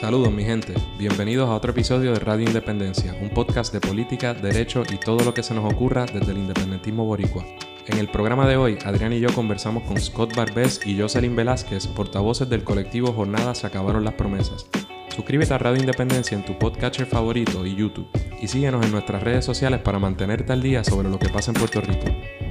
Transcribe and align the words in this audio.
Saludos 0.00 0.32
mi 0.32 0.44
gente, 0.44 0.74
bienvenidos 0.96 1.48
a 1.48 1.54
otro 1.56 1.72
episodio 1.72 2.12
de 2.12 2.20
Radio 2.20 2.46
Independencia, 2.46 3.16
un 3.20 3.30
podcast 3.30 3.72
de 3.72 3.80
política, 3.80 4.32
derecho 4.32 4.84
y 4.88 4.96
todo 4.96 5.24
lo 5.24 5.34
que 5.34 5.42
se 5.42 5.54
nos 5.54 5.72
ocurra 5.72 6.06
desde 6.06 6.30
el 6.30 6.38
independentismo 6.38 7.04
boricua. 7.04 7.44
En 7.88 7.98
el 7.98 8.08
programa 8.08 8.46
de 8.46 8.56
hoy, 8.56 8.78
Adrián 8.84 9.12
y 9.12 9.18
yo 9.18 9.34
conversamos 9.34 9.82
con 9.82 10.00
Scott 10.00 10.36
Barbés 10.36 10.80
y 10.86 10.96
Jocelyn 10.96 11.34
Velázquez, 11.34 11.88
portavoces 11.88 12.48
del 12.48 12.62
colectivo 12.62 13.12
Jornada 13.12 13.56
Se 13.56 13.66
Acabaron 13.66 14.04
las 14.04 14.14
Promesas. 14.14 14.66
Suscríbete 15.08 15.54
a 15.54 15.58
Radio 15.58 15.80
Independencia 15.80 16.36
en 16.36 16.44
tu 16.44 16.56
podcatcher 16.56 17.06
favorito 17.06 17.66
y 17.66 17.74
YouTube 17.74 18.08
y 18.40 18.46
síguenos 18.46 18.86
en 18.86 18.92
nuestras 18.92 19.24
redes 19.24 19.44
sociales 19.44 19.80
para 19.80 19.98
mantenerte 19.98 20.52
al 20.52 20.62
día 20.62 20.84
sobre 20.84 21.08
lo 21.08 21.18
que 21.18 21.28
pasa 21.28 21.50
en 21.50 21.56
Puerto 21.56 21.80
Rico. 21.80 22.06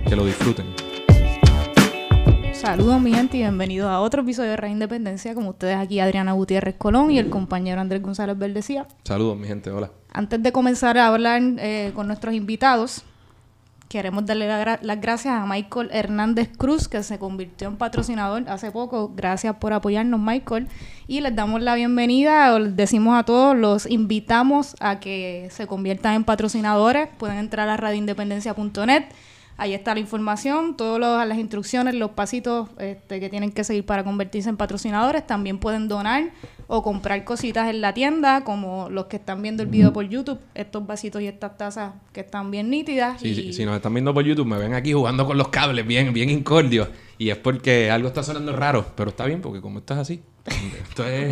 Que 0.05 0.17
lo 0.17 0.25
disfruten. 0.25 0.65
Saludos 2.67 2.99
mi 2.99 3.13
gente 3.13 3.37
y 3.37 3.39
bienvenidos 3.39 3.89
a 3.89 4.01
otro 4.01 4.23
episodio 4.23 4.49
de 4.49 4.57
Radio 4.57 4.73
Independencia. 4.73 5.33
Como 5.33 5.51
ustedes 5.51 5.77
aquí, 5.77 6.01
Adriana 6.01 6.33
Gutiérrez 6.33 6.75
Colón 6.77 7.11
y 7.11 7.17
el 7.17 7.29
compañero 7.29 7.79
Andrés 7.79 8.01
González 8.01 8.37
Verdecía. 8.37 8.85
Saludos 9.05 9.37
mi 9.37 9.47
gente, 9.47 9.71
hola. 9.71 9.89
Antes 10.11 10.43
de 10.43 10.51
comenzar 10.51 10.97
a 10.97 11.07
hablar 11.07 11.41
eh, 11.59 11.93
con 11.95 12.07
nuestros 12.07 12.33
invitados, 12.33 13.03
queremos 13.87 14.25
darle 14.25 14.49
la 14.49 14.61
gra- 14.65 14.79
las 14.81 14.99
gracias 14.99 15.33
a 15.33 15.45
Michael 15.45 15.91
Hernández 15.93 16.49
Cruz, 16.57 16.89
que 16.89 17.03
se 17.03 17.17
convirtió 17.17 17.69
en 17.69 17.77
patrocinador 17.77 18.43
hace 18.49 18.69
poco. 18.69 19.13
Gracias 19.15 19.55
por 19.55 19.71
apoyarnos, 19.71 20.19
Michael. 20.19 20.67
Y 21.07 21.21
les 21.21 21.33
damos 21.33 21.61
la 21.61 21.73
bienvenida, 21.75 22.59
les 22.59 22.75
decimos 22.75 23.17
a 23.17 23.23
todos, 23.23 23.55
los 23.55 23.85
invitamos 23.89 24.75
a 24.81 24.99
que 24.99 25.47
se 25.51 25.67
conviertan 25.67 26.15
en 26.15 26.25
patrocinadores. 26.25 27.07
Pueden 27.17 27.37
entrar 27.37 27.69
a 27.69 27.77
radioindependencia.net. 27.77 29.03
Ahí 29.59 29.73
está 29.73 29.95
la 29.95 29.99
información, 29.99 30.77
todas 30.77 31.27
las 31.27 31.37
instrucciones, 31.39 31.95
los 31.95 32.11
pasitos 32.11 32.69
este, 32.77 33.19
que 33.19 33.27
tienen 33.27 33.51
que 33.51 33.63
seguir 33.63 33.85
para 33.85 34.03
convertirse 34.03 34.49
en 34.49 34.55
patrocinadores. 34.55 35.25
También 35.25 35.57
pueden 35.57 35.87
donar 35.87 36.29
o 36.67 36.83
comprar 36.83 37.23
cositas 37.23 37.67
en 37.67 37.81
la 37.81 37.91
tienda, 37.95 38.43
como 38.43 38.87
los 38.91 39.07
que 39.07 39.15
están 39.15 39.41
viendo 39.41 39.63
el 39.63 39.69
video 39.69 39.91
por 39.91 40.07
YouTube, 40.07 40.39
estos 40.53 40.85
vasitos 40.85 41.23
y 41.23 41.27
estas 41.27 41.57
tazas 41.57 41.93
que 42.13 42.19
están 42.19 42.51
bien 42.51 42.69
nítidas. 42.69 43.19
Sí, 43.19 43.29
y 43.29 43.35
sí, 43.35 43.53
si 43.53 43.65
nos 43.65 43.75
están 43.75 43.95
viendo 43.95 44.13
por 44.13 44.23
YouTube, 44.23 44.45
me 44.45 44.59
ven 44.59 44.75
aquí 44.75 44.93
jugando 44.93 45.25
con 45.25 45.39
los 45.39 45.47
cables, 45.47 45.87
bien, 45.87 46.13
bien 46.13 46.29
incordios. 46.29 46.89
Y 47.17 47.31
es 47.31 47.37
porque 47.37 47.89
algo 47.89 48.09
está 48.09 48.21
sonando 48.21 48.55
raro, 48.55 48.85
pero 48.95 49.09
está 49.09 49.25
bien 49.25 49.41
porque 49.41 49.59
como 49.59 49.79
estás 49.79 49.97
así. 49.97 50.21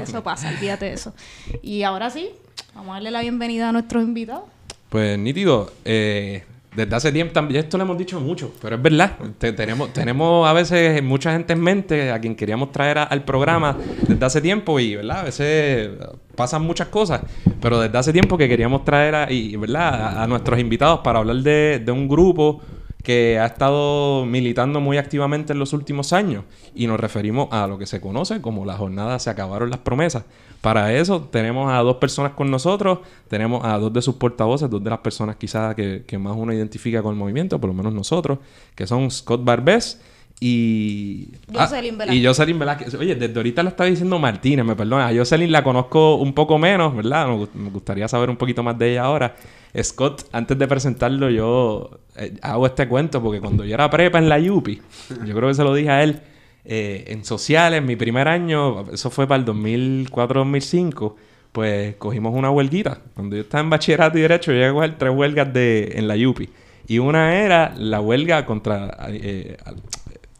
Eso 0.01 0.23
pasa, 0.23 0.49
olvídate 0.49 0.85
de 0.85 0.93
eso. 0.93 1.13
Y 1.61 1.83
ahora 1.83 2.09
sí, 2.09 2.31
vamos 2.73 2.89
a 2.89 2.93
darle 2.93 3.11
la 3.11 3.21
bienvenida 3.21 3.69
a 3.69 3.71
nuestros 3.71 4.03
invitados. 4.03 4.45
Pues 4.89 5.19
nítido, 5.19 5.71
eh, 5.83 6.43
desde 6.75 6.95
hace 6.95 7.11
tiempo 7.11 7.33
también, 7.33 7.63
esto 7.63 7.77
lo 7.77 7.83
hemos 7.83 7.97
dicho 7.97 8.19
mucho, 8.19 8.51
pero 8.61 8.75
es 8.75 8.81
verdad, 8.81 9.17
te- 9.37 9.53
tenemos, 9.53 9.93
tenemos 9.93 10.47
a 10.47 10.53
veces 10.53 11.01
mucha 11.03 11.31
gente 11.33 11.53
en 11.53 11.61
mente 11.61 12.11
a 12.11 12.19
quien 12.19 12.35
queríamos 12.35 12.71
traer 12.71 12.97
a- 12.97 13.03
al 13.03 13.23
programa 13.23 13.77
desde 14.07 14.25
hace 14.25 14.41
tiempo 14.41 14.79
y, 14.79 14.95
¿verdad? 14.95 15.19
A 15.19 15.23
veces 15.23 15.89
pasan 16.35 16.63
muchas 16.63 16.87
cosas, 16.89 17.21
pero 17.61 17.79
desde 17.79 17.97
hace 17.97 18.11
tiempo 18.13 18.37
que 18.37 18.47
queríamos 18.47 18.83
traer 18.85 19.15
a, 19.15 19.31
y, 19.31 19.55
¿verdad? 19.55 19.93
a, 20.17 20.23
a 20.23 20.27
nuestros 20.27 20.59
invitados 20.59 20.99
para 21.03 21.19
hablar 21.19 21.37
de, 21.37 21.81
de 21.83 21.91
un 21.91 22.07
grupo 22.07 22.61
que 23.03 23.37
ha 23.39 23.45
estado 23.45 24.25
militando 24.25 24.79
muy 24.81 24.97
activamente 24.97 25.53
en 25.53 25.59
los 25.59 25.73
últimos 25.73 26.11
años 26.11 26.43
y 26.73 26.87
nos 26.87 26.99
referimos 26.99 27.49
a 27.51 27.67
lo 27.67 27.77
que 27.77 27.85
se 27.85 28.01
conoce 28.01 28.41
como 28.41 28.65
la 28.65 28.73
jornada 28.77 29.19
Se 29.19 29.29
acabaron 29.29 29.69
las 29.69 29.77
promesas. 29.79 30.23
Para 30.61 30.93
eso 30.93 31.21
tenemos 31.31 31.71
a 31.71 31.77
dos 31.79 31.97
personas 31.97 32.31
con 32.33 32.49
nosotros, 32.49 32.99
tenemos 33.27 33.63
a 33.63 33.77
dos 33.77 33.93
de 33.93 34.01
sus 34.01 34.15
portavoces, 34.15 34.69
dos 34.69 34.83
de 34.83 34.89
las 34.89 34.99
personas 34.99 35.35
quizás 35.35 35.75
que, 35.75 36.03
que 36.07 36.17
más 36.17 36.35
uno 36.35 36.51
identifica 36.53 37.03
con 37.03 37.13
el 37.13 37.19
movimiento, 37.19 37.59
por 37.59 37.69
lo 37.69 37.73
menos 37.75 37.93
nosotros, 37.93 38.39
que 38.73 38.87
son 38.87 39.11
Scott 39.11 39.43
Barbés 39.43 40.01
y... 40.39 41.29
Jocelyn 41.53 41.93
Ah, 41.95 41.97
Velázquez. 41.99 42.15
y 42.15 42.25
Jocelyn 42.25 42.59
Velázquez. 42.59 42.93
Oye, 42.95 43.15
desde 43.15 43.35
ahorita 43.37 43.63
la 43.63 43.69
estaba 43.69 43.89
diciendo 43.89 44.19
Martínez, 44.19 44.65
me 44.65 44.75
perdona. 44.75 45.07
A 45.07 45.15
Jocelyn 45.15 45.51
la 45.51 45.63
conozco 45.63 46.15
un 46.15 46.33
poco 46.33 46.57
menos, 46.57 46.95
¿verdad? 46.95 47.27
Me 47.53 47.69
gustaría 47.69 48.07
saber 48.07 48.29
un 48.29 48.37
poquito 48.37 48.63
más 48.63 48.77
de 48.77 48.91
ella 48.91 49.03
ahora. 49.03 49.35
Scott, 49.81 50.23
antes 50.31 50.57
de 50.57 50.67
presentarlo, 50.67 51.29
yo 51.29 51.89
eh, 52.17 52.33
hago 52.41 52.65
este 52.65 52.87
cuento 52.87 53.21
porque 53.21 53.39
cuando 53.41 53.63
yo 53.65 53.73
era 53.75 53.89
prepa 53.89 54.17
en 54.19 54.29
la 54.29 54.39
Yupi, 54.39 54.81
yo 55.25 55.35
creo 55.35 55.47
que 55.49 55.53
se 55.53 55.63
lo 55.63 55.73
dije 55.73 55.89
a 55.89 56.01
él, 56.03 56.21
eh, 56.65 57.05
en 57.07 57.23
sociales, 57.25 57.81
mi 57.83 57.95
primer 57.95 58.27
año, 58.27 58.89
eso 58.91 59.09
fue 59.11 59.27
para 59.27 59.39
el 59.39 59.45
2004-2005, 59.45 61.15
pues 61.51 61.95
cogimos 61.95 62.33
una 62.33 62.49
huelguita. 62.51 62.99
Cuando 63.13 63.35
yo 63.35 63.43
estaba 63.43 63.63
en 63.63 63.69
bachillerato 63.69 64.17
y 64.17 64.21
derecho, 64.21 64.51
yo 64.51 64.55
llegué 64.57 64.67
a 64.69 64.73
coger 64.73 64.97
tres 64.97 65.11
huelgas 65.15 65.53
de, 65.53 65.93
en 65.95 66.07
la 66.07 66.15
Yupi. 66.15 66.49
Y 66.87 66.99
una 66.99 67.35
era 67.35 67.73
la 67.77 68.01
huelga 68.01 68.45
contra 68.45 68.95
eh, 69.09 69.57
al- 69.65 69.81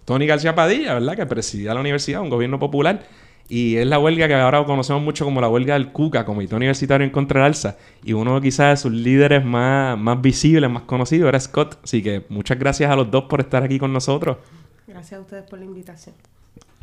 Tony 0.03 0.27
García 0.27 0.53
Padilla, 0.53 0.93
¿verdad? 0.93 1.15
Que 1.15 1.25
presidía 1.25 1.73
la 1.73 1.79
universidad, 1.79 2.21
un 2.21 2.29
gobierno 2.29 2.59
popular. 2.59 3.03
Y 3.47 3.75
es 3.77 3.85
la 3.87 3.97
huelga 3.99 4.27
que 4.27 4.33
ahora 4.35 4.63
conocemos 4.65 5.01
mucho 5.01 5.23
como 5.25 5.39
la 5.41 5.47
huelga 5.49 5.73
del 5.75 5.89
CUCA, 5.91 6.25
Comité 6.25 6.55
Universitario 6.55 7.05
en 7.05 7.11
Contra 7.11 7.39
del 7.41 7.47
Alza. 7.47 7.77
Y 8.03 8.13
uno 8.13 8.39
quizás 8.41 8.71
de 8.79 8.89
sus 8.89 8.91
líderes 8.91 9.43
más, 9.45 9.97
más 9.97 10.21
visibles, 10.21 10.69
más 10.69 10.83
conocidos, 10.83 11.29
era 11.29 11.39
Scott. 11.39 11.79
Así 11.83 12.03
que 12.03 12.23
muchas 12.29 12.59
gracias 12.59 12.91
a 12.91 12.95
los 12.95 13.09
dos 13.09 13.23
por 13.25 13.39
estar 13.41 13.63
aquí 13.63 13.79
con 13.79 13.93
nosotros. 13.93 14.37
Gracias 14.95 15.17
a 15.19 15.21
ustedes 15.21 15.43
por 15.43 15.59
la 15.59 15.65
invitación. 15.65 16.15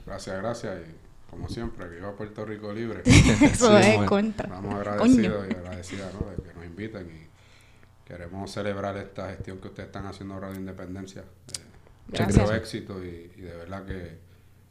Gracias, 0.04 0.36
gracias. 0.40 0.78
Y 0.86 1.30
como 1.30 1.48
siempre, 1.48 1.88
viva 1.88 2.12
Puerto 2.12 2.44
Rico 2.44 2.72
libre. 2.72 3.00
Eso 3.06 3.78
Sí, 3.80 3.86
es 3.88 3.94
bueno. 3.96 4.06
contra. 4.06 4.46
Estamos 4.46 4.74
agradecidos 4.74 5.46
y 5.50 5.54
agradecidas 5.54 6.12
¿no? 6.14 6.30
de 6.30 6.36
que 6.42 6.54
nos 6.54 6.64
inviten 6.66 7.06
y 7.10 8.06
queremos 8.08 8.50
celebrar 8.50 8.96
esta 8.98 9.30
gestión 9.30 9.58
que 9.58 9.68
ustedes 9.68 9.86
están 9.86 10.06
haciendo 10.06 10.34
ahora 10.34 10.50
de 10.50 10.56
Independencia. 10.56 11.22
Eh, 11.22 11.60
Gracias. 12.08 12.36
mucho 12.38 12.54
éxito 12.54 13.02
y, 13.02 13.30
y 13.36 13.40
de 13.40 13.56
verdad 13.56 13.86
que, 13.86 14.18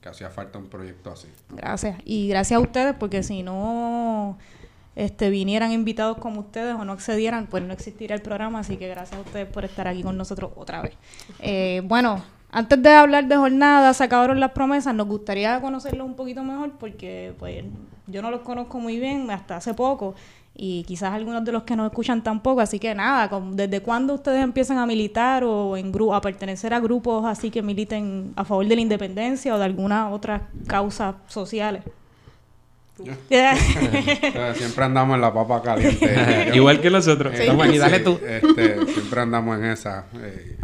que 0.01 0.09
hacía 0.09 0.29
falta 0.29 0.59
un 0.59 0.67
proyecto 0.67 1.11
así. 1.11 1.27
Gracias. 1.49 1.97
Y 2.05 2.27
gracias 2.27 2.57
a 2.59 2.61
ustedes, 2.61 2.93
porque 2.99 3.23
si 3.23 3.41
no 3.41 4.37
este, 4.95 5.31
vinieran 5.31 5.71
invitados 5.71 6.17
como 6.19 6.41
ustedes 6.41 6.75
o 6.75 6.85
no 6.85 6.91
accedieran, 6.91 7.47
pues 7.47 7.63
no 7.63 7.73
existiría 7.73 8.15
el 8.15 8.21
programa. 8.21 8.59
Así 8.59 8.77
que 8.77 8.87
gracias 8.87 9.17
a 9.17 9.21
ustedes 9.23 9.47
por 9.47 9.65
estar 9.65 9.87
aquí 9.87 10.03
con 10.03 10.15
nosotros 10.17 10.51
otra 10.55 10.83
vez. 10.83 10.93
Eh, 11.39 11.81
bueno, 11.85 12.23
antes 12.51 12.81
de 12.81 12.89
hablar 12.89 13.27
de 13.27 13.35
jornada, 13.37 13.93
se 13.93 14.03
acabaron 14.03 14.39
las 14.39 14.51
promesas, 14.51 14.93
nos 14.93 15.07
gustaría 15.07 15.59
conocerlos 15.61 16.05
un 16.05 16.15
poquito 16.15 16.43
mejor, 16.43 16.71
porque 16.79 17.33
pues 17.39 17.63
yo 18.07 18.21
no 18.21 18.29
los 18.31 18.41
conozco 18.41 18.79
muy 18.79 18.99
bien 18.99 19.29
hasta 19.31 19.55
hace 19.57 19.73
poco. 19.73 20.15
Y 20.53 20.83
quizás 20.83 21.13
algunos 21.13 21.45
de 21.45 21.53
los 21.53 21.63
que 21.63 21.77
nos 21.77 21.87
escuchan 21.89 22.21
tampoco, 22.23 22.59
así 22.59 22.77
que 22.77 22.93
nada, 22.93 23.29
¿desde 23.53 23.79
cuándo 23.81 24.15
ustedes 24.15 24.43
empiezan 24.43 24.77
a 24.79 24.85
militar 24.85 25.45
o 25.45 25.77
en 25.77 25.93
gru- 25.93 26.13
a 26.13 26.19
pertenecer 26.19 26.73
a 26.73 26.79
grupos 26.81 27.25
así 27.25 27.49
que 27.49 27.61
militen 27.61 28.33
a 28.35 28.43
favor 28.43 28.67
de 28.67 28.75
la 28.75 28.81
independencia 28.81 29.55
o 29.55 29.57
de 29.57 29.63
alguna 29.63 30.09
otra 30.09 30.49
causa 30.67 31.15
sociales? 31.27 31.83
Siempre 34.55 34.85
andamos 34.85 35.15
en 35.15 35.21
la 35.21 35.33
papa 35.33 35.61
caliente. 35.61 36.51
Igual 36.53 36.81
que 36.81 36.89
nosotros. 36.89 37.33
Eh, 37.33 37.41
Estamos 37.43 37.67
aquí, 37.67 37.77
dale 37.77 37.99
tú. 37.99 38.19
este, 38.27 38.85
siempre 38.87 39.21
andamos 39.21 39.57
en 39.57 39.65
esa. 39.65 40.05
eh, 40.15 40.57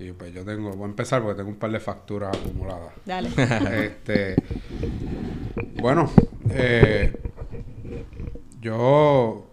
y 0.00 0.12
pues 0.12 0.32
yo 0.32 0.44
tengo, 0.44 0.70
voy 0.72 0.84
a 0.84 0.90
empezar 0.90 1.22
porque 1.22 1.36
tengo 1.36 1.50
un 1.50 1.56
par 1.56 1.70
de 1.70 1.80
facturas 1.80 2.36
acumuladas. 2.36 2.92
Dale. 3.04 3.30
este, 3.86 4.36
bueno, 5.80 6.10
eh, 6.48 7.20
yo, 8.60 9.46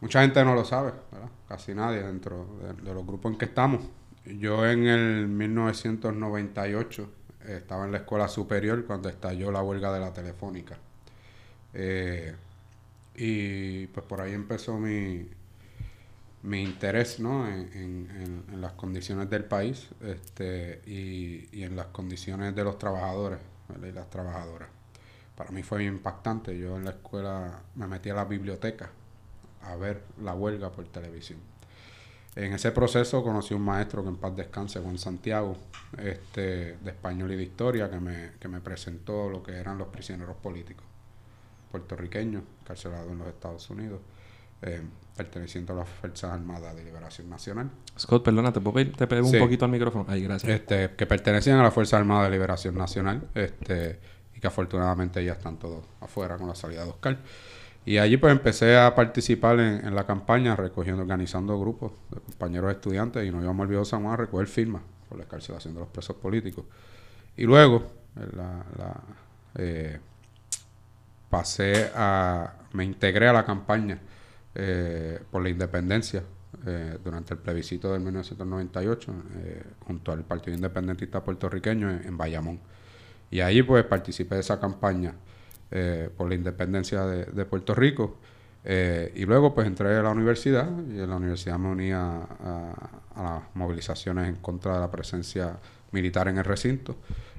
mucha 0.00 0.22
gente 0.22 0.44
no 0.44 0.54
lo 0.54 0.64
sabe, 0.64 0.92
¿verdad? 1.12 1.28
casi 1.48 1.74
nadie 1.74 2.02
dentro 2.02 2.46
de, 2.62 2.82
de 2.82 2.94
los 2.94 3.06
grupos 3.06 3.32
en 3.32 3.38
que 3.38 3.44
estamos. 3.46 3.82
Yo 4.24 4.66
en 4.66 4.86
el 4.86 5.28
1998 5.28 7.10
eh, 7.46 7.56
estaba 7.56 7.84
en 7.84 7.92
la 7.92 7.98
escuela 7.98 8.28
superior 8.28 8.84
cuando 8.84 9.08
estalló 9.08 9.50
la 9.50 9.62
huelga 9.62 9.92
de 9.92 10.00
la 10.00 10.12
telefónica. 10.12 10.76
Eh, 11.72 12.34
y 13.14 13.86
pues 13.88 14.06
por 14.06 14.20
ahí 14.20 14.32
empezó 14.32 14.78
mi, 14.78 15.26
mi 16.42 16.62
interés 16.62 17.20
¿no? 17.20 17.46
en, 17.48 17.70
en- 17.74 18.44
en- 18.52 18.60
las 18.60 18.72
condiciones 18.72 19.28
del 19.30 19.44
país 19.44 19.88
este, 20.02 20.82
y, 20.86 21.48
y 21.52 21.64
en 21.64 21.76
las 21.76 21.86
condiciones 21.86 22.54
de 22.54 22.64
los 22.64 22.78
trabajadores 22.78 23.38
y 23.82 23.92
las 23.92 24.08
trabajadoras. 24.10 24.68
Para 25.36 25.50
mí 25.52 25.62
fue 25.62 25.78
bien 25.78 25.94
impactante. 25.94 26.58
Yo 26.58 26.76
en 26.76 26.84
la 26.84 26.90
escuela 26.92 27.62
me 27.76 27.86
metí 27.86 28.10
a 28.10 28.14
la 28.14 28.24
biblioteca 28.24 28.90
a 29.62 29.76
ver 29.76 30.04
la 30.22 30.34
huelga 30.34 30.70
por 30.72 30.86
televisión. 30.88 31.38
En 32.36 32.52
ese 32.52 32.70
proceso 32.72 33.22
conocí 33.24 33.54
un 33.54 33.62
maestro 33.62 34.02
que 34.02 34.08
en 34.08 34.16
paz 34.16 34.36
descanse, 34.36 34.80
Juan 34.80 34.98
Santiago, 34.98 35.56
este, 35.98 36.76
de 36.78 36.90
español 36.90 37.32
y 37.32 37.36
de 37.36 37.42
historia, 37.42 37.90
que 37.90 37.98
me, 38.00 38.32
que 38.38 38.48
me 38.48 38.60
presentó 38.60 39.28
lo 39.28 39.42
que 39.42 39.52
eran 39.56 39.78
los 39.78 39.88
prisioneros 39.88 40.36
políticos 40.36 40.84
puertorriqueños 41.70 42.42
encarcelados 42.62 43.10
en 43.12 43.18
los 43.18 43.28
Estados 43.28 43.68
Unidos, 43.70 44.00
eh, 44.62 44.82
perteneciendo 45.24 45.74
a 45.74 45.76
las 45.76 45.88
Fuerzas 45.88 46.32
Armadas 46.32 46.74
de 46.74 46.82
Liberación 46.82 47.28
Nacional, 47.28 47.70
Scott, 47.98 48.24
perdona, 48.24 48.52
te, 48.54 48.60
puedo 48.62 48.90
te 48.90 49.06
pego 49.06 49.28
Sí. 49.28 49.36
un 49.36 49.42
poquito 49.42 49.66
al 49.66 49.70
micrófono. 49.70 50.06
Ahí, 50.08 50.22
gracias. 50.22 50.50
este, 50.50 50.92
que 50.96 51.04
pertenecían 51.04 51.58
a 51.58 51.62
las 51.62 51.74
Fuerzas 51.74 52.00
Armadas 52.00 52.24
de 52.24 52.30
Liberación 52.30 52.74
Nacional, 52.74 53.28
este, 53.34 53.98
y 54.34 54.40
que 54.40 54.46
afortunadamente 54.46 55.22
ya 55.22 55.32
están 55.32 55.58
todos 55.58 55.84
afuera 56.00 56.38
con 56.38 56.48
la 56.48 56.54
salida 56.54 56.84
de 56.84 56.90
Oscar. 56.90 57.18
Y 57.84 57.98
allí 57.98 58.16
pues 58.16 58.32
empecé 58.32 58.78
a 58.78 58.94
participar 58.94 59.60
en, 59.60 59.86
en 59.86 59.94
la 59.94 60.06
campaña, 60.06 60.56
recogiendo, 60.56 61.02
organizando 61.02 61.58
grupos 61.60 61.92
de 62.10 62.20
compañeros 62.20 62.70
estudiantes 62.72 63.26
y 63.26 63.30
nos 63.30 63.42
íbamos 63.42 63.64
al 63.64 63.68
Viejo 63.68 63.84
San 63.84 64.00
Juan 64.02 64.14
a 64.14 64.16
recoger 64.16 64.46
firmas 64.46 64.80
por 65.08 65.18
la 65.18 65.24
escarcelación 65.24 65.74
de 65.74 65.80
los 65.80 65.88
presos 65.90 66.16
políticos. 66.16 66.64
Y 67.36 67.44
luego, 67.44 67.84
la, 68.36 68.64
la, 68.78 69.00
eh, 69.56 69.98
pasé 71.28 71.90
a, 71.94 72.54
me 72.72 72.84
integré 72.84 73.28
a 73.28 73.32
la 73.34 73.44
campaña 73.44 73.98
eh, 74.54 75.20
por 75.30 75.42
la 75.42 75.48
independencia 75.48 76.22
eh, 76.66 76.98
durante 77.02 77.32
el 77.32 77.40
plebiscito 77.40 77.92
del 77.92 78.00
1998 78.00 79.14
eh, 79.36 79.62
junto 79.86 80.10
al 80.12 80.24
Partido 80.24 80.54
Independentista 80.56 81.22
Puertorriqueño 81.22 81.88
en, 81.88 82.18
Bayamón. 82.18 82.60
Y 83.30 83.40
ahí 83.40 83.62
pues 83.62 83.84
participé 83.84 84.34
de 84.34 84.40
esa 84.42 84.58
campaña 84.58 85.14
eh, 85.70 86.10
por 86.14 86.28
la 86.28 86.34
independencia 86.34 87.06
de, 87.06 87.26
de 87.26 87.44
Puerto 87.44 87.74
Rico. 87.74 88.18
Y 88.62 89.24
luego 89.24 89.54
pues 89.54 89.66
entré 89.66 89.96
a 89.96 90.02
la 90.02 90.10
universidad 90.10 90.68
y 90.86 91.00
en 91.00 91.08
la 91.08 91.16
universidad 91.16 91.58
me 91.58 91.70
unía 91.70 91.98
a, 91.98 92.90
a 93.14 93.22
las 93.22 93.42
movilizaciones 93.54 94.28
en 94.28 94.36
contra 94.36 94.74
de 94.74 94.80
la 94.80 94.90
presencia 94.90 95.58
militar 95.92 96.28
en 96.28 96.36
el 96.36 96.44
recinto. 96.44 96.96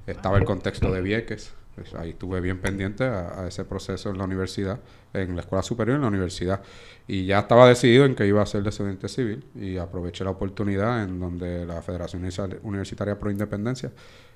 Estaba 0.07 0.39
el 0.39 0.45
contexto 0.45 0.91
de 0.91 0.99
Vieques, 1.01 1.53
pues, 1.75 1.93
ahí 1.95 2.11
estuve 2.11 2.41
bien 2.41 2.59
pendiente 2.59 3.03
a, 3.05 3.41
a 3.41 3.47
ese 3.47 3.63
proceso 3.65 4.09
en 4.09 4.17
la 4.17 4.25
universidad, 4.25 4.79
en 5.13 5.35
la 5.35 5.41
escuela 5.41 5.63
superior 5.63 5.95
en 5.95 6.01
la 6.01 6.07
universidad. 6.09 6.61
Y 7.07 7.25
ya 7.25 7.39
estaba 7.39 7.67
decidido 7.67 8.05
en 8.05 8.15
que 8.15 8.25
iba 8.27 8.41
a 8.41 8.45
ser 8.45 8.63
desobediente 8.63 9.07
civil 9.09 9.45
y 9.55 9.77
aproveché 9.77 10.23
la 10.23 10.29
oportunidad 10.31 11.03
en 11.03 11.19
donde 11.19 11.65
la 11.65 11.81
Federación 11.81 12.23
Universi- 12.23 12.59
Universitaria 12.63 13.17
Pro 13.19 13.31
Independencia 13.31 13.91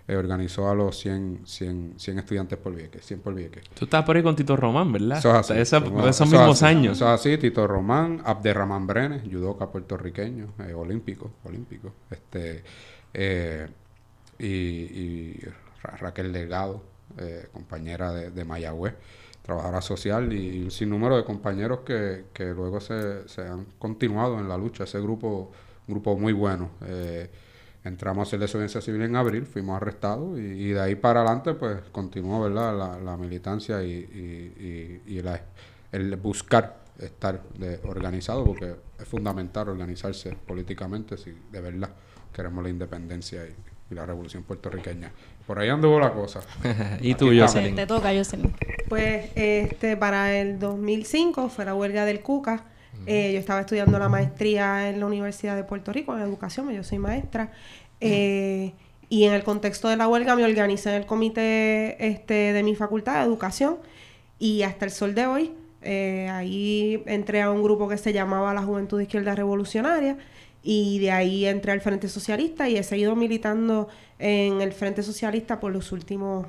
eh, 0.07 0.15
organizó 0.17 0.69
a 0.69 0.75
los 0.75 0.97
100, 0.99 1.41
100, 1.45 1.93
100 1.97 2.19
estudiantes 2.19 2.57
por 2.59 2.75
Vieques, 2.75 3.03
100 3.05 3.19
por 3.21 3.33
Vieques. 3.33 3.63
Tú 3.77 3.85
estabas 3.85 4.05
por 4.05 4.15
ahí 4.15 4.21
con 4.23 4.35
Tito 4.35 4.55
Román, 4.55 4.91
¿verdad? 4.91 5.17
Eso 5.17 5.29
es 5.31 5.35
así. 5.37 5.53
Esa- 5.53 5.77
esos 5.77 6.07
eso 6.09 6.23
es 6.25 6.31
mismos 6.31 6.61
así. 6.61 6.65
años. 6.65 6.97
Eso 6.97 7.05
es 7.13 7.19
así. 7.19 7.37
Tito 7.37 7.65
Román, 7.65 8.21
Abderramán 8.23 8.85
Brenes, 8.87 9.23
judoka 9.23 9.71
puertorriqueño, 9.71 10.53
eh, 10.67 10.73
olímpico, 10.73 11.31
olímpico. 11.43 11.91
Este, 12.11 12.63
eh, 13.13 13.67
y, 14.37 14.45
y 14.47 15.39
Ra- 15.81 15.97
Raquel 15.97 16.31
Delgado, 16.33 16.83
eh, 17.17 17.47
compañera 17.51 18.11
de, 18.13 18.31
de 18.31 18.45
Mayagüez, 18.45 18.95
trabajadora 19.41 19.81
social 19.81 20.31
y 20.33 20.63
un 20.63 20.71
sinnúmero 20.71 21.17
de 21.17 21.23
compañeros 21.23 21.79
que, 21.85 22.25
que 22.33 22.45
luego 22.53 22.79
se, 22.81 23.27
se 23.27 23.41
han 23.43 23.65
continuado 23.79 24.39
en 24.39 24.47
la 24.49 24.57
lucha. 24.57 24.85
Ese 24.85 24.99
grupo, 24.99 25.51
un 25.87 25.93
grupo 25.93 26.17
muy 26.17 26.33
bueno. 26.33 26.71
Eh, 26.85 27.29
entramos 27.83 28.21
a 28.21 28.29
hacer 28.29 28.39
desobediencia 28.39 28.81
civil 28.81 29.03
en 29.03 29.15
abril, 29.15 29.45
fuimos 29.45 29.77
arrestados 29.77 30.39
y, 30.39 30.41
y 30.41 30.67
de 30.69 30.81
ahí 30.81 30.95
para 30.95 31.21
adelante 31.21 31.53
pues 31.53 31.77
continuó 31.91 32.41
¿verdad? 32.41 32.75
La, 33.03 33.15
militancia 33.17 33.83
y, 33.83 33.91
y- 33.91 35.01
y- 35.07 35.13
y 35.17 35.21
el 35.91 36.15
buscar 36.17 36.83
estar 36.99 37.41
de- 37.57 37.79
organizado 37.83 38.43
porque 38.43 38.75
es 38.99 39.07
fundamental 39.07 39.69
organizarse 39.69 40.35
políticamente 40.47 41.17
si 41.17 41.31
de 41.51 41.61
verdad 41.61 41.89
queremos 42.33 42.63
la 42.63 42.69
independencia 42.69 43.45
y, 43.45 43.53
y 43.91 43.95
la 43.95 44.05
revolución 44.05 44.43
puertorriqueña. 44.43 45.11
Por 45.47 45.59
ahí 45.59 45.69
anduvo 45.69 45.99
la 45.99 46.11
cosa. 46.11 46.41
y 47.01 47.13
tú, 47.15 47.29
Aquí 47.29 47.39
Jocelyn. 47.39 47.75
te 47.75 47.85
toca, 47.85 48.13
Jocelyn. 48.13 48.53
Pues 48.89 49.29
este 49.35 49.95
para 49.97 50.35
el 50.37 50.59
2005 50.59 51.49
fue 51.49 51.65
la 51.65 51.75
huelga 51.75 52.05
del 52.05 52.21
CUCA. 52.21 52.65
Eh, 53.07 53.33
yo 53.33 53.39
estaba 53.39 53.59
estudiando 53.59 53.99
la 53.99 54.09
maestría 54.09 54.89
en 54.89 54.99
la 54.99 55.05
Universidad 55.05 55.55
de 55.55 55.63
Puerto 55.63 55.91
Rico 55.91 56.15
en 56.15 56.21
educación, 56.21 56.71
yo 56.71 56.83
soy 56.83 56.97
maestra. 56.97 57.51
Eh, 57.99 58.73
y 59.09 59.25
en 59.25 59.33
el 59.33 59.43
contexto 59.43 59.89
de 59.89 59.97
la 59.97 60.07
huelga 60.07 60.35
me 60.35 60.43
organicé 60.43 60.89
en 60.89 60.95
el 60.95 61.05
comité 61.05 62.07
este, 62.07 62.53
de 62.53 62.63
mi 62.63 62.75
facultad 62.75 63.19
de 63.19 63.25
educación 63.25 63.77
y 64.39 64.63
hasta 64.63 64.85
el 64.85 64.91
sol 64.91 65.13
de 65.13 65.27
hoy 65.27 65.53
eh, 65.81 66.27
ahí 66.31 67.03
entré 67.05 67.41
a 67.41 67.51
un 67.51 67.61
grupo 67.61 67.87
que 67.87 67.97
se 67.97 68.11
llamaba 68.11 68.53
la 68.53 68.63
Juventud 68.63 68.99
Izquierda 68.99 69.35
Revolucionaria 69.35 70.17
y 70.67 70.97
de 70.97 71.11
ahí 71.11 71.45
entré 71.45 71.71
al 71.71 71.79
Frente 71.79 72.09
Socialista 72.09 72.67
y 72.67 72.75
he 72.75 72.81
seguido 72.81 73.15
militando 73.15 73.87
en 74.17 74.61
el 74.61 74.73
Frente 74.73 75.03
Socialista 75.03 75.59
por 75.59 75.71
los 75.71 75.91
últimos 75.91 76.47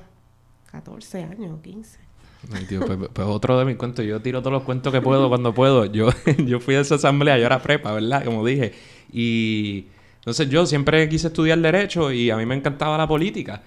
14 0.72 1.22
años 1.22 1.52
o 1.52 1.60
15. 1.60 1.98
Ay, 2.50 2.66
pues, 2.78 2.98
pues 3.12 3.28
otro 3.28 3.58
de 3.58 3.66
mis 3.66 3.76
cuentos. 3.76 4.06
Yo 4.06 4.20
tiro 4.22 4.40
todos 4.40 4.52
los 4.54 4.62
cuentos 4.62 4.90
que 4.90 5.02
puedo 5.02 5.28
cuando 5.28 5.52
puedo. 5.52 5.84
Yo, 5.84 6.08
yo 6.46 6.60
fui 6.60 6.76
a 6.76 6.80
esa 6.80 6.94
asamblea, 6.94 7.36
yo 7.36 7.44
era 7.44 7.60
prepa, 7.60 7.92
¿verdad? 7.92 8.24
Como 8.24 8.44
dije. 8.46 8.72
Y 9.12 9.88
entonces 10.20 10.48
yo 10.48 10.64
siempre 10.64 11.06
quise 11.10 11.26
estudiar 11.26 11.58
Derecho 11.58 12.10
y 12.10 12.30
a 12.30 12.38
mí 12.38 12.46
me 12.46 12.54
encantaba 12.54 12.96
la 12.96 13.06
política. 13.06 13.62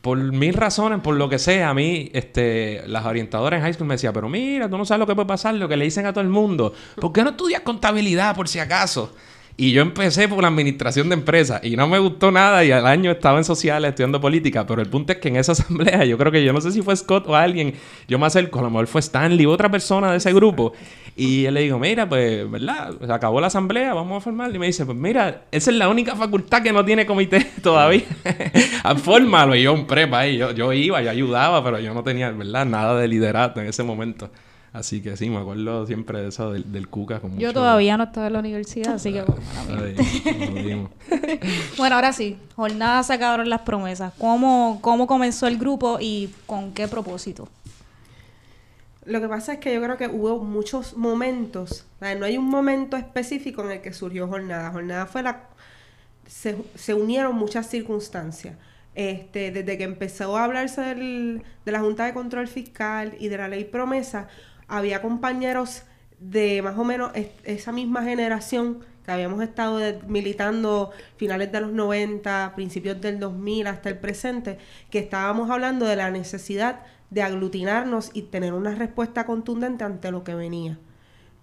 Por 0.00 0.16
mil 0.18 0.54
razones, 0.54 1.00
por 1.00 1.16
lo 1.16 1.28
que 1.28 1.38
sea, 1.38 1.68
a 1.68 1.74
mí, 1.74 2.10
este, 2.14 2.82
las 2.86 3.04
orientadoras 3.04 3.58
en 3.58 3.64
high 3.64 3.74
school 3.74 3.86
me 3.86 3.94
decían, 3.94 4.14
pero 4.14 4.30
mira, 4.30 4.70
tú 4.70 4.78
no 4.78 4.86
sabes 4.86 5.00
lo 5.00 5.06
que 5.06 5.14
puede 5.14 5.28
pasar, 5.28 5.54
lo 5.54 5.68
que 5.68 5.76
le 5.76 5.84
dicen 5.84 6.06
a 6.06 6.12
todo 6.12 6.22
el 6.22 6.30
mundo. 6.30 6.72
¿Por 6.98 7.12
qué 7.12 7.22
no 7.22 7.30
estudias 7.30 7.60
contabilidad 7.60 8.34
por 8.34 8.48
si 8.48 8.58
acaso? 8.58 9.14
Y 9.56 9.72
yo 9.72 9.82
empecé 9.82 10.28
por 10.28 10.42
la 10.42 10.48
administración 10.48 11.08
de 11.08 11.14
empresas 11.14 11.62
y 11.62 11.76
no 11.76 11.86
me 11.86 11.98
gustó 11.98 12.32
nada 12.32 12.64
y 12.64 12.72
al 12.72 12.86
año 12.86 13.10
estaba 13.10 13.38
en 13.38 13.44
sociales 13.44 13.90
estudiando 13.90 14.20
política, 14.20 14.66
pero 14.66 14.80
el 14.80 14.88
punto 14.88 15.12
es 15.12 15.18
que 15.18 15.28
en 15.28 15.36
esa 15.36 15.52
asamblea, 15.52 16.04
yo 16.04 16.16
creo 16.18 16.32
que 16.32 16.42
yo 16.42 16.52
no 16.52 16.60
sé 16.60 16.72
si 16.72 16.82
fue 16.82 16.96
Scott 16.96 17.26
o 17.28 17.36
alguien, 17.36 17.74
yo 18.08 18.18
me 18.18 18.26
acerco, 18.26 18.58
a 18.60 18.62
lo 18.62 18.70
mejor 18.70 18.86
fue 18.86 19.00
Stanley, 19.00 19.46
otra 19.46 19.70
persona 19.70 20.10
de 20.10 20.16
ese 20.16 20.32
grupo, 20.32 20.72
y 21.14 21.44
él 21.44 21.54
le 21.54 21.60
digo, 21.60 21.78
mira, 21.78 22.08
pues, 22.08 22.50
¿verdad? 22.50 22.94
Se 23.04 23.12
acabó 23.12 23.40
la 23.40 23.48
asamblea, 23.48 23.92
vamos 23.92 24.16
a 24.16 24.20
formar. 24.20 24.54
Y 24.54 24.58
me 24.58 24.66
dice, 24.66 24.86
pues 24.86 24.96
mira, 24.96 25.42
esa 25.50 25.70
es 25.70 25.76
la 25.76 25.88
única 25.88 26.16
facultad 26.16 26.62
que 26.62 26.72
no 26.72 26.84
tiene 26.84 27.04
comité 27.04 27.44
todavía. 27.62 28.04
Fórmalo. 28.96 29.54
Y 29.54 29.62
yo 29.62 29.74
un 29.74 29.86
prepa 29.86 30.20
ahí, 30.20 30.38
yo, 30.38 30.52
yo 30.52 30.72
iba, 30.72 31.02
yo 31.02 31.10
ayudaba, 31.10 31.62
pero 31.62 31.78
yo 31.80 31.92
no 31.92 32.02
tenía, 32.02 32.30
¿verdad? 32.30 32.64
Nada 32.64 32.98
de 32.98 33.08
liderato 33.08 33.60
en 33.60 33.66
ese 33.66 33.82
momento. 33.82 34.30
Así 34.72 35.02
que 35.02 35.16
sí, 35.18 35.28
me 35.28 35.36
acuerdo 35.36 35.86
siempre 35.86 36.22
de 36.22 36.28
eso 36.28 36.50
del, 36.52 36.72
del 36.72 36.88
Cuca. 36.88 37.20
Con 37.20 37.32
Yo 37.38 37.48
mucho- 37.48 37.52
todavía 37.52 37.96
no 37.98 38.04
estoy 38.04 38.26
en 38.28 38.32
la 38.32 38.38
universidad, 38.38 38.94
así 38.94 39.12
que... 39.12 39.22
bueno. 39.22 40.90
Bueno, 41.76 41.94
ahora 41.96 42.12
sí, 42.12 42.38
jornada 42.56 43.02
se 43.02 43.12
acabaron 43.12 43.50
las 43.50 43.60
promesas. 43.62 44.12
¿Cómo, 44.18 44.78
¿Cómo 44.80 45.06
comenzó 45.06 45.46
el 45.46 45.58
grupo 45.58 45.98
y 46.00 46.30
con 46.46 46.72
qué 46.72 46.88
propósito? 46.88 47.48
Lo 49.04 49.20
que 49.20 49.28
pasa 49.28 49.54
es 49.54 49.58
que 49.58 49.74
yo 49.74 49.82
creo 49.82 49.96
que 49.96 50.06
hubo 50.08 50.38
muchos 50.38 50.96
momentos, 50.96 51.84
o 51.96 52.04
sea, 52.04 52.14
no 52.14 52.24
hay 52.24 52.38
un 52.38 52.44
momento 52.48 52.96
específico 52.96 53.62
en 53.64 53.72
el 53.72 53.80
que 53.82 53.92
surgió 53.92 54.28
jornada. 54.28 54.70
Jornada 54.70 55.06
fue 55.06 55.22
la... 55.22 55.48
Se, 56.26 56.56
se 56.76 56.94
unieron 56.94 57.34
muchas 57.36 57.68
circunstancias. 57.68 58.54
Este, 58.94 59.50
desde 59.50 59.76
que 59.78 59.84
empezó 59.84 60.36
a 60.36 60.44
hablarse 60.44 60.80
del- 60.82 61.42
de 61.64 61.72
la 61.72 61.80
Junta 61.80 62.04
de 62.04 62.14
Control 62.14 62.46
Fiscal 62.46 63.14
y 63.18 63.28
de 63.28 63.38
la 63.38 63.48
Ley 63.48 63.64
Promesa, 63.64 64.28
había 64.76 65.02
compañeros 65.02 65.82
de 66.18 66.62
más 66.62 66.78
o 66.78 66.84
menos 66.84 67.10
es- 67.14 67.28
esa 67.44 67.72
misma 67.72 68.02
generación 68.04 68.78
que 69.04 69.10
habíamos 69.12 69.42
estado 69.42 69.78
de- 69.78 70.00
militando 70.06 70.90
finales 71.16 71.50
de 71.52 71.60
los 71.60 71.72
90, 71.72 72.52
principios 72.54 73.00
del 73.00 73.18
2000 73.18 73.66
hasta 73.66 73.88
el 73.90 73.98
presente, 73.98 74.58
que 74.90 74.98
estábamos 75.00 75.50
hablando 75.50 75.86
de 75.86 75.96
la 75.96 76.10
necesidad 76.10 76.80
de 77.10 77.22
aglutinarnos 77.22 78.10
y 78.14 78.22
tener 78.22 78.54
una 78.54 78.74
respuesta 78.74 79.26
contundente 79.26 79.84
ante 79.84 80.10
lo 80.10 80.24
que 80.24 80.34
venía. 80.34 80.78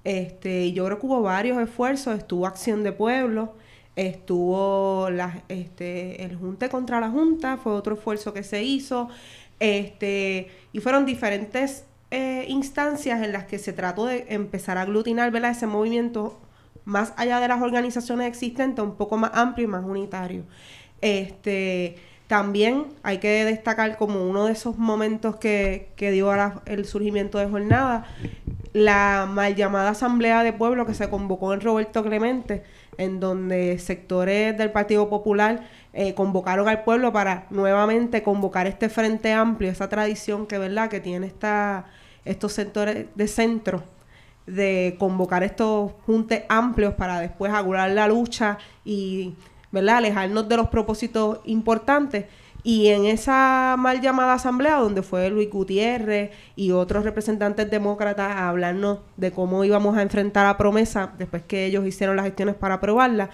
Este, 0.04 0.72
yo 0.72 0.86
creo 0.86 1.00
que 1.00 1.06
hubo 1.06 1.22
varios 1.22 1.58
esfuerzos, 1.60 2.18
estuvo 2.18 2.48
Acción 2.48 2.84
de 2.84 2.94
Pueblo, 2.94 3.54
estuvo 3.96 5.10
este, 5.50 6.24
el 6.24 6.36
Junte 6.38 6.70
contra 6.70 7.00
la 7.02 7.10
Junta, 7.10 7.58
fue 7.58 7.74
otro 7.74 7.96
esfuerzo 7.96 8.34
que 8.34 8.44
se 8.44 8.64
hizo, 8.64 9.10
este, 9.60 10.48
y 10.72 10.80
fueron 10.80 11.06
diferentes 11.06 11.86
eh, 12.12 12.46
instancias 12.48 13.22
en 13.24 13.32
las 13.32 13.46
que 13.46 13.60
se 13.60 13.74
trató 13.74 14.06
de 14.06 14.26
empezar 14.30 14.78
a 14.78 14.82
aglutinar 14.82 15.32
¿verdad? 15.32 15.52
ese 15.52 15.68
movimiento 15.68 16.40
más 16.86 17.14
allá 17.18 17.40
de 17.40 17.48
las 17.48 17.62
organizaciones 17.62 18.28
existentes, 18.28 18.84
un 18.84 18.96
poco 18.96 19.18
más 19.18 19.32
amplio 19.34 19.66
y 19.66 19.68
más 19.68 19.84
unitario. 19.86 20.44
Este, 21.02 21.98
también 22.28 22.86
hay 23.04 23.20
que 23.20 23.46
destacar 23.46 23.98
como 23.98 24.28
uno 24.28 24.46
de 24.46 24.54
esos 24.54 24.78
momentos 24.78 25.36
que, 25.38 25.90
que 25.96 26.12
dio 26.12 26.32
a 26.32 26.38
la- 26.38 26.62
el 26.66 26.86
surgimiento 26.86 27.38
de 27.38 27.48
jornada, 27.48 28.06
la 28.74 29.28
mal 29.30 29.56
llamada 29.56 29.92
Asamblea 29.92 30.44
de 30.44 30.54
Pueblo 30.54 30.86
que 30.86 30.94
se 30.94 31.10
convocó 31.10 31.54
en 31.54 31.62
Roberto 31.62 32.04
Clemente, 32.04 32.64
en 32.98 33.20
donde 33.20 33.80
sectores 33.80 34.58
del 34.58 34.72
Partido 34.72 35.10
Popular 35.10 35.68
eh, 35.94 36.14
convocaron 36.14 36.68
al 36.68 36.84
pueblo 36.84 37.12
para 37.12 37.46
nuevamente 37.50 38.22
convocar 38.24 38.68
este 38.68 38.90
frente 38.90 39.32
amplio, 39.34 39.72
esa 39.72 39.90
tradición 39.90 40.46
que, 40.46 40.58
¿verdad? 40.60 40.90
que 40.90 41.00
tiene 41.00 41.26
esta, 41.28 41.86
estos 42.26 42.54
sectores 42.54 43.08
de 43.16 43.28
centro 43.28 43.84
de 44.50 44.96
convocar 45.00 45.44
estos 45.44 45.92
juntes 46.06 46.44
amplios 46.50 46.94
para 46.96 47.20
después 47.20 47.54
augurar 47.54 47.92
la 47.92 48.08
lucha 48.08 48.58
y 48.84 49.36
¿verdad? 49.72 49.98
alejarnos 49.98 50.50
de 50.50 50.58
los 50.58 50.70
propósitos 50.70 51.40
importantes. 51.46 52.26
Y 52.62 52.88
en 52.88 53.06
esa 53.06 53.76
mal 53.78 54.02
llamada 54.02 54.34
asamblea, 54.34 54.76
donde 54.76 55.02
fue 55.02 55.30
Luis 55.30 55.50
Gutiérrez 55.50 56.32
y 56.58 56.72
otros 56.72 57.06
representantes 57.06 57.72
demócratas 57.72 58.32
a 58.36 58.50
hablarnos 58.50 59.00
de 59.16 59.32
cómo 59.32 59.64
íbamos 59.64 59.98
a 59.98 60.02
enfrentar 60.02 60.46
a 60.46 60.58
promesa 60.58 61.14
después 61.18 61.44
que 61.44 61.66
ellos 61.66 61.86
hicieron 61.86 62.18
las 62.18 62.26
gestiones 62.26 62.56
para 62.56 62.76
aprobarla, 62.76 63.30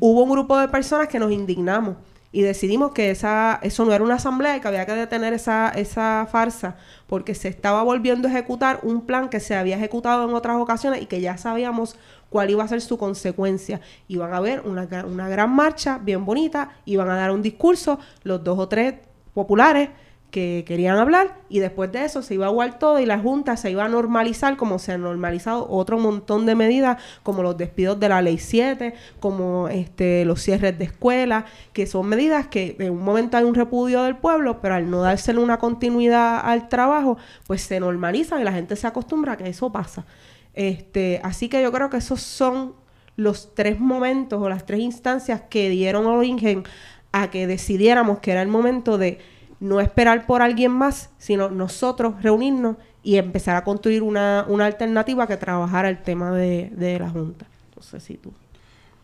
hubo 0.00 0.22
un 0.22 0.30
grupo 0.30 0.58
de 0.58 0.68
personas 0.68 1.08
que 1.08 1.18
nos 1.18 1.32
indignamos 1.32 1.96
y 2.30 2.42
decidimos 2.42 2.92
que 2.92 3.10
esa, 3.10 3.58
eso 3.62 3.84
no 3.84 3.92
era 3.92 4.04
una 4.04 4.14
asamblea 4.14 4.56
y 4.56 4.60
que 4.60 4.68
había 4.68 4.84
que 4.84 4.92
detener 4.92 5.32
esa, 5.32 5.70
esa 5.70 6.26
farsa 6.30 6.76
porque 7.06 7.34
se 7.34 7.48
estaba 7.48 7.82
volviendo 7.82 8.28
a 8.28 8.30
ejecutar 8.30 8.80
un 8.82 9.06
plan 9.06 9.28
que 9.28 9.40
se 9.40 9.54
había 9.54 9.76
ejecutado 9.76 10.28
en 10.28 10.34
otras 10.34 10.56
ocasiones 10.56 11.02
y 11.02 11.06
que 11.06 11.20
ya 11.20 11.38
sabíamos 11.38 11.96
cuál 12.28 12.50
iba 12.50 12.62
a 12.62 12.68
ser 12.68 12.82
su 12.82 12.98
consecuencia. 12.98 13.80
Iban 14.08 14.34
a 14.34 14.38
haber 14.38 14.60
una, 14.60 14.86
una 15.06 15.28
gran 15.28 15.54
marcha 15.54 15.98
bien 15.98 16.24
bonita, 16.24 16.70
iban 16.84 17.08
a 17.08 17.16
dar 17.16 17.30
un 17.30 17.40
discurso 17.40 17.98
los 18.24 18.44
dos 18.44 18.58
o 18.58 18.68
tres 18.68 18.94
populares 19.32 19.88
que 20.30 20.64
querían 20.66 20.98
hablar 20.98 21.38
y 21.48 21.60
después 21.60 21.90
de 21.90 22.04
eso 22.04 22.20
se 22.20 22.34
iba 22.34 22.44
a 22.46 22.48
aguar 22.48 22.78
todo 22.78 23.00
y 23.00 23.06
la 23.06 23.18
Junta 23.18 23.56
se 23.56 23.70
iba 23.70 23.84
a 23.84 23.88
normalizar 23.88 24.56
como 24.58 24.78
se 24.78 24.92
han 24.92 25.00
normalizado 25.00 25.66
otro 25.70 25.98
montón 25.98 26.44
de 26.44 26.54
medidas 26.54 27.00
como 27.22 27.42
los 27.42 27.56
despidos 27.56 27.98
de 27.98 28.10
la 28.10 28.20
Ley 28.20 28.36
7, 28.36 28.94
como 29.20 29.68
este 29.68 30.26
los 30.26 30.42
cierres 30.42 30.78
de 30.78 30.84
escuelas, 30.84 31.44
que 31.72 31.86
son 31.86 32.06
medidas 32.06 32.48
que 32.48 32.76
en 32.78 32.92
un 32.92 33.02
momento 33.02 33.38
hay 33.38 33.44
un 33.44 33.54
repudio 33.54 34.02
del 34.02 34.16
pueblo, 34.16 34.60
pero 34.60 34.74
al 34.74 34.90
no 34.90 35.00
dársele 35.00 35.40
una 35.40 35.58
continuidad 35.58 36.40
al 36.44 36.68
trabajo, 36.68 37.16
pues 37.46 37.62
se 37.62 37.80
normaliza 37.80 38.38
y 38.38 38.44
la 38.44 38.52
gente 38.52 38.76
se 38.76 38.86
acostumbra 38.86 39.32
a 39.32 39.36
que 39.38 39.48
eso 39.48 39.72
pasa. 39.72 40.04
Este, 40.52 41.20
así 41.22 41.48
que 41.48 41.62
yo 41.62 41.72
creo 41.72 41.88
que 41.88 41.98
esos 41.98 42.20
son 42.20 42.74
los 43.16 43.54
tres 43.54 43.80
momentos 43.80 44.42
o 44.42 44.48
las 44.48 44.66
tres 44.66 44.80
instancias 44.80 45.42
que 45.48 45.70
dieron 45.70 46.06
origen 46.06 46.64
a 47.12 47.30
que 47.30 47.46
decidiéramos 47.46 48.18
que 48.18 48.32
era 48.32 48.42
el 48.42 48.48
momento 48.48 48.98
de 48.98 49.18
no 49.60 49.80
esperar 49.80 50.26
por 50.26 50.42
alguien 50.42 50.72
más, 50.72 51.10
sino 51.18 51.48
nosotros 51.50 52.22
reunirnos 52.22 52.76
y 53.02 53.16
empezar 53.16 53.56
a 53.56 53.64
construir 53.64 54.02
una, 54.02 54.40
alternativa 54.40 55.26
que 55.26 55.36
trabajara 55.36 55.88
el 55.88 56.02
tema 56.02 56.32
de, 56.32 56.96
la 56.98 57.10
Junta. 57.10 57.46
No 57.76 57.82
sé 57.82 58.00
si 58.00 58.16
tú. 58.16 58.32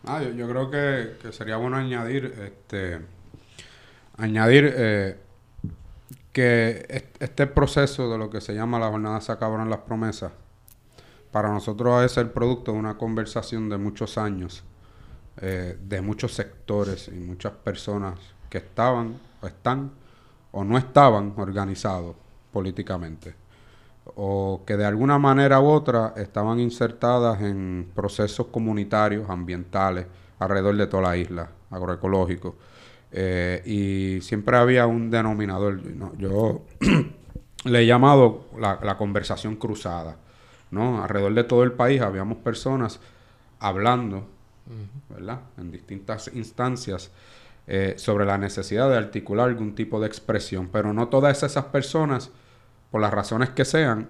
Ah, 0.05 0.21
yo, 0.21 0.47
creo 0.47 0.69
que, 0.69 1.31
sería 1.31 1.57
bueno 1.57 1.77
añadir, 1.77 2.33
este, 2.45 3.01
añadir 4.17 4.73
eh, 4.75 5.17
que 6.31 7.05
este 7.19 7.47
proceso 7.47 8.11
de 8.11 8.17
lo 8.17 8.29
que 8.29 8.41
se 8.41 8.53
llama 8.53 8.77
la 8.77 8.89
jornada 8.89 9.21
se 9.21 9.31
acabaron 9.31 9.69
las 9.69 9.79
promesas, 9.79 10.31
para 11.31 11.49
nosotros 11.49 12.05
es 12.05 12.17
el 12.17 12.29
producto 12.29 12.71
de 12.71 12.77
una 12.77 12.97
conversación 12.97 13.67
de 13.67 13.77
muchos 13.77 14.17
años, 14.17 14.63
eh, 15.41 15.77
de 15.81 16.01
muchos 16.01 16.33
sectores 16.33 17.09
y 17.09 17.15
muchas 17.15 17.51
personas 17.51 18.19
que 18.49 18.59
estaban 18.59 19.19
o 19.41 19.47
están 19.47 19.91
o 20.55 20.63
no 20.63 20.77
estaban 20.77 21.33
organizados 21.35 22.15
políticamente 22.51 23.35
o 24.15 24.61
que 24.65 24.77
de 24.77 24.85
alguna 24.85 25.19
manera 25.19 25.59
u 25.59 25.65
otra 25.65 26.13
estaban 26.15 26.59
insertadas 26.59 27.41
en 27.41 27.89
procesos 27.93 28.47
comunitarios, 28.47 29.29
ambientales, 29.29 30.05
alrededor 30.39 30.77
de 30.77 30.87
toda 30.87 31.03
la 31.03 31.17
isla, 31.17 31.49
agroecológicos. 31.71 32.53
Eh, 33.11 33.61
y 33.65 34.21
siempre 34.21 34.57
había 34.57 34.85
un 34.87 35.09
denominador. 35.09 35.81
Yo 36.17 36.61
le 37.65 37.81
he 37.81 37.85
llamado 37.85 38.45
la, 38.57 38.97
conversación 38.97 39.55
cruzada. 39.55 40.17
¿no? 40.71 41.03
Alrededor 41.03 41.33
de 41.33 41.43
todo 41.43 41.63
el 41.63 41.71
país 41.71 42.01
habíamos 42.01 42.37
personas 42.37 42.99
hablando, 43.59 44.27
¿verdad? 45.09 45.41
En 45.57 45.71
distintas 45.71 46.29
instancias 46.33 47.11
eh, 47.67 47.95
sobre 47.97 48.25
la 48.25 48.37
necesidad 48.37 48.89
de 48.89 48.97
articular 48.97 49.49
algún 49.49 49.75
tipo 49.75 49.99
de 49.99 50.07
expresión, 50.07 50.69
pero 50.71 50.93
no 50.93 51.07
todas 51.07 51.43
esas 51.43 51.65
personas, 51.65 52.31
por 52.91 53.01
las 53.01 53.13
razones 53.13 53.49
que 53.49 53.65
sean, 53.65 54.09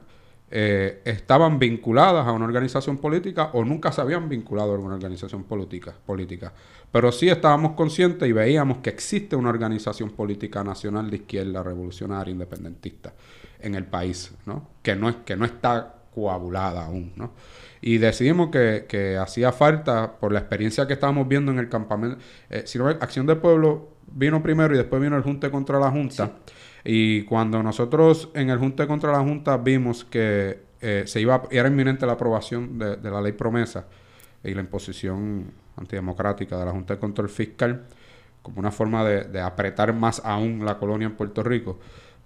eh, 0.51 1.01
estaban 1.05 1.57
vinculadas 1.57 2.27
a 2.27 2.31
una 2.31 2.45
organización 2.45 2.97
política 2.97 3.49
o 3.53 3.65
nunca 3.65 3.91
se 3.91 4.01
habían 4.01 4.29
vinculado 4.29 4.71
a 4.71 4.75
alguna 4.75 4.95
organización 4.95 5.43
política, 5.43 5.93
política. 6.05 6.53
Pero 6.91 7.11
sí 7.11 7.29
estábamos 7.29 7.71
conscientes 7.71 8.29
y 8.29 8.31
veíamos 8.31 8.77
que 8.77 8.91
existe 8.91 9.35
una 9.35 9.49
organización 9.49 10.11
política 10.11 10.63
nacional 10.63 11.09
de 11.09 11.17
izquierda, 11.17 11.63
revolucionaria, 11.63 12.31
independentista 12.31 13.13
en 13.59 13.75
el 13.75 13.85
país, 13.85 14.33
¿no? 14.45 14.69
Que 14.83 14.95
no, 14.95 15.09
es, 15.09 15.15
que 15.25 15.35
no 15.35 15.45
está 15.45 15.95
coagulada 16.13 16.85
aún, 16.85 17.11
¿no? 17.15 17.31
Y 17.85 17.99
decidimos 17.99 18.49
que, 18.49 19.15
hacía 19.21 19.51
falta, 19.51 20.13
por 20.19 20.31
la 20.31 20.39
experiencia 20.39 20.87
que 20.87 20.93
estábamos 20.93 21.27
viendo 21.27 21.51
en 21.51 21.59
el 21.59 21.69
campamento, 21.69 22.17
eh, 22.49 22.63
si 22.65 22.79
no, 22.79 22.87
Acción 22.87 23.27
del 23.27 23.37
Pueblo 23.37 23.89
vino 24.07 24.41
primero 24.41 24.73
y 24.73 24.77
después 24.77 24.99
vino 24.99 25.15
el 25.15 25.21
Junte 25.21 25.51
contra 25.51 25.77
la 25.77 25.91
Junta. 25.91 26.31
Y 26.83 27.25
cuando 27.25 27.61
nosotros 27.61 28.29
en 28.33 28.49
el 28.49 28.57
Junte 28.57 28.87
contra 28.87 29.11
la 29.11 29.19
Junta 29.19 29.57
vimos 29.57 30.03
que 30.03 30.61
eh, 30.81 31.03
se 31.05 31.21
iba, 31.21 31.43
era 31.51 31.67
inminente 31.67 32.07
la 32.07 32.13
aprobación 32.13 32.79
de, 32.79 32.97
la 33.03 33.21
ley 33.21 33.33
promesa 33.33 33.85
y 34.43 34.55
la 34.55 34.61
imposición 34.61 35.51
antidemocrática 35.77 36.57
de 36.57 36.65
la 36.65 36.71
Junta 36.71 36.95
de 36.95 36.99
Control 36.99 37.29
Fiscal 37.29 37.85
como 38.41 38.61
una 38.61 38.71
forma 38.71 39.05
de, 39.05 39.25
de 39.25 39.41
apretar 39.41 39.93
más 39.93 40.23
aún 40.25 40.65
la 40.65 40.79
colonia 40.79 41.05
en 41.05 41.15
Puerto 41.15 41.43
Rico, 41.43 41.77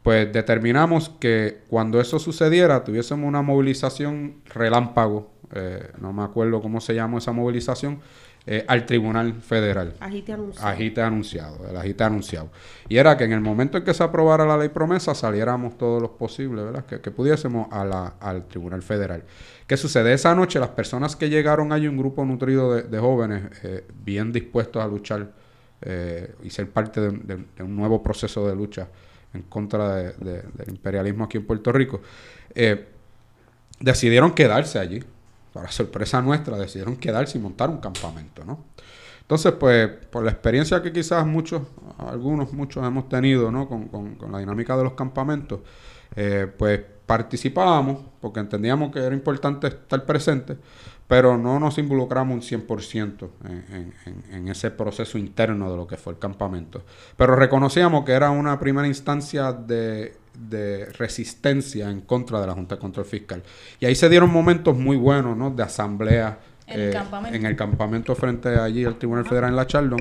pues 0.04 0.32
determinamos 0.32 1.10
que 1.10 1.64
cuando 1.68 2.00
eso 2.00 2.18
sucediera 2.18 2.86
tuviésemos 2.86 3.28
una 3.28 3.42
movilización 3.42 4.36
relámpago, 4.46 5.30
eh, 5.54 5.92
no 6.00 6.14
me 6.14 6.24
acuerdo 6.24 6.62
cómo 6.62 6.82
se 6.82 6.94
llamó 6.94 7.18
esa 7.18 7.32
movilización, 7.32 8.00
eh, 8.46 8.64
al 8.68 8.86
Tribunal 8.86 9.34
Federal. 9.34 9.94
Agite 10.00 10.34
anunciado. 10.34 10.68
Agite 10.68 11.02
anunciado, 11.02 11.70
el 11.70 11.78
agite 11.78 12.04
anunciado. 12.04 12.50
Y 12.88 12.98
era 12.98 13.18
que 13.18 13.26
en 13.26 13.34
el 13.34 13.42
momento 13.42 13.78
en 13.78 13.84
que 13.84 13.94
se 13.94 14.04
aprobara 14.04 14.46
la 14.46 14.58
ley 14.58 14.70
promesa 14.70 15.14
saliéramos 15.14 15.78
todos 15.78 16.02
los 16.02 16.12
posibles, 16.12 16.66
¿verdad? 16.66 16.86
Que, 16.86 17.12
pudiésemos 17.12 17.68
a 17.72 17.84
la, 17.84 18.14
al 18.20 18.48
Tribunal 18.48 18.82
Federal. 18.82 19.24
¿Qué 19.68 19.78
sucede? 19.78 20.14
Esa 20.14 20.34
noche 20.34 20.60
las 20.60 20.70
personas 20.70 21.16
que 21.16 21.30
llegaron 21.30 21.72
allí, 21.72 21.88
un 21.88 21.98
grupo 21.98 22.26
nutrido 22.26 22.76
de, 22.76 23.00
jóvenes 23.00 23.44
eh, 23.64 23.86
bien 24.04 24.32
dispuestos 24.32 24.84
a 24.84 24.88
luchar 24.88 25.32
y 26.44 26.50
ser 26.50 26.70
parte 26.70 27.00
de 27.00 27.64
un 27.64 27.74
nuevo 27.74 28.04
proceso 28.04 28.46
de 28.46 28.54
lucha 28.54 28.90
en 29.34 29.44
contra 29.44 29.96
del 29.96 30.44
imperialismo 30.68 31.26
aquí 31.26 31.38
en 31.38 31.46
Puerto 31.46 31.72
Rico, 31.72 32.02
eh, 32.56 32.88
decidieron 33.80 34.32
quedarse 34.34 34.80
allí. 34.80 35.04
Para 35.60 35.74
sorpresa 35.74 36.22
nuestra, 36.22 36.58
decidieron 36.58 36.96
quedarse 36.96 37.38
y 37.38 37.42
montar 37.42 37.70
un 37.70 37.80
campamento, 37.80 38.46
¿no? 38.46 38.64
Entonces, 39.20 39.52
pues, 39.60 39.90
por 40.10 40.24
la 40.24 40.32
experiencia 40.32 40.82
que 40.82 40.94
quizás 40.94 41.26
muchos, 41.26 41.64
algunos, 41.98 42.54
muchos 42.54 42.88
hemos 42.88 43.10
tenido, 43.10 43.52
¿no? 43.52 43.68
Con, 43.68 43.90
con, 43.90 44.32
la 44.32 44.40
dinámica 44.40 44.78
de 44.78 44.86
los 44.86 44.94
campamentos, 44.94 45.60
eh, 46.16 46.48
pues 46.58 46.80
participábamos 47.06 48.00
porque 48.22 48.40
entendíamos 48.40 48.94
que 48.94 49.00
era 49.00 49.14
importante 49.14 49.68
estar 49.68 50.06
presente, 50.06 50.56
pero 51.10 51.38
no 51.38 51.60
nos 51.60 51.78
involucramos 51.78 52.36
un 52.36 52.42
100% 52.68 53.30
en, 53.50 53.94
en, 54.32 54.48
ese 54.48 54.72
proceso 54.72 55.18
interno 55.18 55.70
de 55.70 55.76
lo 55.76 55.86
que 55.86 55.98
fue 55.98 56.14
el 56.14 56.20
campamento. 56.20 56.84
Pero 57.18 57.36
reconocíamos 57.36 58.06
que 58.06 58.14
era 58.14 58.30
una 58.30 58.58
primera 58.60 58.88
instancia 58.88 59.52
de, 59.52 60.16
resistencia 60.98 61.90
en 61.90 62.02
contra 62.02 62.42
de 62.42 62.48
la 62.48 62.54
Junta 62.54 62.76
de 62.76 62.82
Control 62.82 63.06
Fiscal. 63.06 63.44
Y 63.80 63.86
ahí 63.86 63.96
se 63.96 64.10
dieron 64.10 64.32
momentos 64.32 64.78
muy 64.78 64.98
buenos 64.98 65.36
¿no? 65.38 65.52
de 65.52 65.64
asamblea 65.64 66.40
en, 66.68 66.80
el 66.82 67.46
eh, 67.46 67.56
campamento 67.56 68.16
frente 68.16 68.50
allí 68.50 68.86
al 68.86 68.98
Tribunal 68.98 69.26
Federal 69.26 69.50
en 69.50 69.56
la 69.56 69.68
Chaldon. 69.68 70.00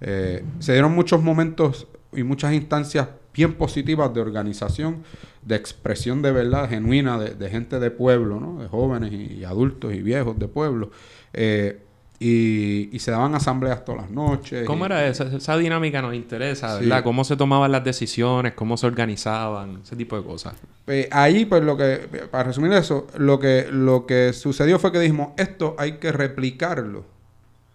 Eh, 0.00 0.44
se 0.58 0.72
dieron 0.72 0.94
muchos 0.94 1.22
momentos 1.22 1.86
y 2.12 2.22
muchas 2.22 2.52
instancias 2.52 3.08
bien 3.32 3.54
positivas 3.54 4.12
de 4.12 4.20
organización, 4.20 5.02
de 5.42 5.56
expresión 5.56 6.22
de 6.22 6.32
verdad 6.32 6.68
genuina 6.68 7.18
de, 7.18 7.50
gente 7.50 7.78
de 7.78 7.90
pueblo, 7.90 8.38
¿no? 8.38 8.62
de 8.62 8.68
jóvenes 8.68 9.12
y, 9.12 9.44
adultos 9.44 9.94
y 9.94 10.02
viejos 10.02 10.38
de 10.38 10.48
pueblo. 10.48 10.90
Eh, 11.32 11.80
y, 12.18 12.98
se 12.98 13.10
daban 13.10 13.34
asambleas 13.34 13.84
todas 13.84 14.02
las 14.02 14.10
noches. 14.10 14.64
¿Cómo 14.66 14.86
era 14.86 15.06
esa, 15.08 15.24
esa 15.24 15.56
dinámica? 15.56 16.00
Nos 16.00 16.14
interesa, 16.14 16.78
¿verdad? 16.78 17.02
¿Cómo 17.02 17.24
se 17.24 17.36
tomaban 17.36 17.72
las 17.72 17.82
decisiones? 17.82 18.52
¿Cómo 18.54 18.76
se 18.76 18.86
organizaban? 18.86 19.80
Ese 19.82 19.96
tipo 19.96 20.16
de 20.16 20.24
cosas. 20.24 20.54
Eh, 20.86 21.08
ahí, 21.10 21.44
pues, 21.46 21.64
lo 21.64 21.76
que... 21.76 22.28
Para 22.30 22.44
resumir 22.44 22.72
eso, 22.74 23.08
lo 23.16 23.40
que, 23.40 23.68
lo 23.70 24.06
que 24.06 24.32
sucedió 24.32 24.78
fue 24.78 24.92
que 24.92 25.00
dijimos, 25.00 25.30
esto 25.36 25.74
hay 25.78 25.98
que 25.98 26.12
replicarlo 26.12 27.04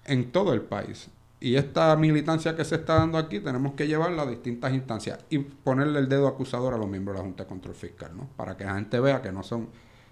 en 0.05 0.31
todo 0.31 0.53
el 0.53 0.61
país. 0.61 1.09
Y 1.39 1.55
esta 1.55 1.95
militancia 1.95 2.55
que 2.55 2.65
se 2.65 2.75
está 2.75 2.95
dando 2.95 3.17
aquí 3.17 3.39
tenemos 3.39 3.73
que 3.73 3.87
llevarla 3.87 4.23
a 4.23 4.25
distintas 4.25 4.73
instancias 4.73 5.19
y 5.29 5.39
ponerle 5.39 5.99
el 5.99 6.09
dedo 6.09 6.27
acusador 6.27 6.73
a 6.73 6.77
los 6.77 6.87
miembros 6.87 7.15
de 7.15 7.19
la 7.19 7.25
Junta 7.25 7.43
de 7.43 7.49
Control 7.49 7.75
Fiscal, 7.75 8.11
¿no? 8.17 8.27
Para 8.35 8.57
que 8.57 8.63
la 8.63 8.73
gente 8.73 8.99
vea 8.99 9.21
que 9.21 9.31
no 9.31 9.43
son 9.43 9.69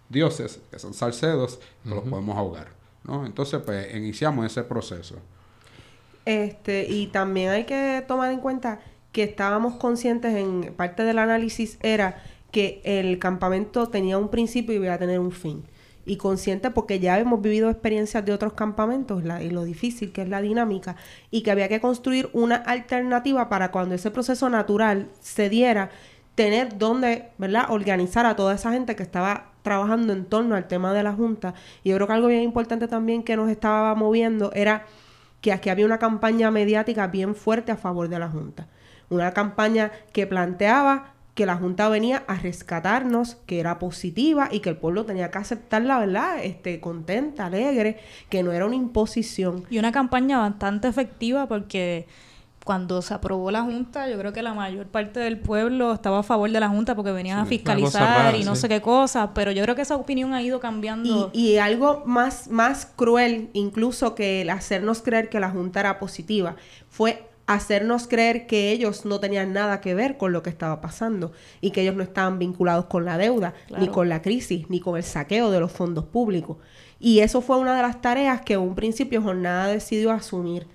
dioses, 0.07 0.61
que 0.69 0.77
son 0.77 0.93
salcedos, 0.93 1.59
que 1.83 1.89
los 1.89 2.03
podemos 2.03 2.37
ahogar, 2.37 2.67
¿no? 3.07 3.25
Entonces, 3.25 3.61
pues, 3.65 3.93
iniciamos 3.95 4.45
ese 4.45 4.63
proceso. 4.63 5.15
Este, 6.25 6.87
y 6.89 7.07
también 7.07 7.49
hay 7.49 7.65
que 7.65 8.03
tomar 8.07 8.31
en 8.31 8.39
cuenta 8.39 8.79
que 9.11 9.23
estábamos 9.23 9.75
conscientes 9.75 10.35
en 10.35 10.73
parte 10.75 11.03
del 11.03 11.19
análisis 11.19 11.77
era 11.81 12.21
que 12.51 12.81
el 12.83 13.19
campamento 13.19 13.87
tenía 13.87 14.17
un 14.17 14.29
principio 14.29 14.73
y 14.73 14.77
iba 14.77 14.93
a 14.93 14.97
tener 14.97 15.19
un 15.19 15.31
fin 15.31 15.63
y 16.05 16.17
consciente 16.17 16.69
porque 16.69 16.99
ya 16.99 17.19
hemos 17.19 17.41
vivido 17.41 17.69
experiencias 17.69 18.25
de 18.25 18.33
otros 18.33 18.53
campamentos 18.53 19.23
y 19.41 19.49
lo 19.49 19.63
difícil 19.63 20.11
que 20.11 20.21
es 20.21 20.29
la 20.29 20.41
dinámica 20.41 20.95
y 21.31 21.41
que 21.41 21.51
había 21.51 21.67
que 21.67 21.81
construir 21.81 22.29
una 22.33 22.55
alternativa 22.55 23.49
para 23.49 23.71
cuando 23.71 23.95
ese 23.95 24.11
proceso 24.11 24.49
natural 24.49 25.09
se 25.19 25.49
diera, 25.49 25.89
tener 26.35 26.77
donde, 26.77 27.29
¿verdad?, 27.37 27.65
organizar 27.69 28.25
a 28.25 28.35
toda 28.35 28.55
esa 28.55 28.71
gente 28.71 28.95
que 28.95 29.03
estaba 29.03 29.54
trabajando 29.65 30.13
en 30.13 30.23
torno 30.23 30.55
al 30.55 30.69
tema 30.69 30.93
de 30.93 31.03
la 31.03 31.11
Junta. 31.11 31.55
Y 31.83 31.89
yo 31.89 31.95
creo 31.95 32.07
que 32.07 32.13
algo 32.13 32.27
bien 32.27 32.43
importante 32.43 32.87
también 32.87 33.23
que 33.23 33.35
nos 33.35 33.49
estaba 33.49 33.93
moviendo 33.95 34.53
era 34.53 34.85
que 35.41 35.51
aquí 35.51 35.69
había 35.69 35.85
una 35.85 35.99
campaña 35.99 36.51
mediática 36.51 37.07
bien 37.07 37.35
fuerte 37.35 37.73
a 37.73 37.75
favor 37.75 38.07
de 38.07 38.19
la 38.19 38.29
Junta. 38.29 38.67
Una 39.09 39.33
campaña 39.33 39.91
que 40.13 40.25
planteaba 40.27 41.15
que 41.33 41.45
la 41.45 41.57
Junta 41.57 41.89
venía 41.89 42.23
a 42.27 42.35
rescatarnos, 42.35 43.35
que 43.45 43.59
era 43.59 43.77
positiva 43.77 44.49
y 44.51 44.61
que 44.61 44.69
el 44.69 44.77
pueblo 44.77 45.05
tenía 45.05 45.31
que 45.31 45.37
aceptarla, 45.39 45.99
¿verdad? 45.99 46.43
Este, 46.43 46.79
contenta, 46.79 47.47
alegre, 47.47 47.97
que 48.29 48.41
no 48.41 48.53
era 48.53 48.65
una 48.65 48.75
imposición. 48.75 49.65
Y 49.69 49.79
una 49.79 49.91
campaña 49.91 50.39
bastante 50.39 50.87
efectiva 50.87 51.47
porque 51.47 52.07
cuando 52.65 53.01
se 53.01 53.13
aprobó 53.13 53.51
la 53.51 53.61
Junta, 53.61 54.09
yo 54.09 54.17
creo 54.17 54.33
que 54.33 54.41
la 54.41 54.53
mayor 54.53 54.87
parte 54.87 55.21
del 55.21 55.39
pueblo 55.39 55.93
estaba 55.93 56.19
a 56.19 56.23
favor 56.23 56.51
de 56.51 56.59
la 56.59 56.67
Junta 56.67 56.95
porque 56.95 57.11
venían 57.13 57.37
a 57.39 57.43
Sí, 57.45 57.49
fiscalizar 57.51 58.01
rara, 58.01 58.37
y 58.37 58.43
no 58.43 58.55
sí. 58.55 58.61
sé 58.61 58.69
qué 58.69 58.81
cosa, 58.81 59.33
pero 59.33 59.51
yo 59.51 59.63
creo 59.63 59.75
que 59.75 59.83
esa 59.83 59.95
opinión 59.95 60.33
ha 60.33 60.41
ido 60.41 60.59
cambiando. 60.59 61.29
Y, 61.31 61.51
y 61.53 61.57
algo 61.59 62.03
más, 62.05 62.49
más 62.49 62.87
cruel, 62.87 63.49
incluso 63.53 64.15
que 64.15 64.41
el 64.41 64.49
hacernos 64.49 65.01
creer 65.01 65.29
que 65.29 65.39
la 65.39 65.51
Junta 65.51 65.79
era 65.79 65.99
positiva, 65.99 66.55
fue 66.89 67.29
hacernos 67.47 68.07
creer 68.07 68.47
que 68.47 68.71
ellos 68.71 69.05
no 69.05 69.19
tenían 69.19 69.53
nada 69.53 69.79
que 69.79 69.93
ver 69.93 70.17
con 70.17 70.31
lo 70.33 70.41
que 70.41 70.49
estaba 70.49 70.81
pasando 70.81 71.31
y 71.61 71.69
que 71.69 71.83
ellos 71.83 71.95
no 71.95 72.01
estaban 72.01 72.39
vinculados 72.39 72.85
con 72.85 73.05
la 73.05 73.19
deuda, 73.19 73.53
ni 73.77 73.87
con 73.87 74.09
la 74.09 74.23
crisis, 74.23 74.67
ni 74.71 74.79
con 74.79 74.97
el 74.97 75.03
saqueo 75.03 75.51
de 75.51 75.59
los 75.59 75.71
fondos 75.71 76.05
públicos. 76.05 76.57
Y 76.99 77.19
eso 77.19 77.41
fue 77.41 77.57
una 77.59 77.75
de 77.75 77.83
las 77.83 78.01
tareas 78.01 78.41
que 78.41 78.53
en 78.55 78.61
un 78.61 78.73
principio 78.73 79.21
Jornada 79.21 79.67
decidió 79.67 80.09
asumir 80.11 80.65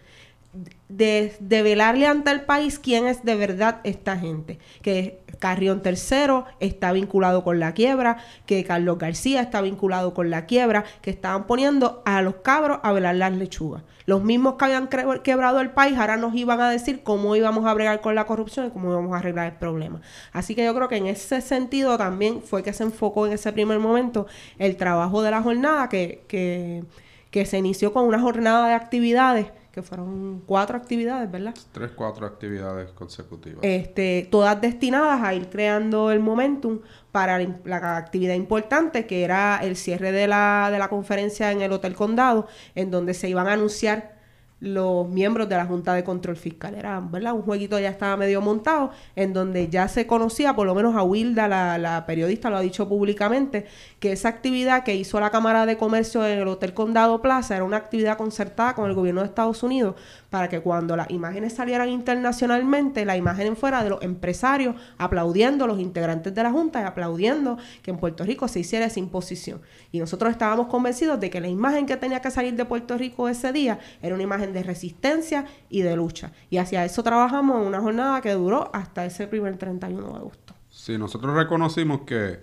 de, 0.89 1.63
velarle 1.63 2.07
ante 2.07 2.31
el 2.31 2.43
país 2.43 2.79
quién 2.79 3.07
es 3.07 3.25
de 3.25 3.37
verdad 3.37 3.81
esta 3.85 4.17
gente. 4.17 4.59
Que 4.83 5.21
Carrión 5.39 5.83
III 5.85 6.45
está 6.59 6.93
vinculado 6.93 7.45
con 7.45 7.61
la 7.61 7.73
quiebra, 7.73 8.19
que 8.47 8.65
Carlos 8.65 8.99
García 8.99 9.41
está 9.41 9.61
vinculado 9.61 10.13
con 10.13 10.31
la 10.31 10.47
quiebra, 10.47 10.85
que 11.03 11.11
estaban 11.11 11.47
poniendo 11.47 12.03
a 12.05 12.21
los 12.23 12.37
cabros 12.37 12.81
a 12.83 12.93
velar 12.93 13.15
las 13.17 13.33
lechugas. 13.33 13.83
Los 14.07 14.25
mismos 14.25 14.55
que 14.55 14.65
habían 14.65 14.89
quebrado 15.23 15.61
el 15.61 15.71
país 15.71 15.97
ahora 15.97 16.17
nos 16.17 16.35
iban 16.35 16.61
a 16.61 16.69
decir 16.69 17.03
cómo 17.05 17.37
íbamos 17.37 17.65
a 17.67 17.75
bregar 17.75 18.01
con 18.01 18.17
la 18.17 18.27
corrupción 18.27 18.67
y 18.67 18.71
cómo 18.71 18.91
íbamos 18.91 19.15
a 19.15 19.19
arreglar 19.19 19.47
el 19.47 19.59
problema. 19.59 20.01
Así 20.33 20.57
que 20.57 20.65
yo 20.65 20.75
creo 20.75 20.89
que 20.89 20.97
en 20.97 21.07
ese 21.07 21.41
sentido 21.41 21.97
también 21.97 22.43
fue 22.43 22.65
que 22.65 22.73
se 22.73 22.83
enfocó 22.83 23.27
en 23.27 23.35
ese 23.35 23.53
primer 23.53 23.79
momento 23.79 24.27
el 24.59 24.77
trabajo 24.77 25.23
de 25.23 25.31
la 25.31 25.43
jornada 25.43 25.89
que, 25.89 26.25
que, 26.27 26.83
que 27.31 27.47
se 27.47 27.59
inició 27.59 27.93
con 27.93 28.05
una 28.05 28.19
jornada 28.19 28.67
de 28.67 28.75
actividades 28.75 29.47
que 29.73 29.83
fueron 29.83 30.43
cuatro 30.47 30.77
actividades, 30.77 31.31
¿verdad? 31.31 31.55
Tres, 31.73 31.93
cuatro 31.95 32.27
actividades 32.27 32.91
consecutivas. 32.93 33.61
Este, 33.63 34.29
todas 34.31 34.61
destinadas 34.61 35.23
a 35.23 35.35
ir 35.35 35.49
creando 35.49 36.11
el 36.11 36.21
momentum 36.21 36.81
para 37.13 37.39
la, 37.39 37.57
la 37.65 37.97
actividad 37.97 38.35
importante 38.35 39.07
que 39.07 39.23
era 39.23 39.59
el 39.63 39.77
cierre 39.77 40.13
de 40.13 40.27
la, 40.27 40.71
de 40.73 40.79
la 40.79 40.89
conferencia 40.89 41.53
en 41.53 41.63
el 41.63 41.73
Hotel 41.73 41.95
Condado, 41.95 42.47
en 42.75 42.91
donde 42.91 43.15
se 43.15 43.29
iban 43.29 43.47
a 43.47 43.53
anunciar 43.53 44.20
los 44.61 45.09
miembros 45.09 45.49
de 45.49 45.57
la 45.57 45.67
Junta 45.67 45.95
de 45.95 46.05
Control 46.05 46.37
Fiscal. 46.37 46.75
Era, 46.75 47.01
¿verdad? 47.01 47.33
Un 47.33 47.43
jueguito 47.43 47.79
ya 47.79 47.89
estaba 47.89 48.17
medio 48.17 48.41
montado, 48.41 48.91
en 49.17 49.33
donde 49.33 49.69
ya 49.69 49.89
se 49.89 50.07
conocía, 50.07 50.55
por 50.55 50.67
lo 50.67 50.75
menos 50.75 50.95
a 50.95 51.03
Wilda, 51.03 51.49
la, 51.49 51.79
la 51.79 52.07
periodista, 52.07 52.51
lo 52.51 52.59
ha 52.59 52.61
dicho 52.61 52.89
públicamente, 52.89 53.67
que 53.99 54.13
esa 54.13 54.29
actividad 54.29 54.85
que 54.85 54.95
hizo 54.95 55.19
la 55.19 55.31
Cámara 55.31 55.67
de 55.67 55.77
Comercio 55.77 56.27
en 56.27 56.39
el 56.39 56.49
Hotel 56.49 56.75
Condado 56.75 57.23
Plaza 57.23 57.57
era 57.57 57.65
una 57.65 57.79
actividad 57.79 58.19
concertada 58.19 58.75
con 58.75 58.89
el 58.89 58.95
gobierno 58.95 59.23
de 59.23 59.29
Estados 59.29 59.63
Unidos 59.63 59.97
para 60.31 60.49
que 60.49 60.61
cuando 60.61 60.97
las 60.97 61.11
imágenes 61.11 61.53
salieran 61.53 61.89
internacionalmente, 61.89 63.05
la 63.05 63.17
imagen 63.17 63.57
fuera 63.57 63.83
de 63.85 63.91
los 63.91 64.03
empresarios 64.03 64.77
aplaudiendo, 64.97 65.67
los 65.67 65.81
integrantes 65.81 66.35
de 66.35 66.43
la 66.43 66.51
Junta 66.51 66.81
y 66.81 66.85
aplaudiendo 66.85 67.59
que 67.83 67.91
en 67.91 67.99
Puerto 67.99 68.25
Rico 68.25 68.49
se 68.49 68.61
hiciera 68.61 68.87
esa 68.87 69.01
imposición. 69.01 69.61
Y 69.93 69.99
nosotros 69.99 70.31
estábamos 70.31 70.69
convencidos 70.69 71.19
de 71.21 71.31
que 71.31 71.41
la 71.41 71.49
imagen 71.49 71.87
que 71.87 71.97
tenía 71.97 72.21
que 72.21 72.31
salir 72.31 72.55
de 72.55 72.65
Puerto 72.65 72.97
Rico 72.97 73.29
ese 73.29 73.53
día 73.53 73.81
era 74.01 74.15
una 74.15 74.23
imagen 74.23 74.53
de 74.53 74.63
resistencia 74.63 75.45
y 75.69 75.83
de 75.83 75.97
lucha. 75.97 76.33
Y 76.49 76.59
hacia 76.59 76.85
eso 76.85 77.03
trabajamos 77.03 77.61
en 77.61 77.67
una 77.67 77.81
jornada 77.81 78.21
que 78.21 78.33
duró 78.33 78.71
hasta 78.73 79.05
ese 79.05 79.27
primer 79.27 79.59
31 79.59 80.09
de 80.09 80.17
agosto. 80.17 80.55
Sí, 80.69 80.97
nosotros 80.97 81.35
reconocimos 81.35 82.03
que 82.03 82.39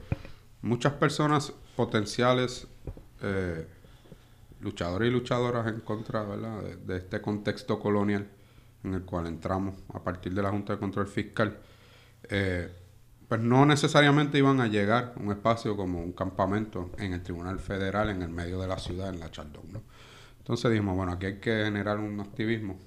muchas 0.62 0.94
personas 0.94 1.54
potenciales 1.76 2.68
eh, 3.22 3.68
luchadores 4.62 5.10
y 5.10 5.12
luchadoras 5.12 5.68
en 5.68 5.82
contra 5.82 6.24
¿verdad? 6.24 6.62
De, 6.64 6.98
este 6.98 7.22
contexto 7.22 7.80
colonial 7.80 8.28
en 8.84 8.94
el 8.94 9.04
cual 9.04 9.28
entramos 9.28 9.76
a 9.94 10.04
partir 10.04 10.34
de 10.34 10.42
la 10.42 10.50
Junta 10.50 10.74
de 10.74 10.80
Control 10.80 11.08
Fiscal, 11.08 11.58
eh, 12.30 12.72
pues 13.28 13.42
no 13.42 13.66
necesariamente 13.66 14.38
iban 14.38 14.62
a 14.62 14.68
llegar 14.68 15.14
a 15.16 15.20
un 15.20 15.32
espacio 15.32 15.76
como 15.76 16.00
un 16.02 16.14
campamento 16.14 16.92
en 16.98 17.14
el 17.14 17.22
Tribunal 17.22 17.60
Federal 17.60 18.10
en 18.10 18.22
el 18.22 18.30
medio 18.30 18.60
de 18.60 18.68
la 18.68 18.78
ciudad, 18.78 19.10
en 19.10 19.20
la 19.20 19.30
Chaldón. 19.30 19.74
¿no? 19.74 19.82
Entonces 20.40 20.72
dijimos, 20.72 20.96
bueno, 20.96 21.12
aquí 21.12 21.26
hay 21.26 21.40
que 21.40 21.64
generar 21.66 22.00
un 22.00 22.20
activismo 22.22 22.80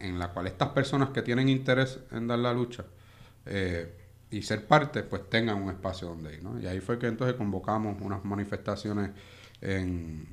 en 0.00 0.18
la 0.18 0.32
cual 0.32 0.46
estas 0.46 0.70
personas 0.70 1.10
que 1.10 1.22
tienen 1.22 1.48
interés 1.48 2.00
en 2.10 2.26
dar 2.26 2.38
la 2.38 2.52
lucha 2.52 2.84
eh, 3.46 3.94
y 4.30 4.42
ser 4.42 4.66
parte, 4.66 5.02
pues 5.02 5.28
tengan 5.28 5.62
un 5.62 5.70
espacio 5.70 6.08
donde 6.08 6.34
ir, 6.34 6.42
¿no? 6.42 6.58
Y 6.58 6.66
ahí 6.66 6.80
fue 6.80 6.98
que 6.98 7.06
entonces 7.06 7.36
convocamos 7.36 8.00
unas 8.00 8.24
manifestaciones 8.24 9.10
en 9.60 10.26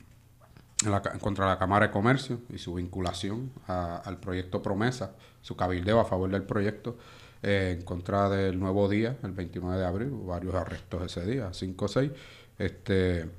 contra 1.21 1.47
la 1.47 1.57
Cámara 1.57 1.87
de 1.87 1.91
Comercio 1.91 2.39
y 2.49 2.57
su 2.57 2.73
vinculación 2.73 3.51
al 3.67 4.17
proyecto 4.17 4.61
Promesa, 4.61 5.11
su 5.41 5.55
cabildeo 5.55 5.99
a 5.99 6.05
favor 6.05 6.29
del 6.29 6.43
proyecto, 6.43 6.97
eh, 7.41 7.75
en 7.77 7.85
contra 7.85 8.29
del 8.29 8.59
Nuevo 8.59 8.89
Día, 8.89 9.17
el 9.23 9.31
29 9.31 9.77
de 9.77 9.85
abril, 9.85 10.09
varios 10.25 10.55
arrestos 10.55 11.03
ese 11.03 11.25
día, 11.25 11.53
5 11.53 11.85
o 11.85 11.87
6, 11.87 12.11
este, 12.57 13.29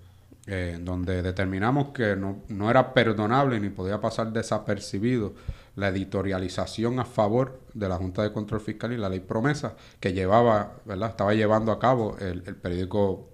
eh, 0.46 0.78
donde 0.80 1.22
determinamos 1.22 1.88
que 1.88 2.14
no, 2.14 2.42
no 2.48 2.70
era 2.70 2.94
perdonable 2.94 3.58
ni 3.58 3.68
podía 3.68 4.00
pasar 4.00 4.32
desapercibido 4.32 5.34
la 5.74 5.88
editorialización 5.88 7.00
a 7.00 7.04
favor 7.04 7.60
de 7.74 7.88
la 7.88 7.96
Junta 7.96 8.22
de 8.22 8.32
Control 8.32 8.60
Fiscal 8.60 8.92
y 8.92 8.96
la 8.96 9.08
ley 9.08 9.20
promesa 9.20 9.74
que 10.00 10.12
llevaba, 10.12 10.74
¿verdad? 10.84 11.10
Estaba 11.10 11.34
llevando 11.34 11.72
a 11.72 11.78
cabo 11.78 12.16
el, 12.18 12.44
el 12.46 12.56
periódico 12.56 13.28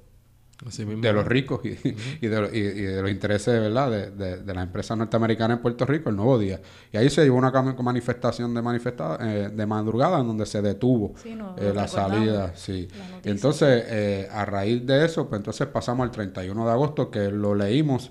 Así 0.66 0.84
mismo. 0.86 1.02
de 1.02 1.12
los 1.12 1.26
ricos 1.26 1.60
y, 1.64 1.76
y 2.20 2.26
de, 2.28 2.40
los- 2.40 2.52
y- 2.54 2.58
y 2.58 2.82
de 2.82 3.02
los 3.02 3.10
intereses 3.10 3.60
¿verdad? 3.60 3.90
De, 3.90 4.10
de- 4.10 4.36
de 4.42 4.54
las 4.54 4.64
empresas 4.64 4.96
norteamericanas 4.96 5.56
en 5.56 5.62
Puerto 5.62 5.84
Rico, 5.86 6.08
el 6.10 6.16
Nuevo 6.16 6.38
Día. 6.38 6.60
Y 6.92 6.96
ahí 6.96 7.10
se 7.10 7.24
llevó 7.24 7.38
una 7.38 7.50
manifestación 7.50 8.54
de 8.54 8.62
manifesta 8.62 9.18
eh, 9.20 9.50
de 9.52 9.66
madrugada 9.66 10.20
en 10.20 10.26
donde 10.28 10.46
se 10.46 10.62
detuvo 10.62 11.14
Sí, 11.22 11.34
no, 11.34 11.56
eh, 11.58 11.72
la 11.74 11.88
salida. 11.88 12.52
Sí. 12.54 12.88
la 12.90 12.98
noticia. 13.08 13.20
Y 13.24 13.30
entonces, 13.30 13.84
eh, 13.88 14.28
a 14.30 14.44
raíz 14.44 14.86
de 14.86 15.04
eso, 15.04 15.28
pues 15.28 15.38
entonces 15.40 15.66
pasamos 15.66 16.04
al 16.04 16.10
31 16.10 16.64
de 16.66 16.70
agosto, 16.70 17.10
que 17.10 17.30
lo 17.30 17.54
leímos 17.54 18.10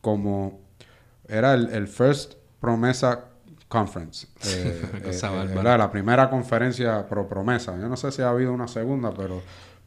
como 0.00 0.60
era 1.28 1.54
el, 1.54 1.68
el 1.70 1.86
First 1.88 2.34
Promesa 2.60 3.26
Conference. 3.68 4.26
Eh, 4.44 4.82
Una 4.92 5.02
cosa 5.02 5.44
eh, 5.44 5.48
eh. 5.54 5.62
La 5.78 5.90
primera 5.90 6.28
conferencia 6.28 7.08
pro 7.08 7.28
promesa. 7.28 7.78
Yo 7.80 7.88
no 7.88 7.96
sé 7.96 8.10
si 8.12 8.20
ha 8.22 8.28
habido 8.30 8.52
una 8.52 8.66
segunda, 8.68 9.12
pero... 9.14 9.40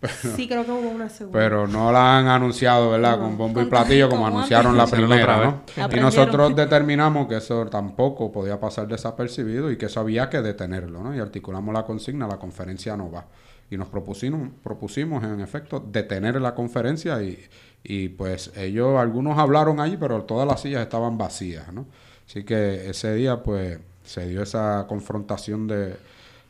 Sí, 0.07 0.47
creo 0.47 0.65
que 0.65 0.71
hubo 0.71 0.89
una 0.89 1.09
segunda. 1.09 1.39
Pero 1.39 1.67
no 1.67 1.91
la 1.91 2.17
han 2.17 2.27
anunciado, 2.27 2.91
¿verdad? 2.91 3.19
Con 3.19 3.37
bombo 3.37 3.61
y 3.61 3.65
platillo 3.65 4.09
como 4.09 4.25
como 4.25 4.37
anunciaron 4.37 4.77
la 4.77 4.87
primera, 4.87 5.37
¿no? 5.37 5.61
Y 5.91 5.99
nosotros 5.99 6.55
determinamos 6.55 7.27
que 7.27 7.37
eso 7.37 7.65
tampoco 7.67 8.31
podía 8.31 8.59
pasar 8.59 8.87
desapercibido 8.87 9.71
y 9.71 9.77
que 9.77 9.87
eso 9.87 9.99
había 9.99 10.29
que 10.29 10.41
detenerlo, 10.41 11.01
¿no? 11.01 11.15
Y 11.15 11.19
articulamos 11.19 11.73
la 11.73 11.83
consigna, 11.83 12.27
la 12.27 12.37
conferencia 12.37 12.95
no 12.95 13.11
va. 13.11 13.25
Y 13.69 13.77
nos 13.77 13.89
propusimos, 13.89 14.49
propusimos 14.63 15.23
en 15.23 15.39
efecto, 15.41 15.79
detener 15.79 16.39
la 16.39 16.53
conferencia 16.53 17.21
y, 17.21 17.43
y 17.83 18.09
pues 18.09 18.51
ellos, 18.55 18.97
algunos 18.97 19.37
hablaron 19.37 19.79
allí, 19.79 19.97
pero 19.97 20.23
todas 20.23 20.47
las 20.47 20.61
sillas 20.61 20.81
estaban 20.81 21.17
vacías, 21.17 21.73
¿no? 21.73 21.85
Así 22.27 22.43
que 22.43 22.89
ese 22.89 23.13
día, 23.13 23.43
pues, 23.43 23.79
se 24.03 24.27
dio 24.27 24.43
esa 24.43 24.85
confrontación 24.87 25.67
de, 25.67 25.95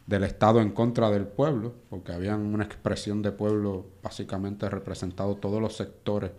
del 0.08 0.24
Estado 0.24 0.62
en 0.62 0.72
contra 0.72 1.10
del 1.10 1.26
pueblo, 1.26 1.74
porque 1.89 2.12
habían 2.13 2.41
una 2.41 2.63
expresión 2.63 3.22
de 3.22 3.32
pueblo 3.32 3.88
básicamente 4.04 4.70
representado 4.70 5.36
todos 5.38 5.60
los 5.62 5.76
sectores 5.76 6.32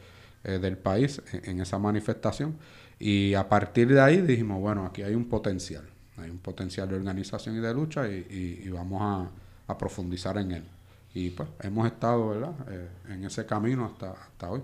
eh, 0.45 0.59
del 0.59 0.79
país 0.79 1.21
en, 1.33 1.61
esa 1.61 1.79
manifestación. 1.79 2.57
Y 2.99 3.35
a 3.35 3.49
partir 3.49 3.89
de 3.93 4.01
ahí 4.01 4.21
dijimos, 4.21 4.61
bueno, 4.61 4.87
aquí 4.87 5.03
hay 5.03 5.15
un 5.15 5.25
potencial, 5.25 5.85
hay 6.17 6.31
un 6.31 6.39
potencial 6.39 6.89
de 6.89 6.95
organización 6.97 7.57
y 7.57 7.61
de 7.61 7.75
lucha 7.75 8.09
y, 8.09 8.63
y- 8.65 8.71
vamos 8.71 9.03
a, 9.03 9.73
a 9.73 9.77
profundizar 9.79 10.39
en 10.39 10.53
él. 10.53 10.65
Y 11.13 11.31
pues 11.31 11.49
hemos 11.61 11.87
estado, 11.87 12.29
¿verdad?, 12.29 12.55
Eh, 12.71 12.89
en 13.15 13.25
ese 13.25 13.45
camino 13.47 13.85
hasta, 13.87 14.13
hasta 14.13 14.51
hoy. 14.51 14.63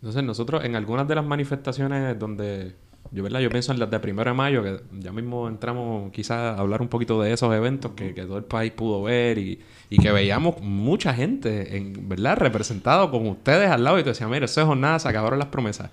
Entonces 0.00 0.22
nosotros 0.22 0.64
en 0.64 0.74
algunas 0.76 1.06
de 1.08 1.14
las 1.16 1.24
manifestaciones 1.24 2.18
donde 2.18 2.74
yo, 3.10 3.22
¿verdad? 3.22 3.40
Yo 3.40 3.48
pienso 3.50 3.72
en 3.72 3.78
las 3.78 3.90
de 3.90 3.98
primero 4.00 4.30
de 4.30 4.36
mayo, 4.36 4.62
que 4.62 4.80
ya 5.00 5.12
mismo 5.12 5.48
entramos 5.48 6.10
quizás 6.12 6.56
a 6.56 6.58
hablar 6.58 6.82
un 6.82 6.88
poquito 6.88 7.20
de 7.22 7.32
esos 7.32 7.54
eventos 7.54 7.92
que, 7.92 8.12
que 8.14 8.22
todo 8.24 8.36
el 8.38 8.44
país 8.44 8.72
pudo 8.72 9.02
ver 9.02 9.38
y, 9.38 9.58
y 9.88 9.96
que 9.98 10.12
veíamos 10.12 10.60
mucha 10.60 11.14
gente, 11.14 11.76
en, 11.76 12.08
¿verdad? 12.08 12.36
Representado 12.36 13.10
con 13.10 13.26
ustedes 13.26 13.70
al 13.70 13.82
lado 13.84 13.98
y 13.98 14.02
te 14.02 14.10
decía, 14.10 14.28
mira, 14.28 14.44
eso 14.44 14.60
es 14.60 14.66
jornada, 14.66 14.98
se 14.98 15.08
acabaron 15.08 15.38
las 15.38 15.48
promesas. 15.48 15.90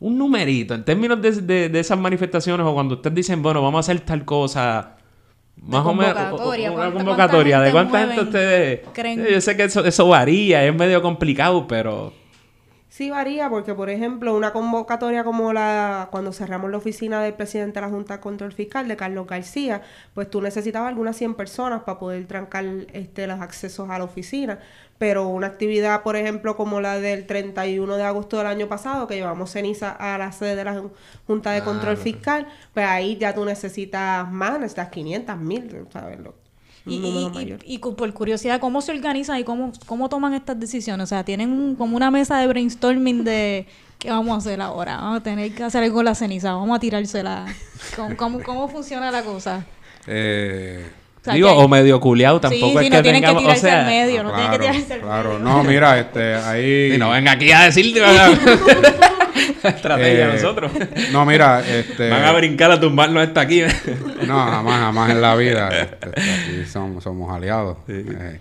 Un 0.00 0.18
numerito, 0.18 0.74
en 0.74 0.84
términos 0.84 1.22
de, 1.22 1.30
de- 1.42 1.68
de 1.68 1.80
esas 1.80 1.98
manifestaciones 1.98 2.66
o 2.66 2.74
cuando 2.74 2.96
ustedes 2.96 3.14
dicen, 3.14 3.40
bueno, 3.42 3.62
vamos 3.62 3.78
a 3.78 3.92
hacer 3.92 4.04
tal 4.04 4.24
cosa, 4.24 4.96
más 5.62 5.86
o 5.86 5.94
menos, 5.94 6.14
convocatoria, 6.14 6.72
una 6.72 6.80
¿cuánta- 6.82 6.98
convocatoria, 6.98 7.60
¿de 7.60 7.70
cuánta 7.70 7.98
gente 8.06 8.20
ustedes... 8.22 8.80
creen? 8.92 9.24
Yo 9.24 9.40
sé 9.40 9.56
que 9.56 9.62
eso, 9.64 9.84
eso 9.84 10.08
varía, 10.08 10.66
es 10.66 10.74
medio 10.74 11.00
complicado, 11.00 11.66
pero... 11.68 12.12
Sí 12.94 13.10
varía 13.10 13.50
porque, 13.50 13.74
por 13.74 13.90
ejemplo, 13.90 14.36
una 14.36 14.52
convocatoria 14.52 15.24
como 15.24 15.52
la 15.52 16.06
cuando 16.12 16.32
cerramos 16.32 16.70
la 16.70 16.76
oficina 16.76 17.20
del 17.20 17.34
presidente 17.34 17.80
de 17.80 17.86
la 17.86 17.90
Junta 17.90 18.14
de 18.14 18.20
Control 18.20 18.52
Fiscal, 18.52 18.86
de 18.86 18.96
Carlos 18.96 19.26
García, 19.26 19.82
pues 20.14 20.30
tú 20.30 20.40
necesitabas 20.40 20.90
algunas 20.90 21.16
100 21.16 21.34
personas 21.34 21.82
para 21.82 21.98
poder 21.98 22.24
trancar 22.28 22.64
este, 22.92 23.26
los 23.26 23.40
accesos 23.40 23.90
a 23.90 23.98
la 23.98 24.04
oficina. 24.04 24.60
Pero 24.96 25.26
una 25.26 25.48
actividad, 25.48 26.04
por 26.04 26.14
ejemplo, 26.14 26.54
como 26.56 26.80
la 26.80 27.00
del 27.00 27.26
31 27.26 27.96
de 27.96 28.04
agosto 28.04 28.38
del 28.38 28.46
año 28.46 28.68
pasado, 28.68 29.08
que 29.08 29.16
llevamos 29.16 29.50
ceniza 29.50 29.90
a 29.90 30.16
la 30.16 30.30
sede 30.30 30.54
de 30.54 30.64
la 30.64 30.80
Junta 31.26 31.50
de 31.50 31.64
Control 31.64 31.96
Fiscal, 31.96 32.46
pues 32.72 32.86
ahí 32.86 33.16
ya 33.16 33.34
tú 33.34 33.44
necesitas 33.44 34.30
más, 34.30 34.60
necesitas 34.60 34.90
500, 34.90 35.36
1000, 35.36 35.86
¿sabes? 35.92 36.20
Lo- 36.20 36.43
Y, 36.86 37.78
por 37.78 38.12
curiosidad, 38.12 38.60
¿cómo 38.60 38.82
se 38.82 38.92
organizan 38.92 39.38
y 39.38 39.44
cómo, 39.44 39.72
cómo 39.86 40.08
toman 40.10 40.34
estas 40.34 40.60
decisiones? 40.60 41.04
O 41.04 41.06
sea, 41.06 41.24
tienen 41.24 41.50
un- 41.50 41.76
como 41.76 41.96
una 41.96 42.10
mesa 42.10 42.38
de 42.38 42.46
brainstorming 42.46 43.24
de 43.24 43.66
qué 43.98 44.10
vamos 44.10 44.34
a 44.34 44.38
hacer 44.38 44.60
ahora. 44.60 44.96
Vamos 44.98 45.20
a 45.20 45.22
tener 45.22 45.54
que 45.54 45.62
hacer 45.64 45.82
algo 45.82 45.96
con 45.96 46.04
la 46.04 46.14
ceniza, 46.14 46.52
vamos 46.52 46.76
a 46.76 46.80
tirársela. 46.80 47.46
¿Cómo, 47.96 48.16
cómo, 48.16 48.42
cómo 48.42 48.68
funciona 48.68 49.10
la 49.10 49.22
cosa? 49.22 49.64
Eh, 50.06 50.86
O 51.20 51.24
sea, 51.24 51.32
Digo, 51.34 51.48
que- 51.48 51.54
o 51.64 51.68
medio 51.68 51.98
culiado, 52.00 52.38
tampoco 52.38 52.66
sí, 52.66 52.76
es 52.76 52.82
sí, 52.84 52.90
que 52.90 52.96
no 52.98 53.02
que 53.02 53.12
tengamos... 53.12 53.36
o 53.42 53.44
tirarse 53.46 53.60
sea, 53.62 53.80
al 53.80 53.86
medio, 53.86 54.22
no 54.22 54.28
tienen 54.34 54.50
que 54.50 54.58
claro, 54.58 54.72
tirarse 54.74 54.92
al 54.94 55.00
claro. 55.00 55.28
medio. 55.38 55.44
No, 55.44 55.64
mira, 55.64 55.98
este, 56.00 56.34
ahí... 56.34 56.92
Y 56.94 56.98
no 56.98 57.10
venga 57.10 57.32
aquí 57.32 57.50
a 57.50 57.62
decirte 57.62 58.00
estrategia 59.64 60.28
Eh, 60.28 60.32
nosotros. 60.34 60.70
No, 61.12 61.24
mira, 61.26 61.60
este... 61.66 62.08
Van 62.10 62.24
a 62.24 62.32
brincar 62.32 62.70
a 62.70 62.80
tumbarnos 62.80 63.22
esta 63.24 63.40
aquí. 63.42 63.62
No, 64.26 64.38
jamás, 64.38 64.80
jamás 64.80 65.10
en 65.10 65.20
la 65.20 65.34
vida. 65.36 65.68
Este, 65.80 66.08
aquí 66.08 66.64
somos, 66.66 67.04
somos 67.04 67.34
aliados. 67.34 67.78
Eh, 67.88 68.40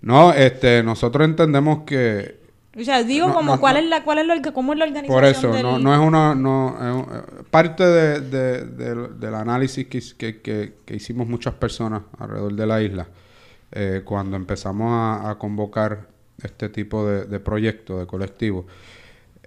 no, 0.00 0.32
este, 0.32 0.82
nosotros 0.82 1.26
entendemos 1.26 1.84
que 1.86 2.40
O 2.78 2.82
sea, 2.84 3.02
digo 3.02 3.28
No, 3.28 3.34
como 3.34 3.54
no, 3.54 3.60
cuál 3.60 3.74
no. 3.74 3.80
es 3.80 3.86
la 3.86 4.02
cuál 4.04 4.18
es 4.18 4.26
la, 4.26 4.42
cómo 4.52 4.72
es 4.72 4.78
la 4.78 4.84
organización 4.86 5.14
por 5.16 5.24
eso, 5.24 5.52
del- 5.52 5.62
no, 5.62 5.78
no 5.78 5.94
es 5.94 6.00
una, 6.00 6.34
no, 6.34 6.76
es 7.08 7.18
eh, 7.18 7.44
parte 7.50 7.84
de, 7.84 8.20
de- 8.20 8.64
del- 8.66 9.18
del 9.20 9.34
análisis 9.34 9.86
que, 9.86 10.00
que, 10.18 10.40
que- 10.42 10.72
que 10.84 10.94
hicimos 10.96 11.26
muchas 11.28 11.54
personas 11.54 12.02
alrededor 12.18 12.52
de 12.54 12.66
la 12.66 12.82
isla 12.82 13.06
eh, 13.72 14.02
cuando 14.04 14.36
empezamos 14.36 14.90
a, 14.92 15.30
a 15.30 15.38
convocar 15.38 16.06
este 16.42 16.68
tipo 16.68 17.06
de, 17.06 17.24
de 17.24 17.40
proyectos, 17.40 18.00
de 18.00 18.06
colectivos, 18.06 18.66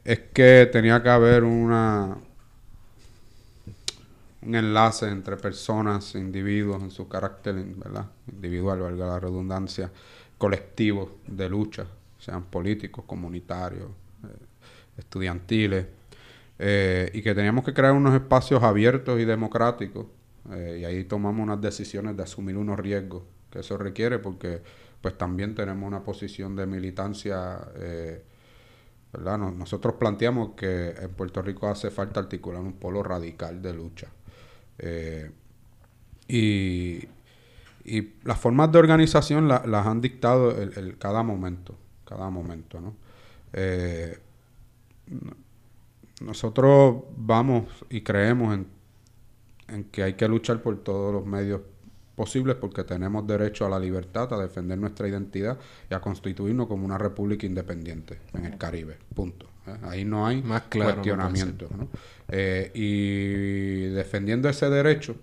es 0.07 0.19
que 0.33 0.69
tenía 0.71 1.03
que 1.03 1.09
haber 1.09 1.43
una 1.43 2.17
un 4.41 4.55
enlace 4.55 5.09
entre 5.09 5.35
personas, 5.35 6.15
individuos 6.15 6.81
en 6.81 6.91
su 6.91 7.09
carácter. 7.09 7.57
Individual, 8.31 8.79
valga 8.79 9.05
la 9.05 9.19
redundancia, 9.19 9.91
colectivos 10.37 11.09
de 11.27 11.49
lucha, 11.49 11.85
sean 12.17 12.45
políticos, 12.45 13.03
comunitarios, 13.05 13.89
eh, 14.23 14.45
estudiantiles, 14.97 15.85
eh, 16.57 17.11
y 17.13 17.21
que 17.21 17.35
teníamos 17.35 17.65
que 17.65 17.73
crear 17.73 17.91
unos 17.91 18.13
espacios 18.13 18.63
abiertos 18.63 19.19
y 19.19 19.25
democráticos, 19.25 20.05
eh, 20.51 20.77
y 20.79 20.85
ahí 20.85 21.03
tomamos 21.03 21.43
unas 21.43 21.59
decisiones 21.59 22.15
de 22.15 22.23
asumir 22.23 22.55
unos 22.55 22.79
riesgos 22.79 23.23
que 23.51 23.59
eso 23.59 23.77
requiere, 23.77 24.19
porque 24.19 24.61
pues 25.01 25.17
también 25.17 25.53
tenemos 25.53 25.85
una 25.85 26.01
posición 26.01 26.55
de 26.55 26.65
militancia 26.65 27.59
Nosotros 29.13 29.95
planteamos 29.95 30.51
que 30.55 30.89
en 30.89 31.09
Puerto 31.11 31.41
Rico 31.41 31.67
hace 31.67 31.89
falta 31.91 32.19
articular 32.19 32.61
un 32.61 32.73
polo 32.73 33.03
radical 33.03 33.61
de 33.61 33.73
lucha. 33.73 34.07
Eh, 34.79 35.31
y, 36.27 37.07
las 38.23 38.39
formas 38.39 38.71
de 38.71 38.79
organización 38.79 39.47
la- 39.47 39.63
las 39.65 39.87
han 39.87 40.01
dictado 40.01 40.51
el, 40.51 40.97
cada 40.97 41.23
momento, 41.23 41.75
cada 42.05 42.29
momento. 42.29 42.79
Eh, 43.53 44.17
no- 45.07 45.35
nosotros 46.21 47.03
vamos 47.17 47.65
y 47.89 48.01
creemos 48.01 48.53
en, 48.55 48.67
en 49.67 49.83
que 49.85 50.03
hay 50.03 50.13
que 50.13 50.27
luchar 50.27 50.61
por 50.61 50.83
todos 50.83 51.13
los 51.13 51.25
medios 51.25 51.61
posibles 52.17 52.55
porque 52.57 52.83
tenemos 52.83 53.25
derecho 53.27 53.65
a 53.65 53.69
la 53.69 53.79
libertad, 53.79 54.33
a 54.33 54.41
defender 54.41 54.77
nuestra 54.77 55.07
identidad 55.07 55.57
y 55.89 55.93
a 55.93 56.01
constituirnos 56.01 56.67
como 56.67 56.83
una 56.83 56.97
república 56.97 57.45
independiente 57.45 58.19
en 58.33 58.45
el 58.45 58.57
Caribe. 58.57 58.97
Punto. 59.15 59.45
¿eh? 59.67 59.77
Ahí 59.83 60.03
no 60.03 60.25
hay 60.27 60.41
Más 60.41 60.63
claro, 60.63 60.95
cuestionamiento. 60.95 61.69
¿no? 61.77 61.87
Eh, 62.29 62.71
y 62.73 63.93
defendiendo 63.93 64.49
ese 64.49 64.69
derecho, 64.69 65.15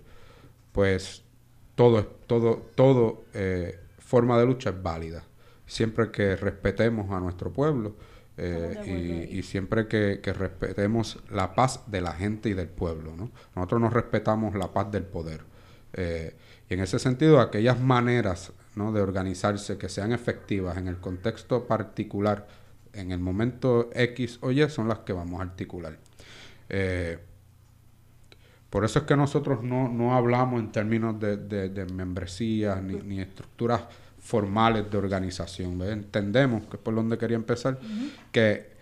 pues 0.71 1.23
todo, 1.75 1.99
es- 1.99 2.07
todo, 2.27 2.65
todo 2.75 3.25
eh, 3.33 3.77
forma 3.99 4.39
de 4.39 4.45
lucha 4.45 4.69
es 4.71 4.81
válida. 4.81 5.23
Siempre 5.65 6.11
que 6.11 6.35
respetemos 6.35 7.11
a 7.11 7.19
nuestro 7.19 7.51
pueblo 7.51 7.95
eh, 8.37 9.27
y, 9.31 9.39
y 9.39 9.43
siempre 9.43 9.87
que, 9.87 10.19
que 10.21 10.33
respetemos 10.33 11.19
la 11.31 11.55
paz 11.55 11.81
de 11.87 12.01
la 12.01 12.13
gente 12.13 12.49
y 12.49 12.53
del 12.53 12.69
pueblo. 12.69 13.15
¿no? 13.17 13.31
Nosotros 13.55 13.81
nos 13.81 13.93
respetamos 13.93 14.55
la 14.55 14.71
paz 14.73 14.91
del 14.91 15.03
poder. 15.03 15.41
Eh, 15.93 16.35
y 16.69 16.73
en 16.73 16.79
ese 16.79 16.99
sentido, 16.99 17.39
aquellas 17.39 17.79
maneras 17.79 18.51
¿no? 18.75 18.91
de 18.91 19.01
organizarse 19.01 19.77
que 19.77 19.89
sean 19.89 20.11
efectivas 20.11 20.77
en 20.77 20.87
el 20.87 20.97
contexto 20.97 21.65
particular, 21.67 22.47
en 22.93 23.11
el 23.11 23.19
momento 23.19 23.89
X 23.93 24.39
o 24.41 24.51
Y, 24.51 24.67
son 24.69 24.87
las 24.87 24.99
que 24.99 25.13
vamos 25.13 25.39
a 25.39 25.43
articular. 25.43 25.97
Eh, 26.69 27.19
por 28.69 28.83
eso 28.83 28.99
es 28.99 29.05
que 29.05 29.15
nosotros 29.15 29.63
no, 29.63 29.87
no 29.89 30.15
hablamos 30.15 30.59
en 30.59 30.71
términos 30.71 31.19
de, 31.19 31.37
de- 31.37 31.69
de 31.69 31.85
membresías 31.85 32.81
ni, 32.81 32.95
ni 32.95 33.19
estructuras 33.21 33.81
formales 34.19 34.89
de 34.89 34.97
organización. 34.97 35.81
Entendemos, 35.83 36.65
que 36.65 36.77
es 36.77 36.81
por 36.81 36.95
donde 36.95 37.17
quería 37.17 37.37
empezar, 37.37 37.79
que, 38.31 38.74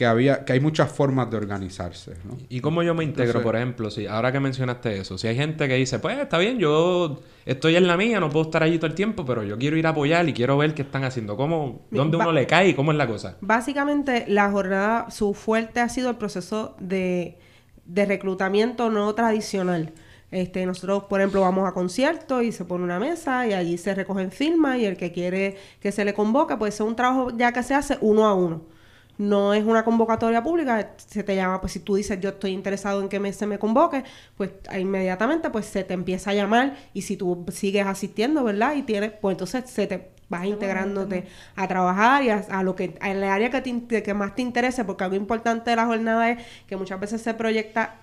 que, 0.00 0.06
había, 0.06 0.46
que 0.46 0.54
hay 0.54 0.60
muchas 0.60 0.90
formas 0.90 1.30
de 1.30 1.36
organizarse. 1.36 2.14
¿no? 2.24 2.38
¿Y 2.48 2.60
cómo 2.60 2.82
yo 2.82 2.94
me 2.94 3.04
integro, 3.04 3.24
Entonces- 3.32 3.44
por 3.44 3.54
ejemplo? 3.56 3.90
Si 3.90 4.06
ahora 4.06 4.32
que 4.32 4.40
mencionaste 4.40 4.98
eso, 4.98 5.18
si 5.18 5.28
hay 5.28 5.36
gente 5.36 5.68
que 5.68 5.74
dice, 5.74 5.98
pues 5.98 6.18
está 6.18 6.38
bien, 6.38 6.58
yo 6.58 7.20
estoy 7.44 7.76
en 7.76 7.86
la 7.86 7.98
mía, 7.98 8.18
no 8.18 8.30
puedo 8.30 8.46
estar 8.46 8.62
allí 8.62 8.78
todo 8.78 8.86
el 8.86 8.94
tiempo, 8.94 9.26
pero 9.26 9.42
yo 9.44 9.58
quiero 9.58 9.76
ir 9.76 9.86
a 9.86 9.90
apoyar 9.90 10.26
y 10.26 10.32
quiero 10.32 10.56
ver 10.56 10.72
qué 10.72 10.80
están 10.80 11.04
haciendo, 11.04 11.36
cómo, 11.36 11.82
dónde 11.90 12.16
uno 12.16 12.32
le 12.32 12.46
cae 12.46 12.70
y 12.70 12.74
cómo 12.74 12.92
es 12.92 12.96
la 12.96 13.06
cosa. 13.06 13.36
Básicamente, 13.42 14.24
la 14.26 14.50
jornada, 14.50 15.10
su 15.10 15.34
fuerte 15.34 15.80
ha 15.80 15.90
sido 15.90 16.08
el 16.08 16.16
proceso 16.16 16.76
de, 16.80 17.36
de 17.84 18.06
reclutamiento 18.06 18.88
no 18.88 19.14
tradicional. 19.14 19.92
Este, 20.30 20.64
nosotros, 20.64 21.04
por 21.10 21.20
ejemplo, 21.20 21.42
vamos 21.42 21.68
a 21.68 21.72
conciertos 21.72 22.42
y 22.42 22.52
se 22.52 22.64
pone 22.64 22.84
una 22.84 22.98
mesa 22.98 23.46
y 23.46 23.52
allí 23.52 23.76
se 23.76 23.94
recogen 23.94 24.30
firmas 24.32 24.78
y 24.78 24.86
el 24.86 24.96
que 24.96 25.12
quiere 25.12 25.58
que 25.78 25.92
se 25.92 26.06
le 26.06 26.14
convoque, 26.14 26.56
pues 26.56 26.76
es 26.76 26.80
un 26.80 26.96
trabajo 26.96 27.36
ya 27.36 27.52
que 27.52 27.62
se 27.62 27.74
hace 27.74 27.98
uno 28.00 28.24
a 28.26 28.32
uno. 28.32 28.62
No 29.20 29.52
es 29.52 29.64
una 29.64 29.84
convocatoria 29.84 30.42
pública, 30.42 30.94
se 30.96 31.22
te 31.22 31.36
llama, 31.36 31.60
pues 31.60 31.74
si 31.74 31.80
tú 31.80 31.94
dices 31.94 32.18
yo 32.20 32.30
estoy 32.30 32.52
interesado 32.52 33.02
en 33.02 33.10
que 33.10 33.20
me, 33.20 33.34
se 33.34 33.46
me 33.46 33.58
convoque, 33.58 34.02
pues 34.34 34.50
inmediatamente 34.78 35.50
pues 35.50 35.66
se 35.66 35.84
te 35.84 35.92
empieza 35.92 36.30
a 36.30 36.34
llamar 36.34 36.76
y 36.94 37.02
si 37.02 37.18
tú 37.18 37.44
sigues 37.52 37.86
asistiendo, 37.86 38.42
¿verdad? 38.44 38.74
Y 38.76 38.82
tienes, 38.82 39.12
pues 39.12 39.34
entonces 39.34 39.68
se 39.68 39.86
te 39.86 40.12
vas 40.30 40.46
integrándote 40.46 41.26
a 41.54 41.68
trabajar 41.68 42.22
y 42.22 42.30
a, 42.30 42.38
a 42.50 42.62
lo 42.62 42.74
que, 42.74 42.96
en 43.02 43.16
el 43.18 43.24
área 43.24 43.50
que, 43.50 43.60
te 43.60 44.02
que 44.02 44.14
más 44.14 44.34
te 44.34 44.40
interese, 44.40 44.84
porque 44.86 45.04
algo 45.04 45.16
importante 45.16 45.68
de 45.68 45.76
la 45.76 45.84
jornada 45.84 46.30
es 46.30 46.38
que 46.66 46.76
muchas 46.76 46.98
veces 46.98 47.20
se 47.20 47.34
proyecta 47.34 47.96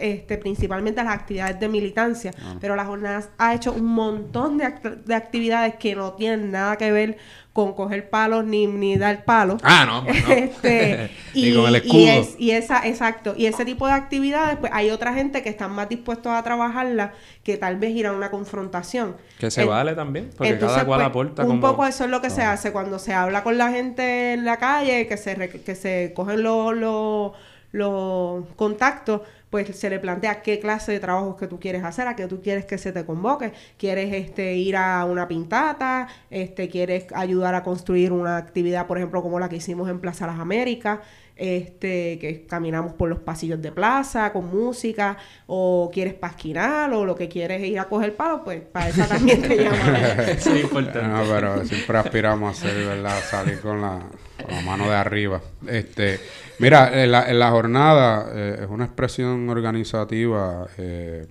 este, 0.00 0.38
principalmente 0.38 1.02
las 1.02 1.14
actividades 1.14 1.58
de 1.60 1.68
militancia, 1.68 2.32
pero 2.60 2.76
la 2.76 2.84
jornada 2.84 3.22
ha 3.38 3.54
hecho 3.54 3.72
un 3.72 3.86
montón 3.86 4.58
de, 4.58 4.64
act- 4.64 5.04
de 5.04 5.14
actividades 5.14 5.74
que 5.76 5.94
no 5.94 6.12
tienen 6.12 6.50
nada 6.50 6.76
que 6.76 6.90
ver 6.90 7.16
con 7.52 7.72
coger 7.74 8.08
palos 8.08 8.44
ni, 8.44 8.68
ni 8.68 8.96
dar 8.96 9.24
palos. 9.24 9.60
Ah, 9.64 9.84
no, 9.84 10.04
pues 10.04 10.22
no. 10.28 10.32
Este, 10.34 11.10
Ni 11.34 11.48
y, 11.48 11.54
con 11.56 11.66
el 11.66 11.74
y 11.74 11.76
escudo. 11.78 12.06
es- 12.06 12.36
y 12.38 12.50
esa, 12.52 12.86
exacto, 12.86 13.34
y 13.36 13.46
ese 13.46 13.64
tipo 13.64 13.86
de 13.88 13.94
actividades, 13.94 14.58
pues 14.58 14.70
hay 14.72 14.90
otra 14.90 15.12
gente 15.12 15.42
que 15.42 15.48
están 15.48 15.72
más 15.72 15.88
dispuestos 15.88 16.30
a 16.32 16.40
trabajarla 16.44 17.14
que 17.42 17.56
tal 17.56 17.76
vez 17.76 17.90
ir 17.96 18.06
a 18.06 18.12
una 18.12 18.30
confrontación. 18.30 19.16
Que 19.40 19.50
se 19.50 19.64
vale 19.64 19.94
también, 19.94 20.30
porque 20.36 20.52
entonces, 20.52 20.76
cada 20.76 20.86
cual 20.86 20.98
pues, 21.00 21.08
aporta 21.08 21.42
un 21.42 21.48
como... 21.48 21.60
poco 21.62 21.86
eso 21.86 22.04
es 22.04 22.10
lo 22.10 22.20
que 22.20 22.30
se 22.30 22.42
hace 22.42 22.70
cuando 22.70 22.98
se 23.00 23.12
habla 23.12 23.42
con 23.42 23.58
la 23.58 23.70
gente 23.72 24.34
en 24.34 24.44
la 24.44 24.58
calle, 24.58 25.08
que 25.08 25.16
se, 25.16 25.34
re- 25.34 25.48
que 25.50 25.74
se 25.74 26.12
cogen 26.14 26.44
los, 26.44 26.76
los, 26.76 27.32
los 27.72 28.44
contactos, 28.56 29.22
pues 29.50 29.76
se 29.76 29.90
le 29.90 29.98
plantea 29.98 30.42
qué 30.42 30.60
clase 30.60 30.92
de 30.92 31.00
trabajos 31.00 31.36
que 31.36 31.46
tú 31.46 31.58
quieres 31.58 31.84
hacer, 31.84 32.06
a 32.06 32.16
qué 32.16 32.26
tú 32.26 32.40
quieres 32.42 32.64
que 32.66 32.78
se 32.78 32.92
te 32.92 33.04
convoque. 33.04 33.52
¿Quieres 33.76 34.12
este, 34.12 34.56
ir 34.56 34.76
a 34.76 35.04
una 35.04 35.28
pintata? 35.28 36.08
Este, 36.30 36.68
¿Quieres 36.68 37.06
ayudar 37.14 37.54
a 37.54 37.62
construir 37.62 38.12
una 38.12 38.36
actividad, 38.36 38.86
por 38.86 38.98
ejemplo, 38.98 39.22
como 39.22 39.40
la 39.40 39.48
que 39.48 39.56
hicimos 39.56 39.88
en 39.88 40.00
Plaza 40.00 40.26
Las 40.26 40.38
Américas? 40.38 41.00
Este, 41.40 42.18
que 42.18 42.46
caminamos 42.46 42.94
por 42.94 43.08
los 43.08 43.20
pasillos 43.20 43.62
de 43.62 43.70
plaza 43.70 44.32
con 44.32 44.50
música, 44.50 45.16
o 45.46 45.88
quieres 45.92 46.14
pasquinar, 46.14 46.92
o 46.92 47.04
lo 47.04 47.14
que 47.14 47.28
quieres 47.28 47.62
es 47.62 47.68
ir 47.68 47.78
a 47.78 47.84
coger 47.84 48.16
palo, 48.16 48.42
pues 48.42 48.60
para 48.60 48.88
esa 48.88 49.06
también 49.06 49.40
te 49.42 49.56
llaman. 49.62 49.94
Eso 49.96 50.52
es 50.52 50.64
importante. 50.64 51.00
No, 51.00 51.22
pero 51.28 51.64
siempre 51.64 51.96
aspiramos 51.96 52.58
a 52.58 52.60
ser, 52.60 52.84
¿verdad? 52.84 53.16
Salir 53.22 53.60
con 53.60 53.80
la, 53.80 54.00
con 54.44 54.52
la 54.52 54.62
mano 54.62 54.90
de 54.90 54.96
arriba. 54.96 55.40
Este, 55.68 56.18
mira, 56.58 57.04
en 57.04 57.12
la, 57.12 57.30
en 57.30 57.38
la 57.38 57.50
jornada 57.50 58.28
eh, 58.32 58.58
es 58.64 58.68
una 58.68 58.86
expresión 58.86 59.48
organizativa, 59.48 60.66
eh, 60.76 61.28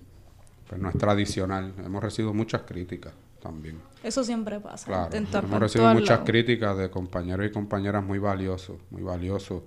pues 0.69 0.79
no 0.79 0.87
es 0.89 0.97
tradicional. 0.97 1.73
Hemos 1.83 2.01
recibido 2.01 2.33
muchas 2.33 2.61
críticas 2.61 3.11
también. 3.41 3.77
Eso 4.03 4.23
siempre 4.23 4.59
pasa. 4.59 4.85
Claro, 4.85 5.09
hemos 5.13 5.59
recibido 5.59 5.93
muchas 5.93 6.19
críticas 6.19 6.77
de 6.77 6.89
compañeros 6.89 7.45
y 7.45 7.51
compañeras 7.51 8.03
muy 8.03 8.19
valiosos, 8.19 8.77
muy 8.89 9.01
valiosos, 9.01 9.63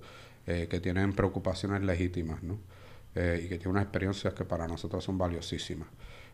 eh, 0.51 0.67
que 0.67 0.81
tienen 0.81 1.13
preocupaciones 1.13 1.81
legítimas, 1.81 2.43
¿no? 2.43 2.59
Eh, 3.15 3.43
y 3.45 3.47
que 3.47 3.57
tienen 3.57 3.71
unas 3.71 3.83
experiencias 3.83 4.33
que 4.33 4.43
para 4.43 4.67
nosotros 4.67 5.01
son 5.01 5.17
valiosísimas. 5.17 5.87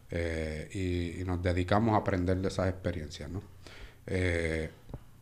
Eh, 0.09 1.19
y, 1.19 1.23
nos 1.23 1.43
dedicamos 1.43 1.93
a 1.93 1.97
aprender 1.97 2.37
de 2.37 2.47
esas 2.47 2.67
experiencias, 2.67 3.29
¿no? 3.29 3.43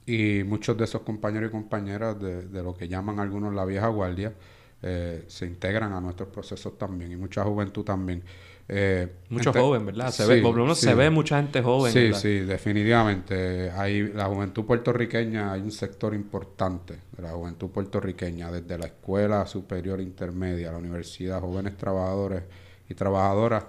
Y 0.05 0.43
muchos 0.45 0.77
de 0.77 0.85
esos 0.85 1.01
compañeros 1.01 1.49
y 1.49 1.51
compañeras 1.51 2.17
de, 2.21 2.63
lo 2.63 2.73
que 2.73 2.87
llaman 2.87 3.19
algunos 3.19 3.53
la 3.53 3.65
vieja 3.65 3.87
guardia 3.87 4.33
se 4.81 5.45
integran 5.45 5.91
a 5.93 5.99
nuestros 5.99 6.29
procesos 6.29 6.77
también 6.77 7.11
y 7.11 7.15
mucha 7.15 7.43
juventud 7.43 7.83
también. 7.83 8.23
Eh, 8.67 9.07
Mucho 9.29 9.51
ente- 9.51 9.59
joven, 9.59 9.85
¿verdad? 9.85 10.11
Se 10.11 10.23
Sí, 10.23 10.29
ve, 10.29 10.41
por 10.41 10.55
lo 10.55 10.63
menos 10.63 10.79
sí. 10.79 10.87
se 10.87 10.95
ve 10.95 11.09
mucha 11.11 11.37
gente 11.37 11.61
joven. 11.61 11.91
Sí, 11.93 12.03
¿verdad? 12.05 12.19
sí, 12.19 12.39
definitivamente. 12.39 13.69
Hay 13.71 14.11
la 14.11 14.25
juventud 14.25 14.65
puertorriqueña, 14.65 15.51
hay 15.53 15.61
un 15.61 15.71
sector 15.71 16.15
importante 16.15 16.97
de 17.15 17.21
la 17.23 17.31
juventud 17.31 17.69
puertorriqueña, 17.69 18.51
desde 18.51 18.77
la 18.77 18.87
escuela 18.87 19.45
superior 19.45 20.01
intermedia, 20.01 20.71
la 20.71 20.79
universidad, 20.79 21.41
jóvenes 21.41 21.77
trabajadores 21.77 22.43
y 22.89 22.95
trabajadoras 22.95 23.65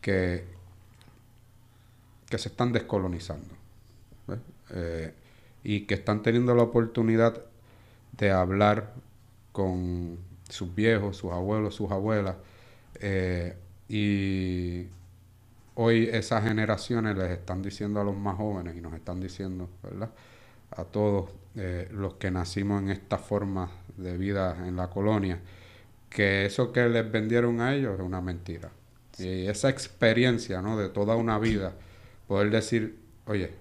que, 0.00 0.44
que 2.28 2.38
se 2.38 2.48
están 2.48 2.72
descolonizando. 2.72 3.54
Eh, 4.70 5.12
y 5.62 5.80
que 5.82 5.94
están 5.94 6.22
teniendo 6.22 6.54
la 6.54 6.62
oportunidad 6.64 7.40
de 8.16 8.30
hablar 8.30 8.92
con 9.52 10.18
sus 10.48 10.72
viejos, 10.74 11.16
sus 11.16 11.32
abuelos, 11.32 11.74
sus 11.74 11.90
abuelas. 11.90 12.36
eh, 13.00 13.56
y 13.88 14.86
hoy 15.74 16.08
esas 16.12 16.44
generaciones 16.44 17.16
les 17.16 17.30
están 17.30 17.62
diciendo 17.62 18.00
a 18.00 18.04
los 18.04 18.16
más 18.16 18.36
jóvenes 18.36 18.76
y 18.76 18.80
nos 18.80 18.94
están 18.94 19.20
diciendo, 19.20 19.68
¿verdad? 19.82 20.10
A 20.70 20.84
todos 20.84 21.30
eh, 21.54 21.88
los 21.92 22.14
que 22.14 22.30
nacimos 22.30 22.82
en 22.82 22.90
esta 22.90 23.18
forma 23.18 23.70
de 23.96 24.16
vida 24.16 24.56
en 24.66 24.76
la 24.76 24.88
colonia, 24.90 25.40
que 26.10 26.46
eso 26.46 26.72
que 26.72 26.88
les 26.88 27.10
vendieron 27.10 27.60
a 27.60 27.74
ellos 27.74 27.94
es 27.98 28.04
una 28.04 28.20
mentira. 28.20 28.70
Y 29.18 29.46
esa 29.46 29.68
experiencia, 29.70 30.60
¿no? 30.60 30.76
De 30.76 30.88
toda 30.88 31.16
una 31.16 31.38
vida, 31.38 31.72
poder 32.26 32.50
decir, 32.50 32.98
oye, 33.26 33.52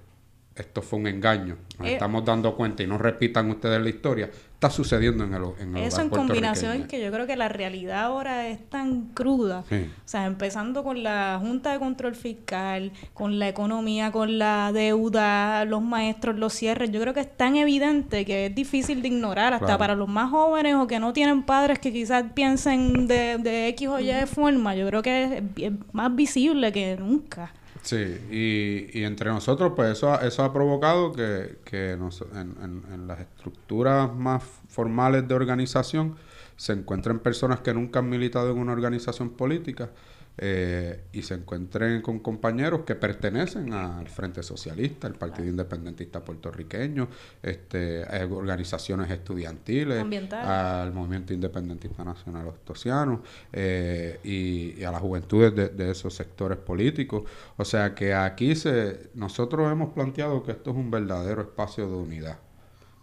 esto 0.56 0.82
fue 0.82 1.00
un 1.00 1.08
engaño, 1.08 1.58
nos 1.80 1.88
Eh, 1.88 1.94
estamos 1.94 2.24
dando 2.26 2.56
cuenta 2.56 2.82
y 2.84 2.88
no 2.88 2.98
repitan 2.98 3.50
ustedes 3.50 3.82
la 3.82 3.90
historia, 3.90 4.30
está 4.66 4.76
sucediendo 4.76 5.24
en 5.24 5.34
el, 5.34 5.44
en 5.60 5.78
el 5.78 5.84
Eso 5.84 6.02
en 6.02 6.10
combinación 6.10 6.88
que 6.88 7.02
yo 7.02 7.12
creo 7.12 7.28
que 7.28 7.36
la 7.36 7.50
realidad 7.50 8.04
ahora 8.04 8.48
es 8.48 8.70
tan 8.70 9.10
cruda. 9.14 9.64
Sí. 9.70 9.90
O 9.98 10.08
sea, 10.08 10.26
empezando 10.26 10.84
con 10.84 11.04
la 11.04 11.38
Junta 11.42 11.72
de 11.72 11.80
Control 11.80 12.16
Fiscal, 12.16 12.92
con 13.14 13.40
la 13.40 13.48
economía, 13.48 14.12
con 14.12 14.40
la 14.40 14.72
deuda, 14.74 15.66
los 15.66 15.82
maestros, 15.82 16.38
los 16.38 16.54
cierres. 16.54 16.92
Yo 16.92 17.00
creo 17.02 17.14
que 17.14 17.20
es 17.22 17.38
tan 17.38 17.56
evidente 17.56 18.26
que 18.26 18.48
es 18.48 18.56
difícil 18.56 19.02
de 19.02 19.10
ignorar, 19.10 19.54
hasta 19.54 19.66
Claro. 19.66 19.80
para 19.80 19.96
los 19.96 20.08
más 20.08 20.30
jóvenes 20.30 20.76
o 20.76 20.88
que 20.88 21.00
no 21.00 21.12
tienen 21.14 21.44
padres 21.44 21.80
que 21.80 21.92
quizás 21.92 22.24
piensen 22.34 23.08
de, 23.08 23.38
de 23.40 23.68
X 23.70 23.88
o 23.88 24.00
Y 24.00 24.12
forma. 24.26 24.76
Yo 24.76 24.88
creo 24.88 25.02
que 25.02 25.24
es, 25.24 25.44
es 25.64 25.72
más 25.92 26.16
visible 26.16 26.72
que 26.72 26.96
nunca. 26.98 27.52
Sí, 27.86 27.98
y, 28.32 29.00
y 29.00 29.04
entre 29.04 29.30
nosotros, 29.30 29.74
pues 29.76 29.92
eso, 29.92 30.12
ha- 30.12 30.26
eso 30.26 30.44
ha 30.44 30.52
provocado 30.52 31.12
que, 31.12 31.60
que 31.64 31.96
nos- 31.98 32.22
en, 32.34 32.56
en- 32.64 32.84
en 32.92 33.08
las 33.08 33.20
estructuras 33.20 34.12
más 34.16 34.44
formales 34.68 35.28
de 35.28 35.36
organización 35.36 36.16
se 36.58 36.74
encuentren 36.74 37.20
personas 37.20 37.60
que 37.60 37.74
nunca 37.76 38.00
han 38.00 38.10
militado 38.10 38.50
en 38.52 38.58
una 38.58 38.72
organización 38.74 39.30
política 39.32 39.92
eh, 40.38 41.06
y 41.14 41.22
se 41.22 41.36
encuentren 41.36 42.02
con 42.02 42.20
compañeros 42.20 42.82
que 42.82 42.96
pertenecen 42.96 43.72
al 43.74 44.08
Frente 44.10 44.44
Socialista, 44.44 45.08
el 45.08 45.16
Partido 45.16 45.48
Independentista 45.48 46.24
Puertorriqueño, 46.24 47.08
este, 47.42 48.02
eh, 48.02 48.24
organizaciones 48.26 49.10
estudiantiles, 49.10 50.04
al 50.34 50.94
Movimiento 50.94 51.34
Independentista 51.34 52.04
Nacional 52.04 52.48
Ostosiano 52.48 53.24
eh, 53.54 54.20
y, 54.24 54.80
y 54.80 54.84
a 54.84 54.92
las 54.92 55.02
juventudes 55.02 55.56
de, 55.56 55.70
de 55.70 55.92
esos 55.92 56.14
sectores 56.14 56.58
políticos. 56.58 57.24
O 57.58 57.64
sea 57.64 57.96
que 57.96 58.14
aquí 58.14 58.56
se, 58.56 59.10
nosotros 59.14 59.72
hemos 59.72 59.94
planteado 59.94 60.44
que 60.44 60.52
esto 60.52 60.72
es 60.72 60.76
un 60.76 60.92
verdadero 60.92 61.42
espacio 61.42 61.88
de 61.88 61.96
unidad 61.96 62.40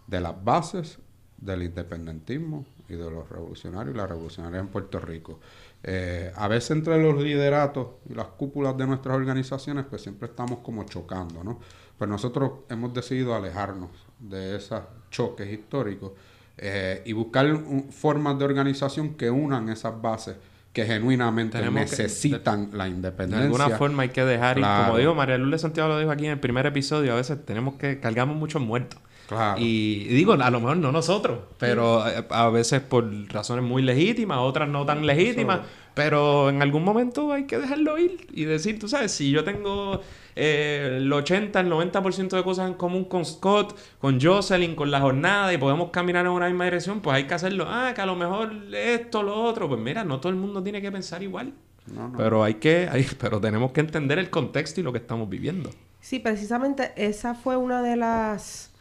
de 0.07 0.21
las 0.21 0.43
bases 0.43 0.99
del 1.37 1.63
independentismo 1.63 2.65
y 2.89 2.93
de 2.95 3.09
los 3.09 3.29
revolucionarios 3.29 3.93
y 3.95 3.97
las 3.97 4.09
revolucionarias 4.09 4.61
en 4.61 4.67
Puerto 4.67 4.99
Rico. 4.99 5.39
Eh, 5.83 6.31
a 6.35 6.47
veces 6.47 6.71
entre 6.71 7.01
los 7.01 7.21
lideratos 7.21 7.87
y 8.09 8.13
las 8.13 8.27
cúpulas 8.27 8.77
de 8.77 8.87
nuestras 8.87 9.15
organizaciones, 9.15 9.85
pues 9.89 10.01
siempre 10.01 10.27
estamos 10.29 10.59
como 10.59 10.83
chocando, 10.85 11.43
¿no? 11.43 11.59
Pues 11.97 12.09
nosotros 12.09 12.51
hemos 12.69 12.93
decidido 12.93 13.35
alejarnos 13.35 13.89
de 14.19 14.55
esos 14.55 14.81
choques 15.11 15.51
históricos 15.51 16.11
eh, 16.57 17.01
y 17.05 17.13
buscar 17.13 17.51
un- 17.53 17.89
formas 17.91 18.37
de 18.39 18.45
organización 18.45 19.15
que 19.15 19.29
unan 19.29 19.69
esas 19.69 19.99
bases 20.01 20.35
que 20.71 20.85
genuinamente 20.85 21.57
Tenemos 21.59 21.83
que- 21.91 22.03
necesitan 22.03 22.69
la 22.73 22.85
De 22.85 22.89
independencia. 22.91 23.45
alguna 23.45 23.69
forma 23.77 24.03
hay 24.03 24.09
que 24.09 24.23
dejar, 24.25 24.57
y 24.57 24.61
como 24.63 24.97
digo, 24.97 25.13
María 25.15 25.37
Lourdes 25.37 25.61
Santiago 25.61 25.89
lo 25.89 25.99
dijo 25.99 26.09
aquí 26.11 26.25
en 26.25 26.31
el 26.31 26.39
primer 26.39 26.65
episodio, 26.65 27.13
a 27.13 27.15
veces 27.15 27.45
tenemos 27.45 27.75
que, 27.75 27.99
cargamos 27.99 28.35
muchos 28.37 28.61
muertos. 28.61 28.99
Claro. 29.27 29.59
Y 29.61 30.03
digo, 30.05 30.33
a 30.33 30.49
lo 30.49 30.59
mejor 30.59 30.77
no 30.77 30.91
nosotros, 30.91 31.39
pero 31.57 32.07
eh, 32.07 32.25
a 32.29 32.49
veces 32.49 32.81
por 32.81 33.09
razones 33.31 33.63
muy 33.63 33.81
legítimas, 33.81 34.39
otras 34.39 34.67
no 34.69 34.85
tan 34.85 35.05
legítimas, 35.05 35.61
pero 35.93 36.49
en 36.49 36.61
algún 36.61 36.83
momento 36.83 37.31
hay 37.31 37.45
que 37.45 37.57
dejarlo 37.57 37.97
ir 37.97 38.27
y 38.33 38.45
decir, 38.45 38.79
tú 38.79 38.87
sabes, 38.87 39.11
si 39.11 39.31
yo 39.31 39.43
tengo 39.43 40.01
eh, 40.35 40.95
el 40.97 41.11
80, 41.13 41.59
el 41.59 41.69
90% 41.71 42.29
de 42.35 42.43
cosas 42.43 42.67
en 42.67 42.73
común 42.73 43.05
con 43.05 43.23
Scott, 43.23 43.77
con 43.99 44.19
Jocelyn, 44.19 44.75
con 44.75 44.91
la 44.91 44.99
jornada 44.99 45.53
y 45.53 45.57
podemos 45.57 45.91
caminar 45.91 46.25
en 46.25 46.31
una 46.31 46.47
misma 46.47 46.65
dirección, 46.65 46.99
pues 46.99 47.15
hay 47.15 47.23
que 47.25 47.33
hacerlo. 47.35 47.65
Ah, 47.69 47.93
que 47.95 48.01
a 48.01 48.05
lo 48.05 48.15
mejor 48.15 48.51
esto, 48.73 49.23
lo 49.23 49.41
otro, 49.41 49.69
pues 49.69 49.79
mira, 49.79 50.03
no 50.03 50.19
todo 50.19 50.31
el 50.31 50.37
mundo 50.37 50.61
tiene 50.63 50.81
que 50.81 50.91
pensar 50.91 51.21
igual. 51.23 51.53
No, 51.93 52.07
no. 52.09 52.17
Pero 52.17 52.43
hay 52.43 52.55
que, 52.55 52.89
hay- 52.91 53.05
pero 53.19 53.39
tenemos 53.39 53.71
que 53.71 53.81
entender 53.81 54.17
el 54.19 54.29
contexto 54.29 54.81
y 54.81 54.83
lo 54.83 54.91
que 54.91 54.97
estamos 54.99 55.29
viviendo. 55.29 55.69
Sí, 56.01 56.19
precisamente 56.19 56.91
esa 56.97 57.35
fue 57.35 57.55
una 57.55 57.81
de 57.81 57.95
las 57.95 58.72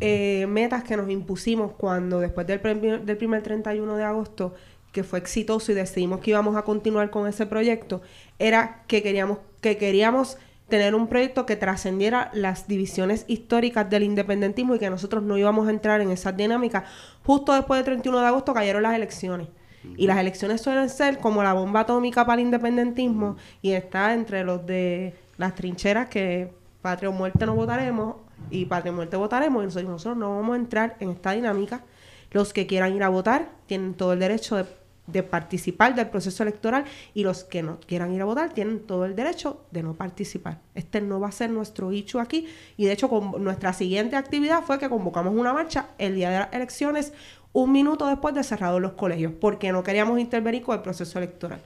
eh, 0.00 0.46
metas 0.48 0.82
que 0.84 0.96
nos 0.96 1.10
impusimos 1.10 1.72
cuando 1.72 2.20
después 2.20 2.46
del, 2.46 2.60
primer- 2.60 3.02
del 3.02 3.16
primer 3.16 3.42
31 3.42 3.96
de 3.96 4.04
agosto, 4.04 4.54
que 4.92 5.04
fue 5.04 5.18
exitoso 5.18 5.70
y 5.70 5.74
decidimos 5.74 6.20
que 6.20 6.30
íbamos 6.30 6.56
a 6.56 6.62
continuar 6.62 7.10
con 7.10 7.28
ese 7.28 7.46
proyecto, 7.46 8.02
era 8.38 8.82
que 8.88 9.02
queríamos, 9.02 9.38
que 9.60 9.76
queríamos 9.76 10.36
tener 10.68 10.94
un 10.94 11.06
proyecto 11.08 11.46
que 11.46 11.56
trascendiera 11.56 12.30
las 12.32 12.66
divisiones 12.68 13.24
históricas 13.28 13.90
del 13.90 14.04
independentismo 14.04 14.74
y 14.74 14.78
que 14.78 14.88
nosotros 14.90 15.22
no 15.22 15.36
íbamos 15.36 15.66
a 15.68 15.70
entrar 15.70 16.00
en 16.00 16.10
esas 16.10 16.36
dinámicas. 16.36 16.84
Justo 17.24 17.52
después 17.52 17.78
del 17.78 17.84
31 17.86 18.20
de 18.20 18.26
agosto 18.26 18.54
cayeron 18.54 18.82
las 18.82 18.94
elecciones. 18.94 19.48
Y 19.96 20.06
las 20.06 20.18
elecciones 20.18 20.60
suelen 20.60 20.88
ser 20.90 21.18
como 21.18 21.42
la 21.42 21.54
bomba 21.54 21.80
atómica 21.80 22.26
para 22.26 22.40
el 22.40 22.46
independentismo 22.46 23.36
y 23.62 23.72
está 23.72 24.12
entre 24.12 24.44
los 24.44 24.64
de 24.66 25.14
las 25.38 25.54
trincheras 25.54 26.08
que 26.08 26.52
patria 26.82 27.08
o 27.08 27.12
muerte 27.12 27.46
no 27.46 27.54
votaremos 27.54 28.16
y 28.50 28.68
o 28.70 28.92
muerte 28.92 29.16
votaremos 29.16 29.62
y 29.62 29.66
nosotros, 29.66 29.90
nosotros 29.90 30.16
no 30.16 30.36
vamos 30.36 30.54
a 30.54 30.56
entrar 30.56 30.96
en 31.00 31.10
esta 31.10 31.32
dinámica. 31.32 31.84
Los 32.30 32.52
que 32.52 32.66
quieran 32.66 32.94
ir 32.94 33.02
a 33.02 33.08
votar 33.08 33.50
tienen 33.66 33.94
todo 33.94 34.12
el 34.12 34.20
derecho 34.20 34.56
de, 34.56 34.66
de 35.06 35.22
participar 35.22 35.94
del 35.94 36.08
proceso 36.08 36.42
electoral 36.42 36.84
y 37.14 37.24
los 37.24 37.44
que 37.44 37.62
no 37.62 37.80
quieran 37.80 38.12
ir 38.12 38.22
a 38.22 38.24
votar 38.24 38.52
tienen 38.52 38.80
todo 38.80 39.04
el 39.04 39.16
derecho 39.16 39.64
de 39.70 39.82
no 39.82 39.94
participar. 39.94 40.60
Este 40.74 41.00
no 41.00 41.20
va 41.20 41.28
a 41.28 41.32
ser 41.32 41.50
nuestro 41.50 41.90
hecho 41.90 42.20
aquí 42.20 42.46
y 42.76 42.86
de 42.86 42.92
hecho 42.92 43.08
con, 43.08 43.42
nuestra 43.42 43.72
siguiente 43.72 44.16
actividad 44.16 44.62
fue 44.62 44.78
que 44.78 44.88
convocamos 44.88 45.34
una 45.34 45.52
marcha 45.52 45.88
el 45.98 46.14
día 46.14 46.30
de 46.30 46.38
las 46.40 46.52
elecciones 46.52 47.12
un 47.52 47.72
minuto 47.72 48.06
después 48.06 48.34
de 48.34 48.44
cerrados 48.44 48.80
los 48.80 48.92
colegios 48.92 49.32
porque 49.40 49.72
no 49.72 49.82
queríamos 49.82 50.20
intervenir 50.20 50.62
con 50.62 50.76
el 50.76 50.82
proceso 50.82 51.18
electoral. 51.18 51.60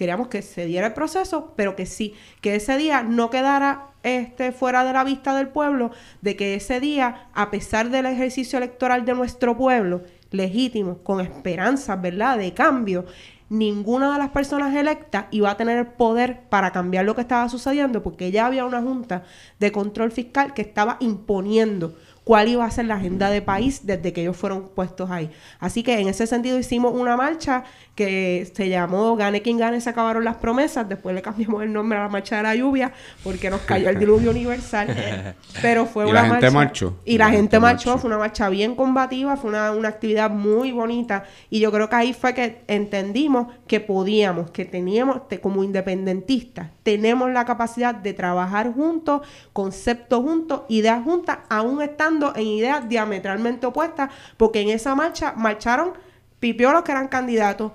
Queríamos 0.00 0.28
que 0.28 0.40
se 0.40 0.64
diera 0.64 0.86
el 0.86 0.94
proceso, 0.94 1.52
pero 1.56 1.76
que 1.76 1.84
sí, 1.84 2.14
que 2.40 2.54
ese 2.54 2.78
día 2.78 3.02
no 3.02 3.28
quedara 3.28 3.88
este, 4.02 4.50
fuera 4.50 4.82
de 4.82 4.94
la 4.94 5.04
vista 5.04 5.36
del 5.36 5.48
pueblo, 5.48 5.90
de 6.22 6.36
que 6.36 6.54
ese 6.54 6.80
día, 6.80 7.28
a 7.34 7.50
pesar 7.50 7.90
del 7.90 8.06
ejercicio 8.06 8.56
electoral 8.56 9.04
de 9.04 9.12
nuestro 9.12 9.58
pueblo, 9.58 10.00
legítimo, 10.30 11.02
con 11.02 11.20
esperanzas, 11.20 12.00
¿verdad?, 12.00 12.38
de 12.38 12.54
cambio, 12.54 13.04
ninguna 13.50 14.10
de 14.14 14.18
las 14.18 14.30
personas 14.30 14.74
electas 14.74 15.26
iba 15.32 15.50
a 15.50 15.58
tener 15.58 15.76
el 15.76 15.88
poder 15.88 16.44
para 16.48 16.70
cambiar 16.70 17.04
lo 17.04 17.14
que 17.14 17.20
estaba 17.20 17.50
sucediendo, 17.50 18.02
porque 18.02 18.30
ya 18.30 18.46
había 18.46 18.64
una 18.64 18.80
junta 18.80 19.24
de 19.58 19.70
control 19.70 20.12
fiscal 20.12 20.54
que 20.54 20.62
estaba 20.62 20.96
imponiendo 21.00 21.94
cuál 22.24 22.48
iba 22.48 22.64
a 22.64 22.70
ser 22.70 22.84
la 22.84 22.94
agenda 22.94 23.28
de 23.28 23.42
país 23.42 23.86
desde 23.86 24.12
que 24.12 24.22
ellos 24.22 24.36
fueron 24.36 24.68
puestos 24.68 25.10
ahí. 25.10 25.30
Así 25.58 25.82
que 25.82 25.98
en 25.98 26.08
ese 26.08 26.28
sentido 26.28 26.58
hicimos 26.58 26.94
una 26.94 27.16
marcha 27.16 27.64
que 28.00 28.50
se 28.54 28.70
llamó 28.70 29.14
Gane 29.14 29.42
quien 29.42 29.58
gane, 29.58 29.78
se 29.78 29.90
acabaron 29.90 30.24
las 30.24 30.36
promesas. 30.36 30.88
Después 30.88 31.14
le 31.14 31.20
cambiamos 31.20 31.62
el 31.62 31.70
nombre 31.70 31.98
a 31.98 32.04
la 32.04 32.08
marcha 32.08 32.38
de 32.38 32.44
la 32.44 32.54
lluvia 32.54 32.92
porque 33.22 33.50
nos 33.50 33.60
cayó 33.60 33.90
el 33.90 33.98
diluvio 33.98 34.30
universal. 34.36 35.34
Pero 35.60 35.84
fue 35.84 36.06
¿Y 36.06 36.10
una 36.10 36.22
la 36.22 36.28
gente 36.30 36.50
marchó? 36.50 36.96
Y 37.04 37.18
la, 37.18 37.28
gente, 37.28 37.60
marchó, 37.60 37.98
fue 37.98 38.08
una 38.08 38.16
marcha 38.16 38.48
bien 38.48 38.74
combativa, 38.74 39.36
fue 39.36 39.50
una, 39.50 39.72
una 39.72 39.88
actividad 39.88 40.30
muy 40.30 40.72
bonita. 40.72 41.24
Y 41.50 41.60
yo 41.60 41.70
creo 41.70 41.90
que 41.90 41.96
ahí 41.96 42.14
fue 42.14 42.32
que 42.32 42.62
entendimos 42.68 43.48
que 43.66 43.80
podíamos, 43.80 44.50
que 44.50 44.64
teníamos, 44.64 45.28
te- 45.28 45.38
como 45.40 45.62
independentistas, 45.62 46.70
tenemos 46.82 47.30
la 47.30 47.44
capacidad 47.44 47.94
de 47.94 48.14
trabajar 48.14 48.72
juntos, 48.72 49.20
conceptos 49.52 50.20
juntos, 50.22 50.62
ideas 50.70 51.04
juntas, 51.04 51.40
aún 51.50 51.82
estando 51.82 52.34
en 52.34 52.46
ideas 52.46 52.88
diametralmente 52.88 53.66
opuestas, 53.66 54.10
porque 54.38 54.62
en 54.62 54.70
esa 54.70 54.94
marcha 54.94 55.34
marcharon 55.36 55.92
pipiolos 56.40 56.82
que 56.82 56.90
eran 56.92 57.08
candidatos, 57.08 57.72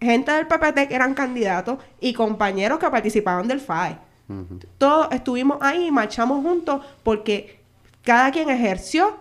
gente 0.00 0.32
del 0.32 0.46
PPT 0.46 0.88
que 0.88 0.94
eran 0.94 1.14
candidatos 1.14 1.78
y 2.00 2.12
compañeros 2.12 2.78
que 2.78 2.90
participaban 2.90 3.48
del 3.48 3.60
FAE. 3.60 3.96
Todos 4.78 5.08
estuvimos 5.12 5.58
ahí 5.60 5.86
y 5.86 5.90
marchamos 5.90 6.42
juntos 6.44 6.84
porque 7.02 7.60
cada 8.04 8.30
quien 8.30 8.48
ejerció, 8.50 9.16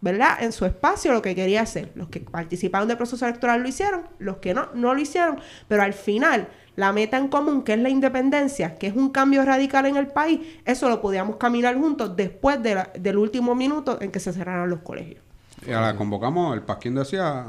¿verdad? 0.00 0.42
En 0.42 0.52
su 0.52 0.64
espacio 0.66 1.12
lo 1.12 1.22
que 1.22 1.34
quería 1.34 1.62
hacer. 1.62 1.90
Los 1.94 2.08
que 2.08 2.20
participaron 2.20 2.86
del 2.88 2.96
proceso 2.96 3.24
electoral 3.26 3.62
lo 3.62 3.68
hicieron, 3.68 4.02
los 4.18 4.36
que 4.38 4.54
no, 4.54 4.68
no 4.74 4.94
lo 4.94 5.00
hicieron. 5.00 5.38
Pero 5.68 5.82
al 5.82 5.92
final, 5.92 6.48
la 6.76 6.92
meta 6.92 7.18
en 7.18 7.28
común, 7.28 7.62
que 7.62 7.74
es 7.74 7.78
la 7.80 7.88
independencia, 7.88 8.76
que 8.78 8.86
es 8.88 8.94
un 8.96 9.10
cambio 9.10 9.44
radical 9.44 9.86
en 9.86 9.96
el 9.96 10.06
país, 10.08 10.40
eso 10.64 10.88
lo 10.88 11.00
podíamos 11.00 11.36
caminar 11.36 11.76
juntos 11.76 12.16
después 12.16 12.62
de 12.62 12.74
la- 12.76 12.90
del 12.98 13.18
último 13.18 13.54
minuto 13.54 13.98
en 14.00 14.10
que 14.12 14.20
se 14.20 14.32
cerraron 14.32 14.70
los 14.70 14.80
colegios. 14.80 15.22
Y 15.66 15.72
a 15.72 15.80
la 15.80 15.94
convocamos, 15.96 16.54
el 16.54 16.62
Pasquín 16.62 16.94
decía 16.94 17.46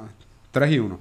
3 0.54 0.72
y 0.72 0.80
1. 0.80 1.00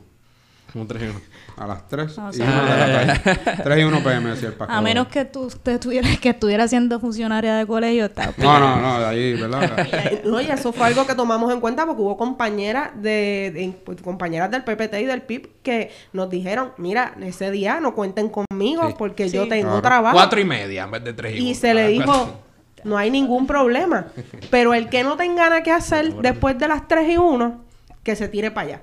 Como 0.73 0.87
tres 0.87 1.03
y 1.03 1.07
uno. 1.09 1.21
A 1.59 1.67
las 1.67 1.87
3 1.87 2.19
Ah, 2.19 2.31
y 2.33 2.37
sí. 2.37 2.41
1 2.43 2.51
de 2.51 2.69
la 2.79 3.23
tarde. 3.23 3.61
3 3.62 3.79
y 3.79 3.83
1 3.85 4.03
pm 4.03 4.31
decía 4.31 4.49
el 4.49 4.55
Pasquín. 4.55 4.75
A 4.75 4.81
menos 4.81 5.07
que 5.09 5.27
tú 5.27 5.41
usted 5.43 5.73
estuviera, 5.73 6.09
que 6.19 6.31
estuviera 6.31 6.67
siendo 6.67 6.99
funcionaria 6.99 7.57
de 7.57 7.67
colegio, 7.67 8.07
está 8.07 8.33
No, 8.38 8.59
no, 8.59 8.81
no, 8.81 8.99
de 9.01 9.05
ahí, 9.05 9.35
¿verdad? 9.35 9.87
No, 10.25 10.41
y 10.41 10.47
eso 10.47 10.73
fue 10.73 10.87
algo 10.87 11.07
que 11.07 11.15
tomamos 11.15 11.53
en 11.53 11.61
cuenta 11.61 11.85
porque 11.85 12.01
hubo 12.01 12.17
compañeras 12.17 12.93
de, 12.95 13.51
de- 13.55 13.75
pues, 13.85 14.01
compañeras 14.01 14.51
del 14.51 14.65
PPT 14.65 14.95
y 15.01 15.05
del 15.05 15.21
PIB 15.21 15.51
que 15.62 15.91
nos 16.15 16.31
dijeron, 16.31 16.73
mira, 16.79 17.17
ese 17.21 17.51
día 17.51 17.79
no 17.81 17.95
cuenten 17.95 18.31
conmigo 18.31 18.88
Sí. 18.88 18.95
porque 18.97 19.29
yo 19.29 19.43
Sí. 19.45 19.51
tengo 19.51 19.67
Claro. 19.69 19.83
trabajo. 19.83 20.17
Cuatro 20.17 20.41
y 20.41 20.45
media 20.47 20.85
en 20.85 20.91
vez 20.91 21.05
de 21.05 21.12
tres 21.12 21.35
y, 21.35 21.38
y 21.38 21.51
uno. 21.51 21.55
se 21.61 21.75
le 21.75 21.83
Ah, 21.85 21.88
dijo, 21.88 22.05
cuatro. 22.07 22.41
no 22.85 22.97
hay 22.97 23.11
ningún 23.11 23.47
problema. 23.47 24.07
Pero 24.51 24.73
el 24.73 24.88
que 24.88 25.05
no 25.05 25.19
tenga 25.19 25.51
nada 25.51 25.62
que 25.62 25.71
hacer 25.71 26.15
después 26.23 26.59
de 26.59 26.67
las 26.67 26.88
3 26.88 27.11
y 27.11 27.19
1, 27.19 27.61
que 28.03 28.17
se 28.17 28.29
tire 28.29 28.51
para 28.51 28.69
allá. 28.69 28.83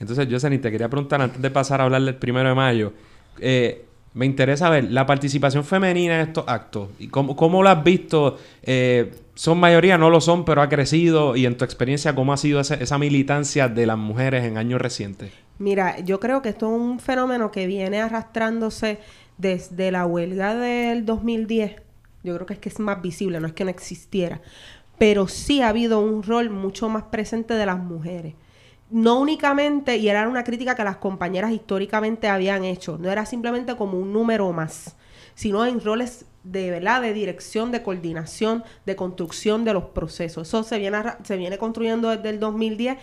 Entonces, 0.00 0.26
Jocelyn, 0.28 0.60
te 0.60 0.70
quería 0.70 0.88
preguntar 0.88 1.20
antes 1.20 1.40
de 1.40 1.50
pasar 1.50 1.80
a 1.80 1.84
hablar 1.84 2.02
del 2.02 2.16
primero 2.16 2.48
de 2.48 2.54
mayo. 2.54 2.92
eh, 3.38 3.84
me 4.12 4.26
interesa 4.26 4.68
ver 4.70 4.90
la 4.90 5.06
participación 5.06 5.64
femenina 5.64 6.16
en 6.16 6.28
estos 6.28 6.44
actos. 6.48 6.88
¿Y 6.98 7.08
cómo, 7.08 7.36
cómo 7.36 7.62
lo 7.62 7.68
has 7.68 7.84
visto? 7.84 8.38
Eh, 8.62 9.12
son 9.34 9.58
mayoría, 9.58 9.96
no 9.98 10.10
lo 10.10 10.20
son, 10.20 10.44
pero 10.44 10.62
ha 10.62 10.68
crecido. 10.68 11.36
Y 11.36 11.46
en 11.46 11.56
tu 11.56 11.64
experiencia, 11.64 12.14
¿cómo 12.14 12.32
ha 12.32 12.36
sido 12.36 12.60
esa, 12.60 12.74
esa 12.74 12.98
militancia 12.98 13.68
de 13.68 13.86
las 13.86 13.98
mujeres 13.98 14.44
en 14.44 14.58
años 14.58 14.80
recientes? 14.80 15.32
Mira, 15.58 16.00
yo 16.00 16.18
creo 16.18 16.42
que 16.42 16.48
esto 16.48 16.66
es 16.66 16.80
un 16.80 16.98
fenómeno 16.98 17.52
que 17.52 17.66
viene 17.66 18.00
arrastrándose 18.00 18.98
desde 19.38 19.92
la 19.92 20.06
huelga 20.06 20.56
del 20.56 21.06
2010. 21.06 21.76
Yo 22.24 22.34
creo 22.34 22.46
que 22.46 22.54
es 22.54 22.58
que 22.58 22.68
es 22.68 22.80
más 22.80 23.00
visible, 23.00 23.38
no 23.38 23.46
es 23.46 23.52
que 23.52 23.64
no 23.64 23.70
existiera. 23.70 24.40
Pero 24.98 25.28
sí 25.28 25.62
ha 25.62 25.68
habido 25.68 26.00
un 26.00 26.22
rol 26.22 26.50
mucho 26.50 26.88
más 26.88 27.04
presente 27.04 27.54
de 27.54 27.64
las 27.64 27.78
mujeres. 27.78 28.34
No 28.90 29.20
únicamente, 29.20 29.96
y 29.98 30.08
era 30.08 30.28
una 30.28 30.42
crítica 30.42 30.74
que 30.74 30.82
las 30.84 30.96
compañeras 30.96 31.52
históricamente 31.52 32.28
habían 32.28 32.64
hecho, 32.64 32.98
no 32.98 33.10
era 33.10 33.24
simplemente 33.24 33.76
como 33.76 33.98
un 33.98 34.12
número 34.12 34.52
más, 34.52 34.96
sino 35.34 35.64
en 35.64 35.80
roles 35.80 36.26
de 36.42 36.70
verdad 36.70 37.00
de 37.02 37.12
dirección, 37.12 37.70
de 37.70 37.82
coordinación, 37.82 38.64
de 38.86 38.96
construcción 38.96 39.64
de 39.64 39.74
los 39.74 39.84
procesos. 39.84 40.48
Eso 40.48 40.64
se 40.64 40.78
viene, 40.78 40.98
se 41.22 41.36
viene 41.36 41.56
construyendo 41.58 42.08
desde 42.10 42.30
el 42.30 42.40
2010 42.40 42.98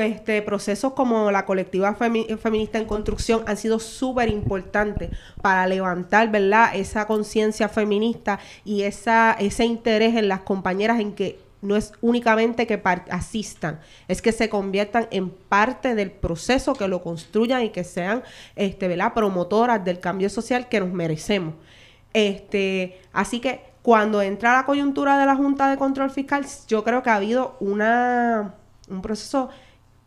este, 0.00 0.42
procesos 0.42 0.92
como 0.92 1.30
la 1.32 1.44
colectiva 1.44 1.96
femi- 1.96 2.36
feminista 2.38 2.78
en 2.78 2.84
construcción 2.84 3.42
han 3.46 3.56
sido 3.56 3.80
súper 3.80 4.28
importantes 4.28 5.10
para 5.42 5.66
levantar, 5.66 6.30
¿verdad? 6.30 6.70
Esa 6.74 7.06
conciencia 7.06 7.68
feminista 7.68 8.38
y 8.64 8.82
esa, 8.82 9.32
ese 9.40 9.64
interés 9.64 10.14
en 10.16 10.28
las 10.28 10.40
compañeras 10.40 11.00
en 11.00 11.12
que 11.14 11.40
no 11.60 11.76
es 11.76 11.92
únicamente 12.00 12.66
que 12.66 12.80
asistan, 13.10 13.80
es 14.06 14.22
que 14.22 14.32
se 14.32 14.48
conviertan 14.48 15.08
en 15.10 15.30
parte 15.30 15.94
del 15.94 16.10
proceso, 16.10 16.74
que 16.74 16.88
lo 16.88 17.02
construyan 17.02 17.62
y 17.62 17.70
que 17.70 17.84
sean, 17.84 18.22
este, 18.54 18.88
¿verdad? 18.88 19.12
Promotoras 19.14 19.84
del 19.84 20.00
cambio 20.00 20.30
social 20.30 20.68
que 20.68 20.80
nos 20.80 20.92
merecemos. 20.92 21.54
Este, 22.12 23.00
así 23.12 23.40
que 23.40 23.62
cuando 23.82 24.22
entra 24.22 24.54
la 24.54 24.64
coyuntura 24.64 25.18
de 25.18 25.26
la 25.26 25.36
Junta 25.36 25.70
de 25.70 25.76
Control 25.76 26.10
Fiscal, 26.10 26.46
yo 26.66 26.84
creo 26.84 27.02
que 27.02 27.10
ha 27.10 27.16
habido 27.16 27.56
una, 27.60 28.54
un 28.88 29.02
proceso 29.02 29.48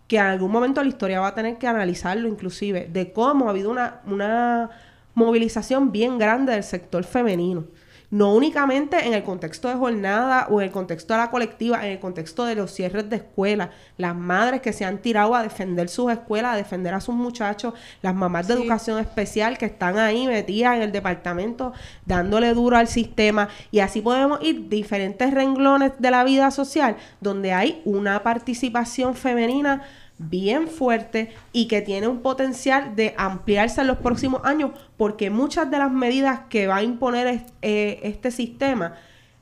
que 0.08 0.18
en 0.18 0.26
algún 0.26 0.52
momento 0.52 0.84
la 0.84 0.90
historia 0.90 1.20
va 1.20 1.28
a 1.28 1.36
tener 1.36 1.58
que 1.58 1.68
analizarlo 1.68 2.28
inclusive, 2.28 2.90
de 2.92 3.14
cómo 3.14 3.48
ha 3.48 3.52
habido 3.52 3.72
una, 3.72 4.02
una 4.06 4.70
movilización 5.14 5.92
bien 5.92 6.18
grande 6.18 6.54
del 6.54 6.64
sector 6.64 7.04
femenino. 7.04 7.66
No 8.12 8.36
únicamente 8.36 9.08
en 9.08 9.14
el 9.14 9.24
contexto 9.24 9.70
de 9.70 9.76
jornada 9.76 10.48
o 10.50 10.60
en 10.60 10.68
el 10.68 10.72
contexto 10.74 11.14
de 11.14 11.20
la 11.20 11.32
colectiva, 11.32 11.86
en 11.86 11.94
el 11.94 12.00
contexto 12.00 12.44
de 12.44 12.56
los 12.56 12.70
cierres 12.72 13.10
de 13.10 13.16
escuelas, 13.16 13.70
las 13.98 14.14
madres 14.16 14.62
que 14.62 14.74
se 14.74 14.84
han 14.84 14.98
tirado 14.98 15.34
a 15.34 15.42
defender 15.44 15.88
sus 15.88 16.12
escuelas, 16.12 16.54
a 16.54 16.58
defender 16.58 16.94
a 16.94 17.00
sus 17.00 17.16
muchachos, 17.16 17.74
las 18.02 18.14
mamás 18.14 18.48
de 18.48 18.56
Sí. 18.56 18.60
educación 18.62 19.00
especial 19.00 19.58
que 19.58 19.66
están 19.66 19.98
ahí 19.98 20.28
metidas 20.28 20.76
en 20.76 20.82
el 20.82 20.92
departamento 20.92 21.72
dándole 22.06 22.54
duro 22.54 22.76
al 22.76 22.88
sistema 22.88 23.48
y 23.72 23.80
así 23.80 24.02
podemos 24.02 24.44
ir 24.44 24.68
diferentes 24.68 25.34
renglones 25.34 25.94
de 25.98 26.12
la 26.12 26.26
vida 26.26 26.52
social 26.52 26.98
donde 27.22 27.54
hay 27.54 27.82
una 27.86 28.24
participación 28.24 29.16
femenina 29.16 29.84
bien 30.30 30.68
fuerte 30.68 31.32
y 31.52 31.68
que 31.68 31.82
tiene 31.82 32.08
un 32.08 32.22
potencial 32.22 32.96
de 32.96 33.14
ampliarse 33.18 33.82
en 33.82 33.88
los 33.88 33.98
próximos 33.98 34.42
años 34.44 34.72
porque 34.98 35.30
muchas 35.30 35.70
de 35.72 35.78
las 35.80 35.92
medidas 35.92 36.42
que 36.50 36.68
va 36.68 36.78
a 36.78 36.84
imponer 36.84 37.28
es- 37.28 37.42
eh, 37.62 38.00
este 38.04 38.30
sistema 38.32 38.94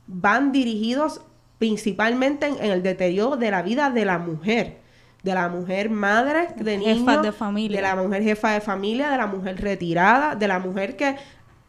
van 0.06 0.52
dirigidos 0.52 1.20
principalmente 1.58 2.46
en, 2.46 2.56
en 2.64 2.70
el 2.70 2.82
deterioro 2.82 3.36
de 3.36 3.50
la 3.50 3.62
vida 3.62 3.90
de 3.90 4.04
la 4.04 4.18
mujer 4.18 4.80
de 5.22 5.34
la 5.34 5.50
mujer 5.50 5.90
madre 5.90 6.48
de 6.56 6.78
niños, 6.78 7.22
de 7.22 7.32
familia. 7.32 7.76
de 7.76 7.82
la 7.82 7.94
mujer 8.02 8.22
jefa 8.22 8.52
de 8.52 8.62
familia, 8.62 9.10
de 9.10 9.18
la 9.18 9.26
mujer 9.26 9.60
retirada, 9.60 10.34
de 10.34 10.48
la 10.48 10.58
mujer 10.58 10.96
que 10.96 11.16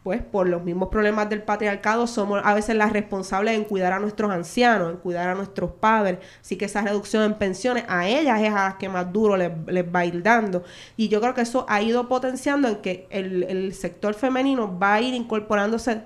pues 0.02 0.20
por 0.22 0.48
los 0.48 0.62
mismos 0.64 0.88
problemas 0.88 1.28
del 1.30 1.42
patriarcado 1.42 2.06
somos 2.06 2.40
a 2.44 2.54
veces 2.54 2.74
las 2.76 2.92
responsables 2.92 3.54
en 3.54 3.64
cuidar 3.64 3.92
a 3.92 4.00
nuestros 4.00 4.30
ancianos, 4.30 4.90
en 4.90 4.96
cuidar 4.96 5.28
a 5.28 5.34
nuestros 5.34 5.72
padres. 5.72 6.18
Así 6.40 6.56
que 6.56 6.64
esa 6.64 6.82
reducción 6.82 7.22
en 7.22 7.34
pensiones 7.34 7.84
a 7.88 8.08
ellas 8.08 8.40
es 8.40 8.50
a 8.50 8.64
las 8.64 8.74
que 8.76 8.88
más 8.88 9.12
duro 9.12 9.36
les, 9.36 9.52
les 9.66 9.84
va 9.84 10.00
a 10.00 10.04
ir 10.06 10.22
dando. 10.22 10.64
Y 10.96 11.08
yo 11.08 11.20
creo 11.20 11.34
que 11.34 11.42
eso 11.42 11.64
ha 11.68 11.80
ido 11.82 12.08
potenciando 12.08 12.68
en 12.68 12.76
que 12.76 13.06
el, 13.10 13.44
el 13.44 13.74
sector 13.74 14.14
femenino 14.14 14.78
va 14.78 14.94
a 14.94 15.00
ir 15.00 15.14
incorporándose 15.14 16.02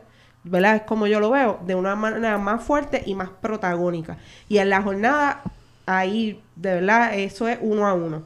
¿verdad? 0.46 0.76
Es 0.76 0.82
como 0.82 1.06
yo 1.08 1.18
lo 1.20 1.30
veo, 1.30 1.58
de 1.66 1.74
una 1.74 1.96
manera 1.96 2.38
más 2.38 2.62
fuerte 2.62 3.02
y 3.04 3.14
más 3.14 3.30
protagónica. 3.40 4.18
Y 4.48 4.58
en 4.58 4.70
la 4.70 4.80
jornada, 4.80 5.42
ahí, 5.86 6.42
de 6.54 6.74
verdad, 6.76 7.14
eso 7.14 7.48
es 7.48 7.58
uno 7.60 7.86
a 7.86 7.94
uno, 7.94 8.22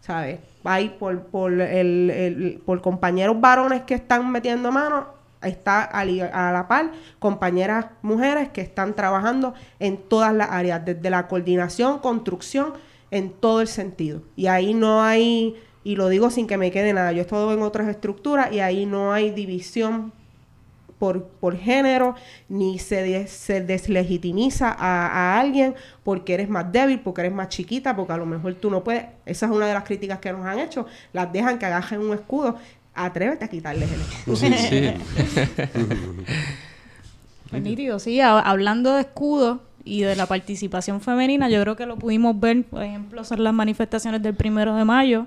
¿sabes? 0.00 0.38
Hay 0.68 0.90
por, 0.90 1.22
por, 1.26 1.52
el, 1.52 2.10
el- 2.10 2.62
por 2.64 2.80
compañeros 2.80 3.40
varones 3.40 3.82
que 3.82 3.94
están 3.94 4.30
metiendo 4.30 4.70
mano, 4.72 5.06
está 5.42 5.84
a 5.84 6.04
la 6.52 6.66
par 6.66 6.90
compañeras 7.18 7.86
mujeres 8.02 8.48
que 8.48 8.60
están 8.62 8.94
trabajando 8.94 9.54
en 9.78 9.96
todas 9.96 10.34
las 10.34 10.50
áreas, 10.50 10.84
desde 10.84 11.08
la 11.10 11.28
coordinación, 11.28 11.98
construcción, 12.00 12.72
en 13.10 13.30
todo 13.30 13.60
el 13.60 13.68
sentido. 13.68 14.22
Y 14.34 14.48
ahí 14.48 14.74
no 14.74 15.02
hay, 15.02 15.54
y 15.84 15.94
lo 15.96 16.08
digo 16.08 16.30
sin 16.30 16.46
que 16.46 16.56
me 16.58 16.70
quede 16.72 16.92
nada, 16.92 17.12
yo 17.12 17.18
he 17.18 17.22
estado 17.22 17.52
en 17.52 17.62
otras 17.62 17.86
estructuras 17.88 18.50
y 18.52 18.60
ahí 18.60 18.86
no 18.86 19.12
hay 19.12 19.30
división 19.30 20.12
por, 20.98 21.24
por 21.24 21.56
género, 21.56 22.14
ni 22.48 22.78
se, 22.78 23.26
se 23.26 23.60
deslegitimiza 23.60 24.70
a, 24.70 25.06
a 25.06 25.38
alguien 25.40 25.74
porque 26.02 26.34
eres 26.34 26.48
más 26.48 26.70
débil, 26.72 27.00
porque 27.00 27.20
eres 27.22 27.32
más 27.32 27.48
chiquita, 27.48 27.94
porque 27.94 28.12
a 28.12 28.16
lo 28.16 28.26
mejor 28.26 28.54
tú 28.54 28.70
no 28.70 28.82
puedes. 28.84 29.04
Esa 29.26 29.46
es 29.46 29.52
una 29.52 29.66
de 29.66 29.74
las 29.74 29.84
críticas 29.84 30.18
que 30.20 30.32
nos 30.32 30.44
han 30.46 30.58
hecho. 30.58 30.86
Las 31.12 31.32
dejan 31.32 31.58
que 31.58 31.66
agajen 31.66 32.00
un 32.00 32.14
escudo. 32.14 32.56
Atrévete 32.94 33.44
a 33.44 33.48
quitarles 33.48 33.90
el 33.92 34.00
escudo. 34.00 34.36
Sí, 34.36 34.52
sí. 34.54 34.90
Pues 37.50 37.62
nítido, 37.62 37.98
sí. 38.00 38.20
ha- 38.20 38.40
hablando 38.40 38.94
de 38.94 39.02
escudo 39.02 39.62
y 39.86 40.02
de 40.02 40.16
la 40.16 40.26
participación 40.26 41.00
femenina, 41.00 41.48
yo 41.48 41.60
creo 41.62 41.76
que 41.76 41.86
lo 41.86 41.96
pudimos 41.96 42.38
ver, 42.38 42.64
por 42.64 42.82
ejemplo, 42.82 43.22
son 43.22 43.44
las 43.44 43.54
manifestaciones 43.54 44.20
del 44.20 44.34
primero 44.34 44.74
de 44.74 44.84
mayo. 44.84 45.26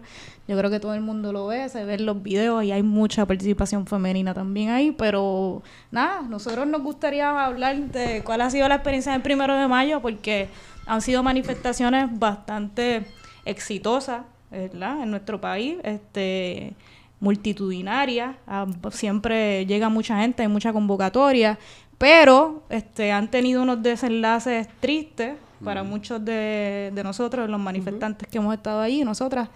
Yo 0.50 0.58
creo 0.58 0.70
que 0.70 0.82
todo 0.82 0.94
el 0.94 1.02
mundo 1.02 1.32
lo 1.32 1.48
ve, 1.48 1.70
se 1.70 1.86
ven 1.86 2.06
los 2.06 2.22
videos 2.22 2.66
y 2.66 2.74
hay 2.74 2.84
mucha 2.84 3.26
participación 3.26 3.88
femenina 3.88 4.34
también 4.34 4.70
ahí, 4.70 4.92
pero 4.92 5.64
nada, 5.92 6.24
nosotros 6.24 6.68
nos 6.68 6.84
gustaría 6.84 7.46
hablar 7.46 7.78
de 7.78 8.22
cuál 8.26 8.42
ha 8.42 8.50
sido 8.50 8.68
la 8.68 8.76
experiencia 8.76 9.14
del 9.14 9.22
primero 9.22 9.56
de 9.56 9.68
mayo, 9.70 10.02
porque 10.02 10.50
han 10.86 11.02
sido 11.02 11.24
manifestaciones 11.24 12.08
bastante 12.20 13.06
exitosas, 13.46 14.24
¿verdad? 14.52 15.04
En 15.04 15.12
nuestro 15.12 15.40
país, 15.40 15.78
este 15.84 16.74
multitudinaria, 17.22 18.38
ah, 18.48 18.66
siempre 18.92 19.66
llega 19.66 19.90
mucha 19.90 20.20
gente, 20.20 20.42
hay 20.42 20.48
mucha 20.48 20.74
convocatoria, 20.74 21.60
pero 22.00 22.64
este 22.70 23.12
han 23.12 23.30
tenido 23.30 23.62
unos 23.62 23.84
desenlaces 23.84 24.68
tristes 24.80 25.36
para 25.64 25.84
muchos 25.84 26.24
de, 26.24 26.92
de 26.96 27.04
nosotros, 27.04 27.50
los 27.50 27.60
manifestantes 27.60 28.28
que 28.30 28.38
hemos 28.38 28.54
estado 28.56 28.80
ahí, 28.80 29.04
nosotras. 29.04 29.50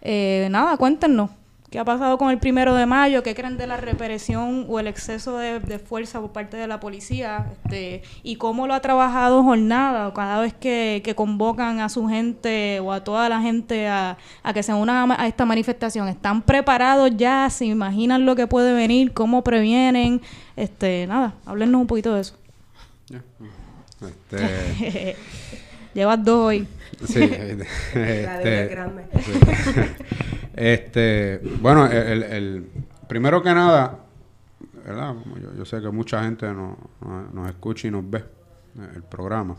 Eh, 0.00 0.48
nada, 0.50 0.78
cuéntenos, 0.78 1.30
¿Qué 1.70 1.78
ha 1.78 1.84
pasado 1.84 2.18
con 2.18 2.30
el 2.30 2.38
primero 2.38 2.74
de 2.74 2.84
mayo? 2.84 3.22
¿Qué 3.22 3.32
creen 3.32 3.56
de 3.56 3.68
la 3.68 3.76
represión 3.76 4.66
o 4.68 4.80
el 4.80 4.88
exceso 4.88 5.38
de, 5.38 5.78
fuerza 5.78 6.20
por 6.20 6.32
parte 6.32 6.56
de 6.56 6.66
la 6.66 6.80
policía? 6.80 7.52
Este, 7.64 8.02
¿Y 8.24 8.36
cómo 8.36 8.66
lo 8.66 8.74
ha 8.74 8.80
trabajado 8.80 9.44
Jornada 9.44 10.12
cada 10.12 10.40
vez 10.40 10.52
que, 10.52 11.00
convocan 11.14 11.78
a 11.78 11.88
su 11.88 12.08
gente 12.08 12.80
o 12.80 12.92
a 12.92 13.04
toda 13.04 13.28
la 13.28 13.40
gente 13.40 13.86
a, 13.86 14.18
que 14.52 14.64
se 14.64 14.74
unan 14.74 15.12
a, 15.12 15.28
esta 15.28 15.46
manifestación? 15.46 16.08
¿Están 16.08 16.42
preparados 16.42 17.12
ya? 17.16 17.48
¿Se 17.50 17.66
imaginan 17.66 18.26
lo 18.26 18.34
que 18.34 18.48
puede 18.48 18.72
venir? 18.74 19.12
¿Cómo 19.12 19.44
previenen? 19.44 20.20
Este, 20.56 21.06
nada, 21.06 21.34
háblenos 21.46 21.82
un 21.82 21.86
poquito 21.86 22.14
de 22.14 22.20
eso. 22.22 22.36
Este... 24.00 25.16
Llevas 25.94 26.24
dos 26.24 26.46
hoy. 26.46 26.66
Sí, 27.04 27.22
este, 27.94 28.66
grande. 28.68 29.04
Este, 30.54 31.40
bueno, 31.60 31.86
el, 31.86 32.66
primero 33.08 33.42
que 33.42 33.54
nada, 33.54 33.98
¿verdad? 34.84 35.14
Yo, 35.56 35.64
sé 35.64 35.80
que 35.80 35.90
mucha 35.90 36.22
gente 36.22 36.46
nos 36.52 37.48
escucha 37.48 37.88
y 37.88 37.90
nos 37.90 38.08
ve 38.08 38.18
eh, 38.18 38.88
el 38.96 39.02
programa. 39.02 39.56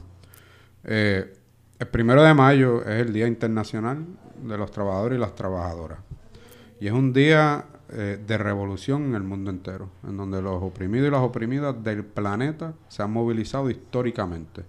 Eh, 0.84 1.34
el 1.80 1.88
primero 1.88 2.24
de 2.24 2.34
mayo 2.34 2.82
es 2.82 3.02
el 3.02 3.14
Día 3.14 3.28
Internacional 3.28 4.06
de 4.44 4.58
los 4.58 4.72
Trabajadores 4.72 5.18
y 5.18 5.22
las 5.22 5.36
Trabajadoras. 5.36 6.00
Y 6.80 6.88
es 6.88 6.94
un 6.94 7.14
día 7.14 7.66
eh, 7.90 8.20
de 8.26 8.38
revolución 8.38 9.06
en 9.06 9.16
el 9.16 9.24
mundo 9.24 9.50
entero, 9.50 9.90
en 10.08 10.18
donde 10.18 10.42
los 10.42 10.62
oprimidos 10.62 11.08
y 11.08 11.12
las 11.12 11.22
oprimidas 11.22 11.84
del 11.84 12.04
planeta 12.04 12.74
se 12.88 13.04
han 13.04 13.12
movilizado 13.12 13.70
históricamente. 13.70 14.64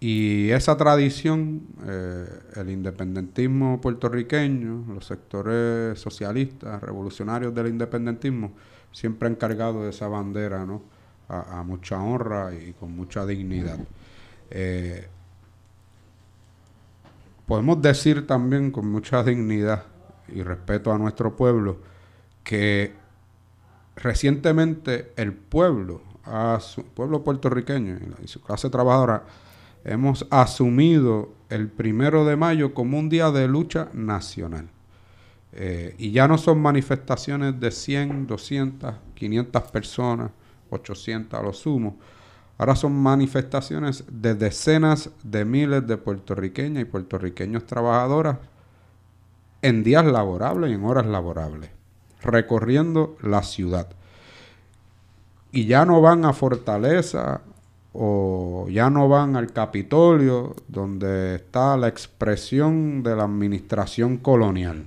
Y 0.00 0.50
esa 0.50 0.78
tradición, 0.78 1.66
eh, 1.86 2.26
el 2.56 2.70
independentismo 2.70 3.82
puertorriqueño, 3.82 4.86
los 4.94 5.04
sectores 5.04 6.00
socialistas, 6.00 6.82
revolucionarios 6.82 7.54
del 7.54 7.66
independentismo, 7.66 8.52
siempre 8.92 9.28
han 9.28 9.34
cargado 9.34 9.86
esa 9.86 10.08
bandera 10.08 10.64
¿no? 10.64 10.82
a, 11.28 11.62
mucha 11.64 12.00
honra 12.00 12.54
y 12.54 12.72
con 12.72 12.96
mucha 12.96 13.26
dignidad. 13.26 13.78
Eh, 14.50 15.06
podemos 17.46 17.82
decir 17.82 18.26
también 18.26 18.70
con 18.70 18.90
mucha 18.90 19.22
dignidad 19.22 19.84
y 20.28 20.42
respeto 20.42 20.92
a 20.92 20.98
nuestro 20.98 21.36
pueblo 21.36 21.78
que 22.42 22.94
recientemente 23.96 25.12
el 25.16 25.34
pueblo, 25.34 26.00
a 26.24 26.58
su 26.60 26.84
pueblo 26.84 27.22
puertorriqueño 27.22 27.98
y 28.24 28.28
su 28.28 28.40
clase 28.40 28.70
trabajadora, 28.70 29.24
hemos 29.84 30.26
asumido 30.30 31.34
el 31.48 31.68
primero 31.68 32.24
de 32.24 32.36
mayo 32.36 32.74
como 32.74 32.98
un 32.98 33.08
día 33.08 33.30
de 33.30 33.48
lucha 33.48 33.88
nacional. 33.92 34.68
Eh, 35.52 35.94
y 35.98 36.12
ya 36.12 36.28
no 36.28 36.38
son 36.38 36.60
manifestaciones 36.60 37.58
de 37.58 37.70
100, 37.70 38.26
200, 38.26 38.94
500 39.14 39.62
personas, 39.70 40.30
800 40.70 41.38
a 41.38 41.42
lo 41.42 41.52
sumo. 41.52 41.98
Ahora 42.56 42.76
son 42.76 42.92
manifestaciones 42.92 44.04
de 44.10 44.34
decenas 44.34 45.10
de 45.24 45.44
miles 45.44 45.86
de 45.86 45.96
puertorriqueñas 45.96 46.82
y 46.82 46.84
puertorriqueños 46.84 47.66
trabajadoras 47.66 48.36
en 49.62 49.82
días 49.82 50.04
laborables 50.04 50.70
y 50.70 50.74
en 50.74 50.84
horas 50.84 51.06
laborables, 51.06 51.70
recorriendo 52.22 53.16
la 53.22 53.42
ciudad. 53.42 53.88
Y 55.52 55.66
ya 55.66 55.84
no 55.84 56.00
van 56.00 56.24
a 56.24 56.32
Fortaleza 56.32 57.40
o 57.92 58.66
ya 58.70 58.88
no 58.90 59.08
van 59.08 59.36
al 59.36 59.52
Capitolio, 59.52 60.54
donde 60.68 61.36
está 61.36 61.76
la 61.76 61.88
expresión 61.88 63.02
de 63.02 63.16
la 63.16 63.24
administración 63.24 64.18
colonial 64.18 64.84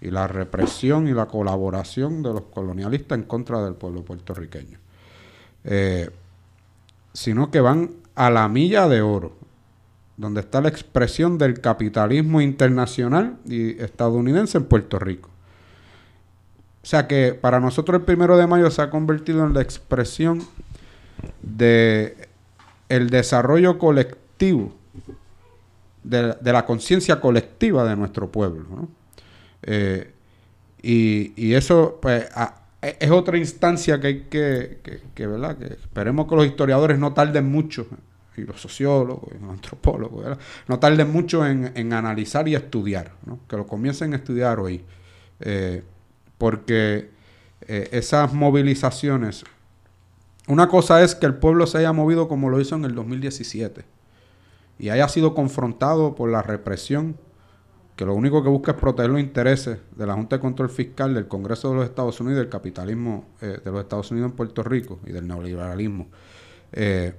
y 0.00 0.10
la 0.10 0.28
represión 0.28 1.08
y 1.08 1.12
la 1.12 1.26
colaboración 1.26 2.22
de 2.22 2.32
los 2.32 2.42
colonialistas 2.42 3.18
en 3.18 3.24
contra 3.24 3.64
del 3.64 3.74
pueblo 3.74 4.02
puertorriqueño, 4.02 4.78
eh, 5.64 6.10
sino 7.12 7.50
que 7.50 7.60
van 7.60 7.90
a 8.14 8.30
la 8.30 8.48
milla 8.48 8.88
de 8.88 9.00
oro, 9.00 9.32
donde 10.16 10.40
está 10.40 10.60
la 10.60 10.68
expresión 10.68 11.38
del 11.38 11.60
capitalismo 11.60 12.40
internacional 12.40 13.38
y 13.46 13.80
estadounidense 13.80 14.58
en 14.58 14.64
Puerto 14.64 14.98
Rico. 14.98 15.30
O 16.82 16.86
sea 16.86 17.06
que 17.06 17.34
para 17.34 17.60
nosotros 17.60 18.00
el 18.00 18.04
primero 18.04 18.36
de 18.36 18.46
mayo 18.46 18.70
se 18.70 18.82
ha 18.82 18.90
convertido 18.90 19.44
en 19.44 19.54
la 19.54 19.62
expresión 19.62 20.42
de 21.42 22.28
el 22.88 23.10
desarrollo 23.10 23.78
colectivo, 23.78 24.74
de, 26.02 26.36
la 26.42 26.64
conciencia 26.64 27.20
colectiva 27.20 27.84
de 27.84 27.96
nuestro 27.96 28.30
pueblo. 28.30 28.88
Eh, 29.62 30.12
y, 30.82 31.52
eso 31.54 31.98
pues, 32.00 32.28
e, 32.80 32.96
es 33.00 33.10
otra 33.10 33.36
instancia 33.36 34.00
que 34.00 34.06
hay 34.06 34.20
que, 34.30 35.02
que, 35.14 35.26
¿verdad? 35.26 35.58
que 35.58 35.74
esperemos 35.74 36.28
que 36.28 36.36
los 36.36 36.46
historiadores 36.46 36.98
no 36.98 37.12
tarden 37.12 37.50
mucho, 37.50 37.86
y 38.36 38.42
los 38.42 38.60
sociólogos 38.60 39.34
y 39.36 39.42
los 39.42 39.50
antropólogos, 39.50 40.38
no 40.68 40.78
tarden 40.78 41.10
mucho 41.10 41.44
en, 41.44 41.92
analizar 41.92 42.48
y 42.48 42.54
estudiar, 42.54 43.12
que 43.48 43.56
lo 43.56 43.66
comiencen 43.66 44.12
a 44.12 44.16
estudiar 44.16 44.60
hoy. 44.60 44.82
Eh, 45.40 45.82
porque 46.38 47.10
eh, 47.62 47.88
esas 47.92 48.32
movilizaciones 48.32 49.44
una 50.48 50.68
cosa 50.68 51.02
es 51.02 51.14
que 51.14 51.26
el 51.26 51.34
pueblo 51.34 51.66
se 51.66 51.78
haya 51.78 51.92
movido 51.92 52.26
como 52.26 52.48
lo 52.48 52.60
hizo 52.60 52.74
en 52.74 52.84
el 52.84 52.94
2017 52.94 53.84
y 54.78 54.88
haya 54.88 55.08
sido 55.08 55.34
confrontado 55.34 56.14
por 56.14 56.30
la 56.30 56.42
represión, 56.42 57.16
que 57.96 58.04
lo 58.04 58.14
único 58.14 58.42
que 58.42 58.48
busca 58.48 58.72
es 58.72 58.78
proteger 58.78 59.10
los 59.10 59.20
intereses 59.20 59.78
de 59.96 60.06
la 60.06 60.14
Junta 60.14 60.36
de 60.36 60.40
Control 60.40 60.70
Fiscal, 60.70 61.14
del 61.14 61.28
Congreso 61.28 61.70
de 61.70 61.76
los 61.76 61.84
Estados 61.84 62.20
Unidos, 62.20 62.38
del 62.38 62.48
capitalismo 62.48 63.26
eh, 63.40 63.58
de 63.62 63.70
los 63.70 63.80
Estados 63.80 64.10
Unidos 64.10 64.30
en 64.30 64.36
Puerto 64.36 64.62
Rico 64.62 65.00
y 65.04 65.12
del 65.12 65.26
neoliberalismo. 65.26 66.06
Eh, 66.72 67.14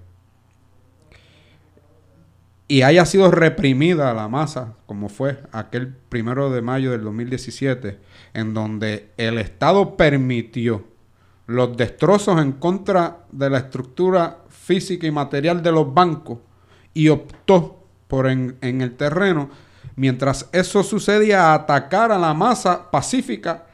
y 2.67 2.83
haya 2.83 3.05
sido 3.05 3.29
reprimida 3.29 4.13
la 4.13 4.27
masa, 4.27 4.75
como 4.85 5.09
fue 5.09 5.39
aquel 5.51 5.87
primero 5.87 6.49
de 6.51 6.61
mayo 6.61 6.91
del 6.91 7.03
2017, 7.03 7.99
en 8.33 8.53
donde 8.53 9.09
el 9.17 9.37
Estado 9.37 9.97
permitió 9.97 10.85
los 11.49 11.75
destrozos 11.75 12.39
en 12.39 12.53
contra 12.53 13.25
de 13.31 13.49
la 13.49 13.57
estructura 13.57 14.37
física 14.49 15.07
y 15.07 15.11
material 15.11 15.63
de 15.63 15.71
los 15.71 15.91
bancos 15.91 16.37
y 16.93 17.09
optó 17.09 17.83
por 18.07 18.27
en, 18.27 18.55
el 18.61 18.95
terreno, 18.95 19.49
mientras 19.95 20.47
eso 20.51 20.83
sucedía, 20.83 21.55
atacar 21.55 22.11
a 22.11 22.19
la 22.19 22.35
masa 22.35 22.91
pacífica 22.91 23.65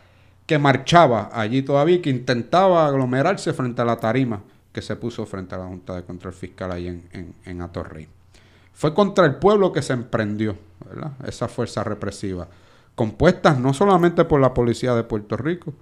que 0.46 0.58
marchaba 0.58 1.30
allí 1.34 1.64
todavía, 1.64 2.02
que 2.02 2.10
intentaba 2.10 2.88
aglomerarse 2.88 3.52
frente 3.52 3.82
a 3.82 3.86
la 3.86 3.98
tarima 3.98 4.42
que 4.72 4.82
se 4.82 4.96
puso 4.96 5.26
frente 5.26 5.56
a 5.56 5.58
la 5.58 5.66
Junta 5.66 5.96
de 5.96 6.04
Control 6.04 6.34
Fiscal 6.34 6.72
ahí 6.72 6.88
en, 6.88 7.34
en, 7.44 7.62
Atorrey. 7.62 8.08
Fue 8.74 8.94
contra 8.94 9.26
el 9.26 9.36
pueblo 9.36 9.74
que 9.74 9.82
se 9.82 9.92
emprendió 9.92 10.56
esa 11.26 11.50
fuerza 11.50 11.84
represiva, 11.84 12.48
compuesta 12.96 13.54
no 13.54 13.74
solamente 13.74 14.24
por 14.24 14.40
la 14.40 14.54
policía 14.54 14.96
de 14.96 15.04
Puerto 15.04 15.36
Rico, 15.36 15.74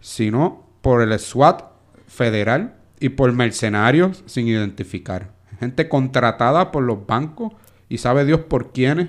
sino 0.00 0.71
por 0.82 1.00
el 1.00 1.18
SWAT 1.18 1.64
federal 2.06 2.74
y 3.00 3.10
por 3.10 3.32
mercenarios 3.32 4.22
sin 4.26 4.46
identificar. 4.48 5.32
Gente 5.58 5.88
contratada 5.88 6.70
por 6.70 6.82
los 6.82 7.06
bancos 7.06 7.52
y 7.88 7.98
sabe 7.98 8.24
Dios 8.24 8.40
por 8.40 8.72
quiénes 8.72 9.08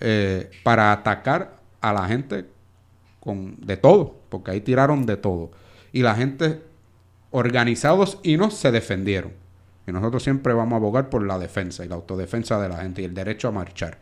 eh, 0.00 0.50
para 0.62 0.92
atacar 0.92 1.58
a 1.80 1.92
la 1.92 2.06
gente 2.08 2.46
con 3.20 3.56
de 3.60 3.76
todo, 3.76 4.20
porque 4.28 4.50
ahí 4.50 4.60
tiraron 4.60 5.06
de 5.06 5.16
todo. 5.16 5.52
Y 5.92 6.02
la 6.02 6.14
gente 6.14 6.62
organizados 7.30 8.18
y 8.22 8.36
no 8.36 8.50
se 8.50 8.70
defendieron. 8.70 9.32
Y 9.86 9.92
nosotros 9.92 10.22
siempre 10.22 10.54
vamos 10.54 10.74
a 10.74 10.76
abogar 10.76 11.10
por 11.10 11.26
la 11.26 11.38
defensa 11.38 11.84
y 11.84 11.88
la 11.88 11.96
autodefensa 11.96 12.60
de 12.60 12.68
la 12.68 12.78
gente 12.78 13.02
y 13.02 13.04
el 13.04 13.14
derecho 13.14 13.48
a 13.48 13.52
marchar. 13.52 13.98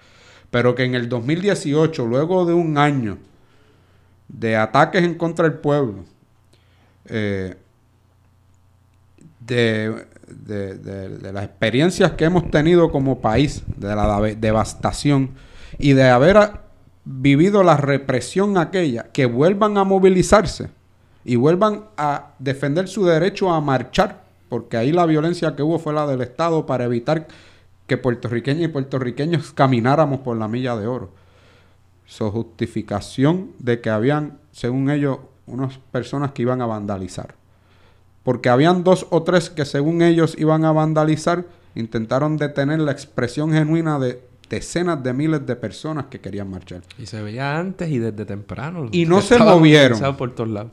Pero 0.51 0.75
que 0.75 0.85
en 0.85 0.95
el 0.95 1.09
2018, 1.09 2.07
luego 2.07 2.45
de 2.45 2.55
un 2.55 2.79
año 2.79 3.19
de 4.29 4.57
ataques 4.57 5.03
en 5.03 5.15
contra 5.15 5.49
del 5.49 5.59
pueblo, 5.59 6.05
eh, 7.07 7.57
de, 9.41 10.07
de- 10.29 10.79
de- 10.79 11.33
las 11.33 11.45
experiencias 11.45 12.13
que 12.13 12.25
hemos 12.25 12.51
tenido 12.51 12.91
como 12.91 13.21
país, 13.21 13.63
de 13.77 13.95
la 13.95 14.21
devastación 14.37 15.31
y 15.79 15.93
de 15.95 16.09
haber 16.09 16.37
vivido 17.05 17.63
la 17.63 17.77
represión 17.77 18.57
aquella, 18.59 19.05
que 19.13 19.27
vuelvan 19.27 19.77
a 19.79 19.85
movilizarse 19.85 20.71
y 21.25 21.37
vuelvan 21.37 21.85
a 21.97 22.33
defender 22.39 22.89
su 22.89 23.05
derecho 23.05 23.53
a 23.53 23.61
marchar, 23.61 24.23
porque 24.49 24.77
ahí 24.77 24.93
la 24.93 25.07
violencia 25.07 25.57
que 25.57 25.63
hubo 25.63 25.79
fue 25.79 25.93
la 25.93 26.07
del 26.07 26.21
Estado 26.21 26.67
para 26.67 26.85
evitar 26.85 27.27
que 27.87 27.97
puertorriqueños 27.97 28.65
y 28.65 28.69
puertorriqueños 28.69 29.53
camináramos 29.53 30.21
por 30.21 30.37
la 30.37 30.47
milla 30.49 30.77
de 30.77 30.87
oro. 30.87 31.11
Su 32.07 32.31
justificación 32.31 33.53
de 33.59 33.81
que 33.81 33.91
habían, 33.91 34.39
según 34.53 34.91
ellos, 34.91 35.19
unas 35.47 35.79
personas 35.91 36.33
que 36.33 36.43
iban 36.43 36.61
a 36.63 36.67
vandalizar. 36.67 37.35
Porque 38.23 38.49
habían 38.49 38.85
dos 38.85 39.07
o 39.11 39.23
tres 39.23 39.51
que 39.51 39.65
según 39.65 40.03
ellos 40.03 40.37
iban 40.39 40.65
a 40.65 40.73
vandalizar, 40.73 41.45
intentaron 41.75 42.37
detener 42.37 42.81
la 42.81 42.93
expresión 42.93 43.53
genuina 43.53 43.99
de 43.99 44.23
decenas 44.49 45.03
de 45.03 45.13
miles 45.13 45.47
de 45.47 45.57
personas 45.57 46.07
que 46.07 46.21
querían 46.21 46.51
marchar. 46.51 46.83
Y 46.99 47.07
se 47.07 47.23
veía 47.23 47.59
antes 47.59 47.89
y 47.89 47.99
desde 47.99 48.25
temprano. 48.25 48.89
Y 48.93 49.07
no 49.07 49.23
se 49.23 49.39
movieron. 49.39 50.17
por 50.17 50.35
todos 50.35 50.51
lados. 50.51 50.73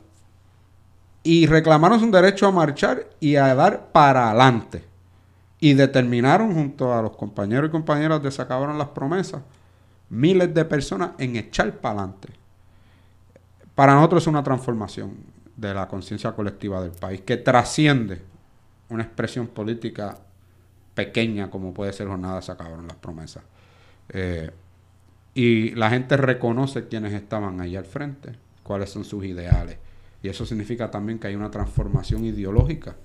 Y 1.22 1.46
reclamaron 1.46 1.98
su 1.98 2.10
derecho 2.10 2.46
a 2.46 2.52
marchar 2.52 3.06
y 3.20 3.36
a 3.36 3.54
dar 3.54 3.90
para 3.92 4.30
adelante. 4.30 4.84
Y 5.58 5.74
determinaron 5.74 6.54
junto 6.54 6.94
a 6.94 7.02
los 7.02 7.16
compañeros 7.16 7.68
y 7.68 7.72
compañeras 7.72 8.22
de 8.22 8.30
Se 8.30 8.40
acabaron 8.40 8.78
las 8.78 8.88
promesas, 8.88 9.42
miles 10.08 10.54
de 10.54 10.64
personas 10.64 11.10
en 11.18 11.36
echar 11.36 11.72
para 11.78 12.00
adelante. 12.00 12.39
Para 13.80 13.94
nosotros 13.94 14.24
es 14.24 14.26
una 14.26 14.42
transformación 14.42 15.12
de 15.56 15.72
la 15.72 15.88
conciencia 15.88 16.32
colectiva 16.32 16.82
del 16.82 16.90
país 16.90 17.22
que 17.22 17.38
trasciende 17.38 18.20
una 18.90 19.04
expresión 19.04 19.46
política 19.46 20.18
pequeña 20.94 21.48
como 21.50 21.72
puede 21.72 21.94
ser 21.94 22.06
jornada 22.06 22.42
Se 22.42 22.52
acabaron 22.52 22.86
las 22.86 22.98
promesas. 22.98 23.42
Eh, 24.10 24.50
y 25.32 25.70
la 25.76 25.88
gente 25.88 26.18
reconoce 26.18 26.88
quienes 26.88 27.14
estaban 27.14 27.58
ahí 27.62 27.74
al 27.74 27.86
frente, 27.86 28.34
cuáles 28.62 28.90
son 28.90 29.02
sus 29.02 29.24
ideales. 29.24 29.78
Y 30.22 30.28
eso 30.28 30.44
significa 30.44 30.90
también 30.90 31.18
que 31.18 31.28
hay 31.28 31.34
una 31.34 31.50
transformación 31.50 32.26
ideológica 32.26 32.96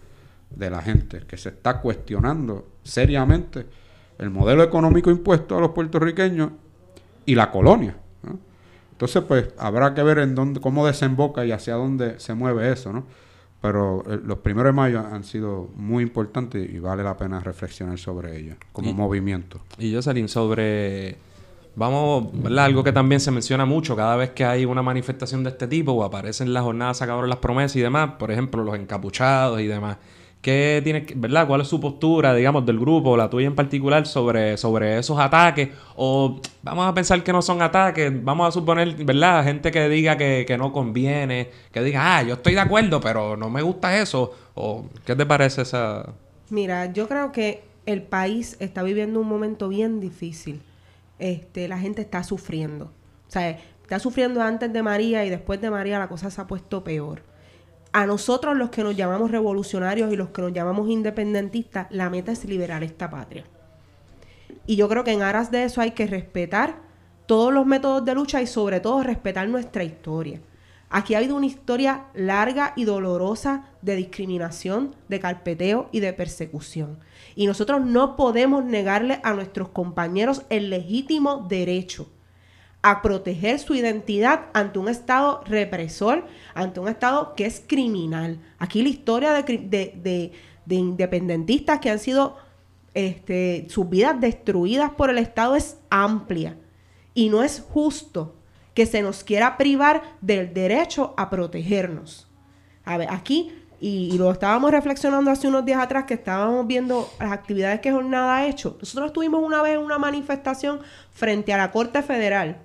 de 0.49 0.69
la 0.69 0.82
gente, 0.82 1.21
que 1.26 1.38
se 1.38 1.47
está 1.47 1.80
cuestionando 1.80 2.67
seriamente 2.84 3.65
el 4.17 4.30
modelo 4.30 4.61
económico 4.61 5.09
impuesto 5.09 5.57
a 5.57 5.61
los 5.61 5.69
puertorriqueños 5.69 6.51
y 7.26 7.34
la 7.34 7.49
colonia. 7.49 7.95
Entonces, 8.95 9.23
pues 9.27 9.49
habrá 9.57 9.93
que 9.93 10.01
ver 10.03 10.19
en 10.19 10.35
dónde, 10.35 10.61
cómo 10.61 10.85
desemboca 10.87 11.45
y 11.45 11.51
hacia 11.51 11.73
dónde 11.75 12.17
se 12.19 12.33
mueve 12.33 12.71
eso, 12.71 12.93
¿no? 12.93 13.03
Pero 13.61 14.03
eh, 14.09 14.19
los 14.23 14.37
primeros 14.39 14.69
de 14.69 14.75
mayo 14.75 14.99
han 14.99 15.23
sido 15.23 15.69
muy 15.75 16.03
importantes 16.03 16.69
y 16.73 16.79
vale 16.79 17.03
la 17.03 17.17
pena 17.17 17.39
reflexionar 17.39 17.97
sobre 17.97 18.37
ellos 18.39 18.55
como 18.71 18.91
Y- 18.91 18.93
movimiento. 18.93 19.59
Y 19.79 19.93
Jocelyn, 19.93 20.29
sobre. 20.29 21.17
Vamos, 21.77 22.29
¿verdad? 22.41 22.65
Algo 22.65 22.85
que 22.85 22.93
también 22.93 23.19
se 23.19 23.31
menciona 23.31 23.65
mucho 23.65 23.97
cada 23.97 24.15
vez 24.15 24.29
que 24.29 24.45
hay 24.45 24.63
una 24.63 24.81
manifestación 24.81 25.43
de 25.43 25.49
este 25.49 25.67
tipo 25.67 25.91
o 25.91 26.05
aparecen 26.05 26.53
las 26.53 26.63
jornadas, 26.63 26.97
se 26.99 27.03
acabaron 27.03 27.29
las 27.29 27.39
promesas 27.39 27.75
y 27.75 27.81
demás, 27.81 28.11
por 28.17 28.31
ejemplo, 28.31 28.63
los 28.63 28.75
encapuchados 28.77 29.59
y 29.59 29.67
demás. 29.67 29.97
¿Qué 30.45 30.79
tiene 30.83 31.03
que- 31.07 31.15
verdad? 31.15 31.47
¿Cuál 31.47 31.61
es 31.61 31.67
su 31.67 31.79
postura, 31.81 32.35
digamos, 32.35 32.63
del 32.67 32.77
grupo, 32.79 33.17
la 33.17 33.27
tuya 33.31 33.47
en 33.47 33.55
particular, 33.55 34.05
sobre, 34.05 34.57
sobre 34.57 34.99
esos 34.99 35.17
ataques? 35.17 35.69
O 35.95 36.39
vamos 36.61 36.85
a 36.87 36.93
pensar 36.93 37.23
que 37.23 37.33
no 37.33 37.41
son 37.41 37.63
ataques, 37.63 38.13
vamos 38.23 38.47
a 38.47 38.51
suponer, 38.51 38.93
¿verdad? 39.03 39.43
Gente 39.43 39.71
que 39.71 39.89
diga 39.89 40.17
que, 40.17 40.45
que 40.47 40.55
no 40.55 40.71
conviene, 40.71 41.49
que 41.71 41.81
diga, 41.81 42.17
ah, 42.17 42.21
yo 42.21 42.35
estoy 42.35 42.53
de 42.53 42.59
acuerdo, 42.59 43.01
pero 43.01 43.35
no 43.35 43.49
me 43.49 43.63
gusta 43.63 43.97
eso. 43.99 44.35
O, 44.53 44.85
¿qué 45.03 45.15
te 45.15 45.25
parece 45.25 45.63
esa...? 45.63 46.13
Mira, 46.51 46.93
yo 46.93 47.07
creo 47.07 47.31
que 47.31 47.63
el 47.87 48.03
país 48.03 48.55
está 48.59 48.83
viviendo 48.83 49.19
un 49.21 49.27
momento 49.27 49.67
bien 49.67 49.99
difícil. 49.99 50.61
Este, 51.17 51.67
la 51.67 51.79
gente 51.79 52.03
está 52.03 52.23
sufriendo. 52.23 52.91
O 53.27 53.31
sea, 53.31 53.49
está 53.81 53.97
sufriendo 53.97 54.43
antes 54.43 54.71
de 54.71 54.83
María 54.83 55.25
y 55.25 55.31
después 55.31 55.59
de 55.59 55.71
María 55.71 55.97
la 55.97 56.07
cosa 56.07 56.29
se 56.29 56.39
ha 56.39 56.45
puesto 56.45 56.83
peor. 56.83 57.23
A 57.97 58.05
nosotros 58.05 58.57
los 58.57 58.71
que 58.71 58.83
nos 58.83 58.97
llamamos 58.97 59.31
revolucionarios 59.31 60.11
y 60.11 60.17
los 60.17 60.27
que 60.31 60.41
nos 60.41 60.51
llamamos 60.51 60.89
independentistas, 60.89 61.87
la 61.91 62.09
meta 62.09 62.33
es 62.33 62.43
liberar 62.43 62.83
esta 62.83 63.09
patria. 63.09 63.45
Y 64.67 64.75
yo 64.75 64.89
creo 64.89 65.05
que 65.05 65.13
en 65.13 65.21
aras 65.21 65.49
de 65.49 65.63
eso 65.63 65.79
hay 65.79 65.91
que 65.91 66.05
respetar 66.05 66.75
todos 67.25 67.53
los 67.53 67.65
métodos 67.65 68.03
de 68.03 68.13
lucha 68.13 68.41
y 68.41 68.47
sobre 68.47 68.81
todo 68.81 69.01
respetar 69.01 69.47
nuestra 69.47 69.85
historia. 69.85 70.41
Aquí 70.89 71.13
ha 71.13 71.19
habido 71.19 71.37
una 71.37 71.45
historia 71.45 72.07
larga 72.13 72.73
y 72.75 72.83
dolorosa 72.83 73.69
de 73.81 73.95
discriminación, 73.95 74.93
de 75.07 75.21
carpeteo 75.21 75.87
y 75.93 76.01
de 76.01 76.11
persecución. 76.11 76.99
Y 77.33 77.47
nosotros 77.47 77.79
no 77.79 78.17
podemos 78.17 78.65
negarle 78.65 79.21
a 79.23 79.33
nuestros 79.33 79.69
compañeros 79.69 80.41
el 80.49 80.69
legítimo 80.69 81.45
derecho 81.47 82.09
a 82.88 83.01
proteger 83.01 83.57
su 83.57 83.73
identidad 83.73 84.45
ante 84.53 84.77
un 84.77 84.88
Estado 84.89 85.41
represor, 85.47 86.27
ante 86.53 86.79
un 86.79 86.88
Estado 86.88 87.33
que 87.36 87.47
es 87.47 87.63
criminal. 87.65 88.38
Aquí 88.59 88.83
la 88.83 88.89
historia 88.89 89.33
de, 89.33 89.41
de- 89.41 89.93
de- 89.95 90.31
de 90.67 90.75
independentistas 90.75 91.79
que 91.79 91.89
han 91.89 91.97
sido 91.97 92.38
este, 92.93 93.65
sus 93.69 93.89
vidas 93.89 94.21
destruidas 94.21 94.91
por 94.91 95.09
el 95.09 95.17
Estado 95.17 95.55
es 95.55 95.77
amplia. 95.89 96.57
Y 97.15 97.29
no 97.29 97.41
es 97.41 97.65
justo 97.73 98.36
que 98.75 98.86
se 98.86 99.01
nos 99.01 99.23
quiera 99.23 99.57
privar 99.57 100.03
del 100.21 100.53
derecho 100.53 101.15
a 101.17 101.31
protegernos. 101.31 102.27
A 102.83 102.97
ver, 102.97 103.07
aquí, 103.09 103.51
y, 103.79 104.11
y 104.13 104.17
lo 104.19 104.31
estábamos 104.31 104.69
reflexionando 104.69 105.31
hace 105.31 105.47
unos 105.47 105.65
días 105.65 105.81
atrás, 105.81 106.03
que 106.03 106.13
estábamos 106.13 106.67
viendo 106.67 107.09
las 107.19 107.31
actividades 107.31 107.79
que 107.79 107.91
Jornada 107.91 108.38
ha 108.38 108.45
hecho. 108.45 108.77
Nosotros 108.79 109.11
tuvimos 109.11 109.41
una 109.41 109.63
vez 109.63 109.79
una 109.79 109.97
manifestación 109.97 110.81
frente 111.11 111.51
a 111.51 111.57
la 111.57 111.71
Corte 111.71 112.03
Federal 112.03 112.59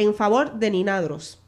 en 0.00 0.14
favor 0.14 0.54
de 0.54 0.70
Ninadros. 0.70 1.40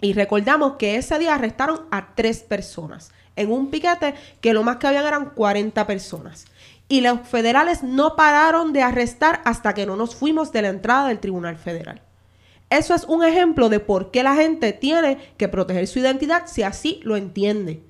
Y 0.00 0.14
recordamos 0.14 0.74
que 0.78 0.96
ese 0.96 1.18
día 1.18 1.34
arrestaron 1.34 1.82
a 1.90 2.14
tres 2.14 2.40
personas 2.40 3.12
en 3.36 3.52
un 3.52 3.70
piquete 3.70 4.14
que 4.40 4.52
lo 4.52 4.62
más 4.62 4.76
que 4.76 4.88
habían 4.88 5.06
eran 5.06 5.30
40 5.30 5.86
personas. 5.86 6.46
Y 6.88 7.00
los 7.00 7.20
federales 7.20 7.82
no 7.82 8.16
pararon 8.16 8.72
de 8.72 8.82
arrestar 8.82 9.40
hasta 9.44 9.74
que 9.74 9.86
no 9.86 9.96
nos 9.96 10.14
fuimos 10.14 10.52
de 10.52 10.62
la 10.62 10.68
entrada 10.68 11.08
del 11.08 11.20
Tribunal 11.20 11.56
Federal. 11.56 12.02
Eso 12.68 12.94
es 12.94 13.04
un 13.04 13.22
ejemplo 13.22 13.68
de 13.68 13.80
por 13.80 14.10
qué 14.10 14.22
la 14.22 14.34
gente 14.34 14.72
tiene 14.72 15.18
que 15.36 15.48
proteger 15.48 15.86
su 15.86 16.00
identidad 16.00 16.44
si 16.46 16.62
así 16.62 17.00
lo 17.04 17.16
entiende. 17.16 17.82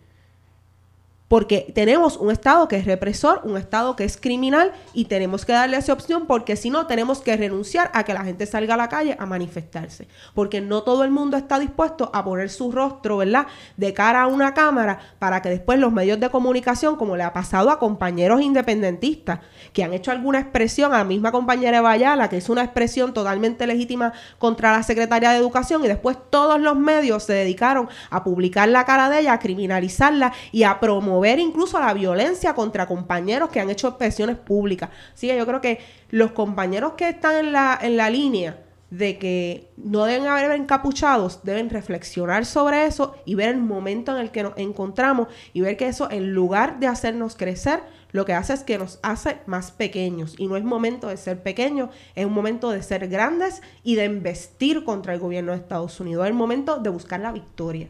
Porque 1.32 1.72
tenemos 1.74 2.18
un 2.18 2.30
Estado 2.30 2.68
que 2.68 2.76
es 2.76 2.84
represor, 2.84 3.40
un 3.44 3.56
Estado 3.56 3.96
que 3.96 4.04
es 4.04 4.18
criminal 4.18 4.70
y 4.92 5.06
tenemos 5.06 5.46
que 5.46 5.54
darle 5.54 5.78
esa 5.78 5.94
opción 5.94 6.26
porque 6.26 6.56
si 6.56 6.68
no 6.68 6.86
tenemos 6.86 7.22
que 7.22 7.34
renunciar 7.38 7.90
a 7.94 8.04
que 8.04 8.12
la 8.12 8.22
gente 8.22 8.44
salga 8.44 8.74
a 8.74 8.76
la 8.76 8.90
calle 8.90 9.16
a 9.18 9.24
manifestarse. 9.24 10.08
Porque 10.34 10.60
no 10.60 10.82
todo 10.82 11.04
el 11.04 11.10
mundo 11.10 11.38
está 11.38 11.58
dispuesto 11.58 12.10
a 12.12 12.22
poner 12.22 12.50
su 12.50 12.70
rostro, 12.70 13.16
¿verdad? 13.16 13.46
De 13.78 13.94
cara 13.94 14.24
a 14.24 14.26
una 14.26 14.52
cámara 14.52 14.98
para 15.18 15.40
que 15.40 15.48
después 15.48 15.78
los 15.78 15.90
medios 15.90 16.20
de 16.20 16.28
comunicación, 16.28 16.96
como 16.96 17.16
le 17.16 17.22
ha 17.22 17.32
pasado 17.32 17.70
a 17.70 17.78
compañeros 17.78 18.42
independentistas 18.42 19.40
que 19.72 19.84
han 19.84 19.94
hecho 19.94 20.10
alguna 20.10 20.38
expresión, 20.38 20.92
a 20.92 20.98
la 20.98 21.04
misma 21.04 21.32
compañera 21.32 21.80
Bayala 21.80 22.28
que 22.28 22.36
hizo 22.36 22.52
una 22.52 22.64
expresión 22.64 23.14
totalmente 23.14 23.66
legítima 23.66 24.12
contra 24.36 24.72
la 24.72 24.82
secretaria 24.82 25.30
de 25.30 25.38
Educación 25.38 25.82
y 25.82 25.88
después 25.88 26.18
todos 26.28 26.60
los 26.60 26.76
medios 26.76 27.22
se 27.22 27.32
dedicaron 27.32 27.88
a 28.10 28.22
publicar 28.22 28.68
la 28.68 28.84
cara 28.84 29.08
de 29.08 29.20
ella, 29.20 29.32
a 29.32 29.38
criminalizarla 29.38 30.34
y 30.52 30.64
a 30.64 30.78
promover 30.78 31.21
incluso 31.38 31.78
la 31.78 31.94
violencia 31.94 32.54
contra 32.54 32.86
compañeros 32.86 33.50
que 33.50 33.60
han 33.60 33.70
hecho 33.70 33.88
expresiones 33.88 34.36
públicas. 34.36 34.90
Así 35.14 35.28
que 35.28 35.36
yo 35.36 35.46
creo 35.46 35.60
que 35.60 35.78
los 36.10 36.32
compañeros 36.32 36.92
que 36.92 37.08
están 37.08 37.36
en 37.36 37.52
la, 37.52 37.78
en 37.80 37.96
la 37.96 38.10
línea 38.10 38.58
de 38.92 39.16
que 39.16 39.70
no 39.78 40.04
deben 40.04 40.26
haber 40.26 40.50
encapuchados, 40.50 41.42
deben 41.44 41.70
reflexionar 41.70 42.44
sobre 42.44 42.84
eso 42.84 43.14
y 43.24 43.34
ver 43.34 43.48
el 43.48 43.56
momento 43.56 44.14
en 44.14 44.20
el 44.20 44.30
que 44.30 44.42
nos 44.42 44.52
encontramos 44.58 45.28
y 45.54 45.62
ver 45.62 45.78
que 45.78 45.86
eso 45.86 46.10
en 46.10 46.34
lugar 46.34 46.78
de 46.78 46.88
hacernos 46.88 47.34
crecer, 47.34 47.80
lo 48.10 48.26
que 48.26 48.34
hace 48.34 48.52
es 48.52 48.64
que 48.64 48.76
nos 48.76 48.98
hace 49.02 49.38
más 49.46 49.70
pequeños. 49.70 50.34
Y 50.36 50.46
no 50.46 50.58
es 50.58 50.64
momento 50.64 51.08
de 51.08 51.16
ser 51.16 51.42
pequeños, 51.42 51.88
es 52.14 52.26
un 52.26 52.34
momento 52.34 52.70
de 52.70 52.82
ser 52.82 53.08
grandes 53.08 53.62
y 53.82 53.94
de 53.94 54.04
investir 54.04 54.84
contra 54.84 55.14
el 55.14 55.20
gobierno 55.20 55.52
de 55.52 55.58
Estados 55.58 55.98
Unidos. 55.98 56.26
Es 56.26 56.30
el 56.30 56.36
momento 56.36 56.76
de 56.76 56.90
buscar 56.90 57.20
la 57.20 57.32
victoria. 57.32 57.88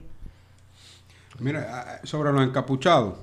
Mira, 1.43 2.01
sobre 2.05 2.33
los 2.33 2.43
encapuchados. 2.43 3.15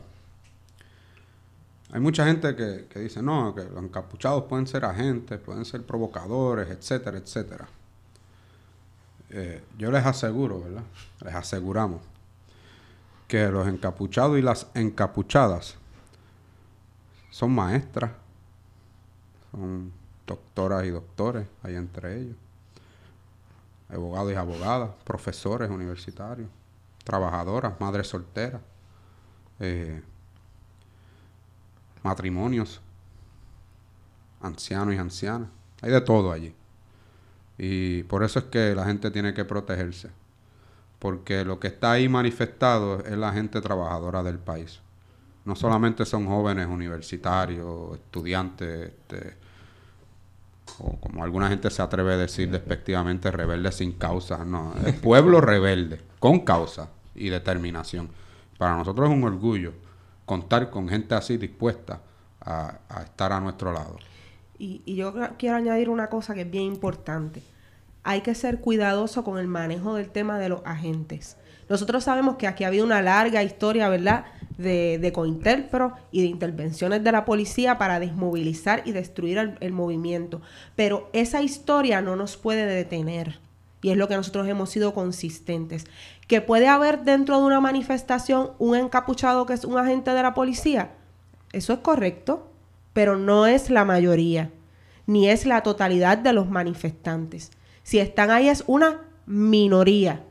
Hay 1.92 2.00
mucha 2.00 2.26
gente 2.26 2.56
que, 2.56 2.88
que 2.88 3.00
dice, 3.00 3.22
no, 3.24 3.56
que 3.56 3.64
los 3.64 3.84
encapuchados 3.84 4.44
pueden 4.44 4.68
ser 4.68 4.86
agentes, 4.86 5.40
pueden 5.40 5.66
ser 5.66 5.84
provocadores, 5.84 6.70
etcétera, 6.70 7.18
etcétera. 7.18 7.68
Eh, 9.30 9.64
yo 9.78 9.90
les 9.90 10.06
aseguro, 10.06 10.62
¿verdad? 10.62 10.84
Les 11.22 11.34
aseguramos 11.34 12.02
que 13.28 13.48
los 13.48 13.68
encapuchados 13.68 14.38
y 14.38 14.42
las 14.42 14.68
encapuchadas 14.74 15.76
son 17.30 17.54
maestras, 17.54 18.12
son 19.52 19.92
doctoras 20.28 20.84
y 20.86 20.90
doctores, 20.90 21.48
hay 21.64 21.76
entre 21.76 22.20
ellos, 22.20 22.36
abogados 23.88 24.32
y 24.34 24.36
abogadas, 24.36 24.90
profesores 25.04 25.70
universitarios, 25.70 26.50
trabajadoras, 27.04 27.80
madres 27.80 28.08
solteras. 28.08 28.62
Eh, 29.60 30.02
matrimonios, 32.04 32.82
ancianos 34.42 34.96
y 34.96 34.98
ancianas. 34.98 35.50
Hay 35.82 35.92
de 35.92 36.02
todo 36.02 36.32
allí. 36.32 36.54
Y 37.58 38.04
por 38.04 38.24
eso 38.24 38.40
es 38.40 38.46
que 38.46 38.74
la 38.74 38.86
gente 38.86 39.12
tiene 39.12 39.34
que 39.34 39.46
protegerse. 39.46 40.10
Porque 41.00 41.46
lo 41.46 41.60
que 41.60 41.68
está 41.68 41.94
ahí 41.94 42.10
manifestado 42.10 43.04
es 43.04 43.18
la 43.18 43.32
gente 43.32 43.62
trabajadora 43.62 44.24
del 44.24 44.40
país. 44.40 44.82
No 45.46 45.56
solamente 45.56 46.06
son 46.06 46.26
jóvenes 46.28 46.68
universitarios, 46.68 47.96
estudiantes, 47.96 48.90
este, 48.90 49.38
o 50.80 51.00
como 51.00 51.24
alguna 51.24 51.50
gente 51.50 51.70
se 51.70 51.82
atreve 51.82 52.14
a 52.14 52.18
decir 52.18 52.50
despectivamente, 52.52 53.32
rebeldes 53.32 53.76
sin 53.76 53.94
causa. 53.94 54.46
No, 54.46 54.74
el 54.86 54.94
pueblo 54.96 55.42
rebelde, 55.42 56.02
con 56.20 56.42
causa 56.42 56.90
y 57.16 57.30
determinación. 57.30 58.10
Para 58.58 58.76
nosotros 58.76 59.10
es 59.10 59.16
un 59.16 59.24
orgullo 59.24 59.74
contar 60.26 60.70
con 60.70 60.88
gente 60.88 61.16
así 61.16 61.38
dispuesta 61.38 62.02
a, 62.42 62.80
a 62.88 63.02
estar 63.02 63.32
a 63.34 63.40
nuestro 63.40 63.74
lado. 63.74 63.98
Y, 64.58 64.82
y 64.86 64.96
yo 64.96 65.14
quiero 65.38 65.56
añadir 65.56 65.90
una 65.90 66.08
cosa 66.08 66.34
que 66.34 66.42
es 66.42 66.52
bien 66.52 66.66
importante. 66.66 67.42
Hay 68.04 68.22
que 68.22 68.36
ser 68.36 68.60
cuidadoso 68.60 69.24
con 69.24 69.40
el 69.40 69.48
manejo 69.48 69.96
del 69.96 70.10
tema 70.10 70.38
de 70.38 70.50
los 70.50 70.62
agentes. 70.66 71.38
Nosotros 71.70 72.04
sabemos 72.04 72.36
que 72.36 72.48
aquí 72.48 72.64
ha 72.64 72.68
habido 72.68 72.86
una 72.86 73.02
larga 73.02 73.44
historia, 73.44 73.88
¿verdad?, 73.90 74.26
de, 74.58 74.98
de 75.00 75.14
y 76.12 76.22
de 76.22 76.28
intervenciones 76.28 77.04
de 77.04 77.12
la 77.14 77.24
policía 77.24 77.78
para 77.78 78.00
desmovilizar 78.00 78.82
y 78.84 78.92
destruir 78.92 79.38
el, 79.38 79.58
el 79.62 79.72
movimiento. 79.72 80.42
Pero 80.76 81.10
esa 81.14 81.42
historia 81.42 82.02
no 82.02 82.18
nos 82.18 82.36
puede 82.36 82.66
detener. 82.66 83.40
Y 83.82 83.92
es 83.92 83.98
lo 83.98 84.10
que 84.10 84.16
nosotros 84.16 84.48
hemos 84.48 84.70
sido 84.70 84.94
consistentes. 84.94 85.86
Que 86.28 86.42
puede 86.42 86.68
haber 86.68 87.04
dentro 87.04 87.38
de 87.40 87.46
una 87.46 87.62
manifestación 87.62 88.52
un 88.60 88.76
encapuchado 88.76 89.46
que 89.46 89.54
es 89.54 89.64
un 89.64 89.78
agente 89.78 90.12
de 90.12 90.24
la 90.24 90.34
policía. 90.34 90.92
Eso 91.54 91.72
es 91.72 91.80
correcto, 91.80 92.52
pero 92.92 93.16
no 93.16 93.48
es 93.48 93.70
la 93.70 93.86
mayoría, 93.86 94.52
ni 95.08 95.30
es 95.30 95.46
la 95.46 95.64
totalidad 95.64 96.18
de 96.18 96.34
los 96.34 96.50
manifestantes. 96.50 97.52
Si 97.84 98.00
están 98.00 98.30
ahí 98.30 98.50
es 98.50 98.64
una 98.68 99.02
minoría, 99.26 100.24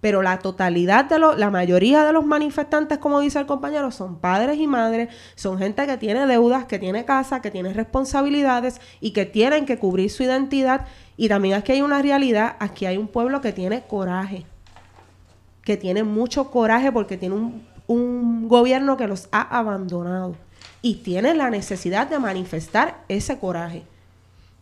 pero 0.00 0.22
la 0.22 0.38
totalidad 0.38 1.06
de 1.06 1.18
los, 1.18 1.38
la 1.38 1.50
mayoría 1.50 2.04
de 2.04 2.12
los 2.12 2.24
manifestantes, 2.24 2.98
como 2.98 3.20
dice 3.20 3.38
el 3.38 3.46
compañero, 3.46 3.90
son 3.90 4.18
padres 4.18 4.58
y 4.58 4.66
madres, 4.66 5.08
son 5.34 5.58
gente 5.58 5.86
que 5.86 5.96
tiene 5.96 6.26
deudas, 6.26 6.66
que 6.66 6.78
tiene 6.78 7.04
casa, 7.04 7.42
que 7.42 7.50
tiene 7.50 7.72
responsabilidades 7.72 8.80
y 9.00 9.10
que 9.10 9.26
tienen 9.26 9.66
que 9.66 9.78
cubrir 9.78 10.10
su 10.10 10.22
identidad. 10.22 10.86
Y 11.16 11.28
también 11.28 11.54
aquí 11.54 11.72
hay 11.72 11.82
una 11.82 12.00
realidad, 12.00 12.56
aquí 12.60 12.86
hay 12.86 12.96
un 12.96 13.08
pueblo 13.08 13.40
que 13.40 13.52
tiene 13.52 13.82
coraje, 13.82 14.46
que 15.62 15.76
tiene 15.76 16.04
mucho 16.04 16.50
coraje 16.50 16.92
porque 16.92 17.16
tiene 17.16 17.34
un, 17.34 17.66
un 17.88 18.48
gobierno 18.48 18.96
que 18.96 19.08
los 19.08 19.28
ha 19.32 19.42
abandonado 19.58 20.36
y 20.80 20.96
tiene 20.96 21.34
la 21.34 21.50
necesidad 21.50 22.08
de 22.08 22.20
manifestar 22.20 23.02
ese 23.08 23.38
coraje. 23.38 23.82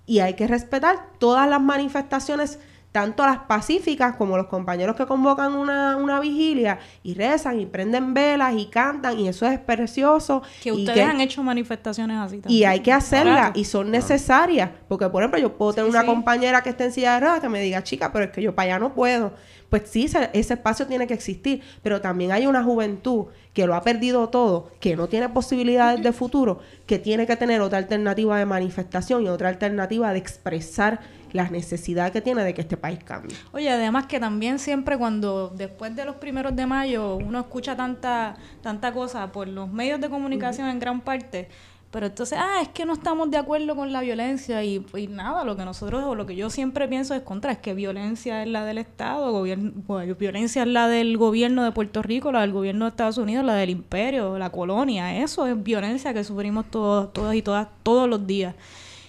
Y 0.07 0.21
hay 0.21 0.35
que 0.35 0.47
respetar 0.47 1.11
todas 1.19 1.49
las 1.49 1.61
manifestaciones, 1.61 2.59
tanto 2.93 3.27
las 3.27 3.41
pacíficas 3.41 4.17
como 4.17 4.39
los 4.39 4.47
compañeros 4.47 4.97
que 4.97 5.05
convocan 5.05 5.55
una, 5.55 5.97
una 5.99 6.19
vigilia 6.19 6.79
y 7.03 7.13
rezan 7.15 7.61
y 7.61 7.67
prenden 7.67 8.15
velas 8.15 8.55
y 8.57 8.67
cantan 8.67 9.19
y 9.19 9.29
eso 9.29 9.47
es 9.47 9.59
precioso. 9.59 10.43
Que 10.63 10.71
y 10.71 10.73
ustedes 10.73 11.05
han 11.07 11.21
hecho 11.21 11.43
manifestaciones 11.43 12.17
así 12.17 12.37
y 12.37 12.41
también. 12.41 12.69
hay 12.71 12.81
que 12.81 12.93
hacerlas 12.93 13.53
y 13.55 13.65
son 13.65 13.91
necesarias. 13.91 14.71
Porque, 14.89 15.09
por 15.11 15.23
ejemplo, 15.23 15.39
yo 15.39 15.57
puedo 15.59 15.75
tener 15.75 15.91
Sí, 15.91 15.91
una 15.91 16.01
sí. 16.01 16.07
compañera 16.07 16.63
que 16.63 16.71
esté 16.71 16.85
en 16.85 16.93
silla 16.93 17.15
de 17.15 17.21
ruedas 17.21 17.41
que 17.41 17.49
me 17.51 17.61
diga, 17.61 17.83
chica, 17.83 18.13
pero 18.13 18.25
es 18.25 18.31
que 18.31 18.41
yo 18.41 18.55
para 18.55 18.71
allá 18.75 18.79
no 18.79 18.95
puedo. 18.95 19.35
Pues 19.71 19.83
sí, 19.87 20.05
ese, 20.05 20.31
ese 20.33 20.55
espacio 20.55 20.87
tiene 20.87 21.07
que 21.07 21.15
existir. 21.15 21.63
Pero 21.83 22.01
también 22.01 22.33
hay 22.33 22.47
una 22.47 22.63
juventud 22.63 23.27
que 23.53 23.67
lo 23.67 23.75
ha 23.75 23.83
perdido 23.83 24.29
todo, 24.29 24.71
que 24.81 24.97
no 24.97 25.09
tiene 25.09 25.29
posibilidades 25.31 26.03
de 26.03 26.13
futuro, 26.13 26.61
que 26.87 26.99
tiene 26.99 27.27
que 27.27 27.37
tener 27.37 27.61
otra 27.61 27.79
alternativa 27.79 28.39
de 28.39 28.45
manifestación 28.45 29.25
y 29.25 29.29
otra 29.29 29.49
alternativa 29.49 30.13
de 30.13 30.19
expresar 30.19 31.01
las 31.33 31.51
necesidades 31.51 32.13
que 32.13 32.21
tiene 32.21 32.45
de 32.45 32.55
que 32.55 32.63
este 32.63 32.77
país 32.77 32.99
cambie. 33.05 33.37
Oye, 33.53 33.71
además 33.71 34.07
que 34.07 34.21
también 34.21 34.59
siempre 34.59 34.99
cuando 34.99 35.49
después 35.49 35.95
de 35.95 36.05
los 36.05 36.17
primeros 36.17 36.55
de 36.57 36.67
mayo 36.67 37.17
uno 37.17 37.41
escucha 37.41 37.77
tanta 37.77 38.37
tanta 38.63 38.93
cosa 38.93 39.33
por 39.33 39.49
los 39.49 39.71
medios 39.71 40.01
de 40.01 40.09
comunicación 40.09 40.69
en 40.69 40.79
gran 40.79 41.01
parte, 41.01 41.49
pero 41.97 42.09
entonces, 42.09 42.39
ah, 42.39 42.59
es 42.61 42.69
que 42.69 42.85
no 42.85 42.93
estamos 42.93 43.31
de 43.31 43.39
acuerdo 43.39 43.75
con 43.75 43.91
la 43.91 44.03
violencia 44.03 44.63
y, 44.63 44.85
y 44.99 45.07
nada, 45.07 45.45
lo 45.45 45.57
que 45.57 45.65
nosotros 45.65 46.05
o 46.05 46.15
lo 46.15 46.27
que 46.27 46.37
yo 46.37 46.51
siempre 46.51 46.87
pienso 46.89 47.15
es 47.15 47.23
contra, 47.23 47.53
es 47.53 47.57
que 47.57 47.73
violencia 47.73 48.43
es 48.43 48.49
la 48.51 48.67
del 48.67 48.77
Estado, 48.77 49.33
gobierno, 49.33 49.73
bueno, 49.87 50.15
violencia 50.15 50.61
es 50.61 50.69
la 50.69 50.89
del 50.89 51.17
gobierno 51.17 51.65
de 51.65 51.73
Puerto 51.73 52.03
Rico, 52.03 52.31
la 52.33 52.43
del 52.43 52.53
gobierno 52.53 52.85
de 52.85 52.91
Estados 52.91 53.17
Unidos, 53.17 53.47
la 53.47 53.55
del 53.55 53.71
imperio, 53.71 54.37
la 54.37 54.51
colonia, 54.51 55.23
eso 55.23 55.47
es 55.47 55.63
violencia 55.63 56.13
que 56.13 56.23
sufrimos 56.23 56.71
todos, 56.71 57.15
todas 57.15 57.35
y 57.35 57.41
todas 57.41 57.69
todos 57.83 58.07
los 58.11 58.27
días. 58.27 58.55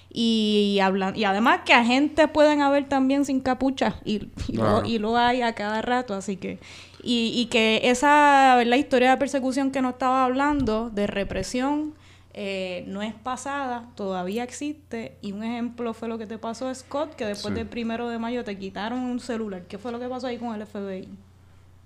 Y, 0.10 0.80
hablan, 0.82 1.14
y 1.18 1.26
además 1.26 1.64
que 1.66 1.74
agentes 1.74 2.30
pueden 2.30 2.62
haber 2.62 2.88
también 2.88 3.26
sin 3.26 3.42
capucha 3.42 3.96
y, 4.06 4.30
y, 4.48 4.54
Claro. 4.54 4.84
lo, 4.84 4.88
y 4.88 4.98
lo 4.98 5.18
hay 5.18 5.42
a 5.42 5.56
cada 5.56 5.82
rato, 5.82 6.14
así 6.14 6.38
que... 6.38 6.58
Y, 7.04 7.34
y 7.36 7.48
que 7.48 7.82
esa 7.84 8.64
la 8.64 8.78
historia 8.78 9.12
de 9.12 9.18
persecución 9.18 9.72
que 9.72 9.82
nos 9.82 9.92
estaba 9.94 10.24
hablando, 10.24 10.90
de 10.90 11.06
represión, 11.06 11.97
eh, 12.40 12.84
no 12.86 13.02
es 13.02 13.16
pasada, 13.16 13.90
todavía 13.96 14.44
existe. 14.44 15.18
Y 15.22 15.32
un 15.32 15.44
ejemplo 15.44 15.96
fue 15.96 16.08
lo 16.08 16.20
que 16.20 16.28
te 16.28 16.38
pasó 16.38 16.68
a 16.68 16.76
Scott, 16.76 17.16
que 17.16 17.26
después 17.26 17.52
Sí. 17.54 17.58
del 17.60 17.68
primero 17.68 18.10
de 18.10 18.20
mayo 18.20 18.44
te 18.44 18.56
quitaron 18.60 19.00
un 19.00 19.20
celular. 19.20 19.64
¿Qué 19.68 19.80
fue 19.80 19.92
lo 19.92 20.00
que 20.00 20.08
pasó 20.08 20.28
ahí 20.28 20.38
con 20.38 20.54
el 20.54 20.62
FBI? 20.68 21.10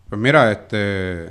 Pues 0.09 0.19
mira, 0.19 0.51
este... 0.51 1.29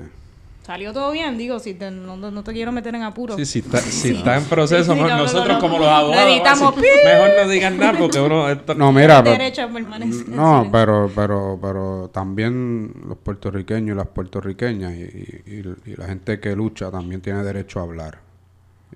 ¿Salió 0.63 0.93
todo 0.95 1.11
bien? 1.13 1.37
Digo, 1.37 1.59
si 1.59 1.75
te- 1.75 1.91
no, 1.91 2.17
no- 2.17 2.43
te 2.45 2.53
quiero 2.55 2.73
meter 2.73 2.95
en 2.95 3.03
apuro. 3.03 3.37
Sí, 3.37 3.45
si 3.45 3.59
está, 3.59 3.77
si 3.81 4.15
está 4.17 4.39
en 4.39 4.45
proceso, 4.45 4.93
Sí, 4.95 4.99
sí, 4.99 5.03
no- 5.03 5.09
no, 5.09 5.17
no, 5.17 5.23
nosotros 5.25 5.49
no, 5.49 5.55
no. 5.55 5.61
como 5.61 5.79
los 5.79 5.87
Lo 5.87 5.93
abogados, 5.93 6.71
mejor 6.71 7.31
no 7.43 7.49
digan 7.51 7.77
nada 7.79 7.99
porque 7.99 8.21
uno... 8.21 8.49
esto- 8.49 8.75
No, 8.75 8.91
mira, 8.93 9.23
pero- 9.23 9.37
Derecho 9.37 9.63
a 9.65 9.69
permanecer 9.69 10.29
No, 10.31 10.67
pero, 10.73 11.11
pero, 11.15 11.59
pero 11.61 12.09
también 12.11 12.95
los 13.07 13.19
puertorriqueños 13.19 13.95
y 13.95 13.99
las 13.99 14.07
puertorriqueñas 14.09 14.95
y, 14.95 15.03
y- 15.47 15.91
y 15.93 15.97
la 15.97 16.07
gente 16.07 16.41
que 16.41 16.57
lucha 16.57 16.91
también 16.91 17.21
tiene 17.21 17.43
derecho 17.45 17.81
a 17.81 17.83
hablar 17.83 18.30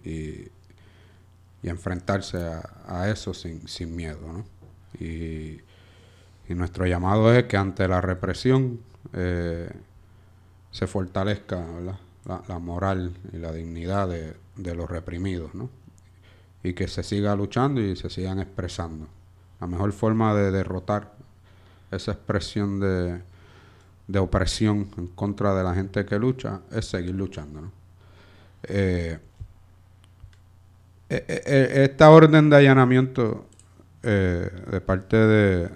y, 0.04 0.50
enfrentarse 1.62 2.36
a, 2.86 3.08
eso 3.08 3.32
sin, 3.32 3.66
sin 3.66 3.96
miedo, 3.96 4.20
¿no? 4.30 4.44
Y, 5.00 5.60
nuestro 6.48 6.86
llamado 6.86 7.34
es 7.34 7.44
que 7.44 7.56
ante 7.56 7.88
la 7.88 8.02
represión 8.02 8.78
eh, 9.14 9.68
se 10.70 10.86
fortalezca. 10.86 11.64
La, 12.26 12.58
moral 12.58 13.12
y 13.34 13.36
la 13.36 13.52
dignidad 13.52 14.08
de, 14.08 14.74
los 14.74 14.88
reprimidos, 14.88 15.54
¿no? 15.54 15.68
y 16.62 16.72
que 16.72 16.88
se 16.88 17.02
siga 17.02 17.36
luchando 17.36 17.82
y 17.82 17.96
se 17.96 18.08
sigan 18.08 18.40
expresando. 18.40 19.06
La 19.60 19.66
mejor 19.66 19.92
forma 19.92 20.34
de 20.34 20.50
derrotar 20.50 21.12
esa 21.90 22.12
expresión 22.12 22.80
de, 22.80 23.20
de 24.08 24.18
opresión 24.18 24.88
en 24.96 25.08
contra 25.08 25.54
de 25.54 25.64
la 25.64 25.74
gente 25.74 26.06
que 26.06 26.18
lucha 26.18 26.62
es 26.70 26.86
seguir 26.86 27.14
luchando. 27.14 27.70
eh, 28.62 29.18
esta 31.26 32.10
orden 32.10 32.50
de 32.50 32.56
allanamiento 32.56 33.46
eh, 34.02 34.50
de 34.70 34.80
parte 34.80 35.16
de... 35.16 35.68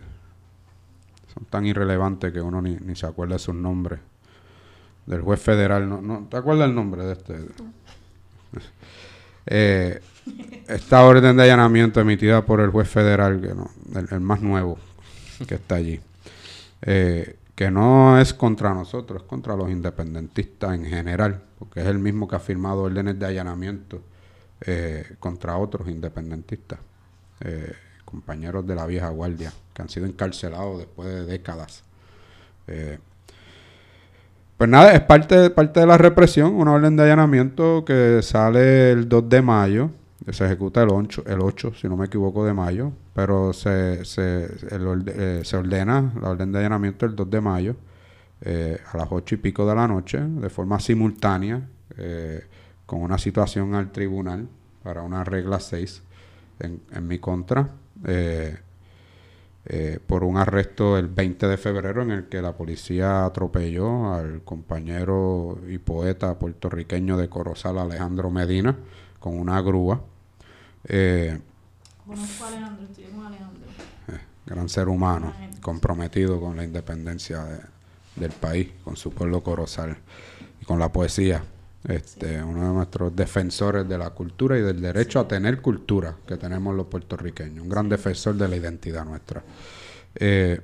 son 1.32 1.44
tan 1.46 1.66
irrelevantes 1.66 2.32
que 2.32 2.40
uno 2.40 2.60
ni, 2.60 2.76
ni 2.76 2.94
se 2.94 3.06
acuerda 3.06 3.34
de 3.34 3.38
sus 3.38 3.54
nombres. 3.54 4.00
Del 5.06 5.22
juez 5.22 5.40
federal, 5.40 5.88
¿no? 5.88 6.02
no 6.02 6.26
¿Te 6.30 6.36
acuerdas 6.36 6.68
el 6.68 6.74
nombre 6.74 7.04
de 7.04 7.12
este? 7.12 7.36
Eh, 9.46 10.02
esta 10.66 11.04
orden 11.04 11.34
de 11.38 11.44
allanamiento 11.44 12.00
emitida 12.00 12.44
por 12.44 12.60
el 12.60 12.68
juez 12.68 12.86
federal, 12.86 13.40
que 13.40 13.54
no, 13.54 13.70
el, 13.98 14.06
el 14.10 14.20
más 14.20 14.42
nuevo 14.42 14.78
que 15.46 15.54
está 15.54 15.76
allí, 15.76 15.98
eh, 16.82 17.36
que 17.54 17.70
no 17.70 18.20
es 18.20 18.34
contra 18.34 18.74
nosotros, 18.74 19.22
es 19.22 19.28
contra 19.28 19.56
los 19.56 19.70
independentistas 19.70 20.74
en 20.74 20.84
general, 20.84 21.40
porque 21.58 21.80
es 21.80 21.86
el 21.86 21.98
mismo 21.98 22.28
que 22.28 22.36
ha 22.36 22.40
firmado 22.40 22.82
órdenes 22.82 23.18
de 23.18 23.24
allanamiento 23.24 24.02
eh, 24.60 25.14
contra 25.20 25.56
otros 25.56 25.88
independentistas, 25.88 26.80
eh, 27.40 27.72
compañeros 28.04 28.66
de 28.66 28.74
la 28.74 28.86
vieja 28.86 29.08
guardia, 29.10 29.52
que 29.72 29.82
han 29.82 29.88
sido 29.88 30.06
encarcelados 30.06 30.78
después 30.78 31.08
de 31.08 31.24
décadas. 31.24 31.84
Eh, 32.66 32.98
pues 34.56 34.68
nada, 34.68 34.92
es 34.92 35.00
parte, 35.02 35.50
parte 35.50 35.78
de 35.78 35.86
la 35.86 35.96
represión, 35.96 36.54
una 36.54 36.72
orden 36.72 36.96
de 36.96 37.04
allanamiento 37.04 37.84
que 37.84 38.20
sale 38.22 38.90
el 38.90 39.08
2 39.08 39.28
de 39.28 39.42
mayo, 39.42 39.90
se 40.32 40.44
ejecuta 40.44 40.82
el 40.82 40.90
8, 40.90 41.22
el 41.28 41.40
8 41.40 41.74
si 41.80 41.88
no 41.88 41.96
me 41.96 42.06
equivoco, 42.06 42.44
de 42.44 42.52
mayo, 42.52 42.90
pero 43.14 43.52
se, 43.52 44.04
se, 44.04 44.48
se 45.44 45.56
ordena 45.56 46.12
la 46.20 46.30
orden 46.30 46.50
de 46.50 46.58
allanamiento 46.58 47.06
el 47.06 47.14
2 47.14 47.30
de 47.30 47.40
mayo 47.40 47.76
a 48.44 48.96
las 48.96 49.06
8 49.08 49.36
y 49.36 49.38
pico 49.38 49.68
de 49.68 49.76
la 49.76 49.86
noche, 49.86 50.18
de 50.18 50.50
forma 50.50 50.80
simultánea, 50.80 51.62
con 52.88 53.02
una 53.02 53.18
situación 53.18 53.74
al 53.74 53.92
tribunal 53.92 54.48
para 54.82 55.02
una 55.02 55.22
regla 55.22 55.60
6 55.60 56.02
en, 56.60 56.80
en 56.90 57.06
mi 57.06 57.18
contra. 57.18 57.68
eh, 58.06 58.56
eh, 59.70 59.98
por 60.06 60.24
un 60.24 60.38
arresto 60.38 60.96
el 60.96 61.08
20 61.08 61.46
de 61.46 61.58
febrero 61.58 62.00
en 62.00 62.10
el 62.10 62.28
que 62.28 62.40
la 62.40 62.56
policía 62.56 63.26
atropelló 63.26 64.14
al 64.14 64.40
compañero 64.42 65.58
y 65.68 65.76
poeta 65.76 66.38
puertorriqueño 66.38 67.18
de 67.18 67.28
Corozal, 67.28 67.76
Alejandro 67.78 68.30
Medina, 68.30 68.74
con 69.20 69.38
una 69.38 69.60
grúa. 69.60 70.00
Eh, 70.84 71.38
Conozco 72.06 72.44
a 72.44 72.48
Alejandro, 72.48 72.86
estoy 72.86 73.04
con 73.14 73.26
Alejandro. 73.26 73.68
gran 74.46 74.68
ser 74.70 74.88
humano, 74.88 75.34
comprometido 75.60 76.40
con 76.40 76.56
la 76.56 76.64
independencia 76.64 77.44
de- 77.44 77.60
del 78.16 78.32
país, 78.32 78.70
con 78.84 78.96
su 78.96 79.10
pueblo 79.12 79.42
corozal 79.42 79.98
y 80.62 80.64
con 80.64 80.78
la 80.78 80.90
poesía. 80.90 81.44
Este, 81.88 82.42
uno 82.42 82.68
de 82.68 82.74
nuestros 82.74 83.16
defensores 83.16 83.88
de 83.88 83.96
la 83.96 84.10
cultura 84.10 84.58
y 84.58 84.60
del 84.62 84.80
derecho 84.80 85.20
a 85.20 85.26
tener 85.26 85.62
cultura 85.62 86.14
que 86.26 86.36
tenemos 86.36 86.76
los 86.76 86.86
puertorriqueños, 86.86 87.62
un 87.62 87.68
gran 87.70 87.88
defensor 87.88 88.34
de 88.34 88.46
la 88.46 88.56
identidad 88.56 89.06
nuestra. 89.06 89.42
Eh, 90.14 90.60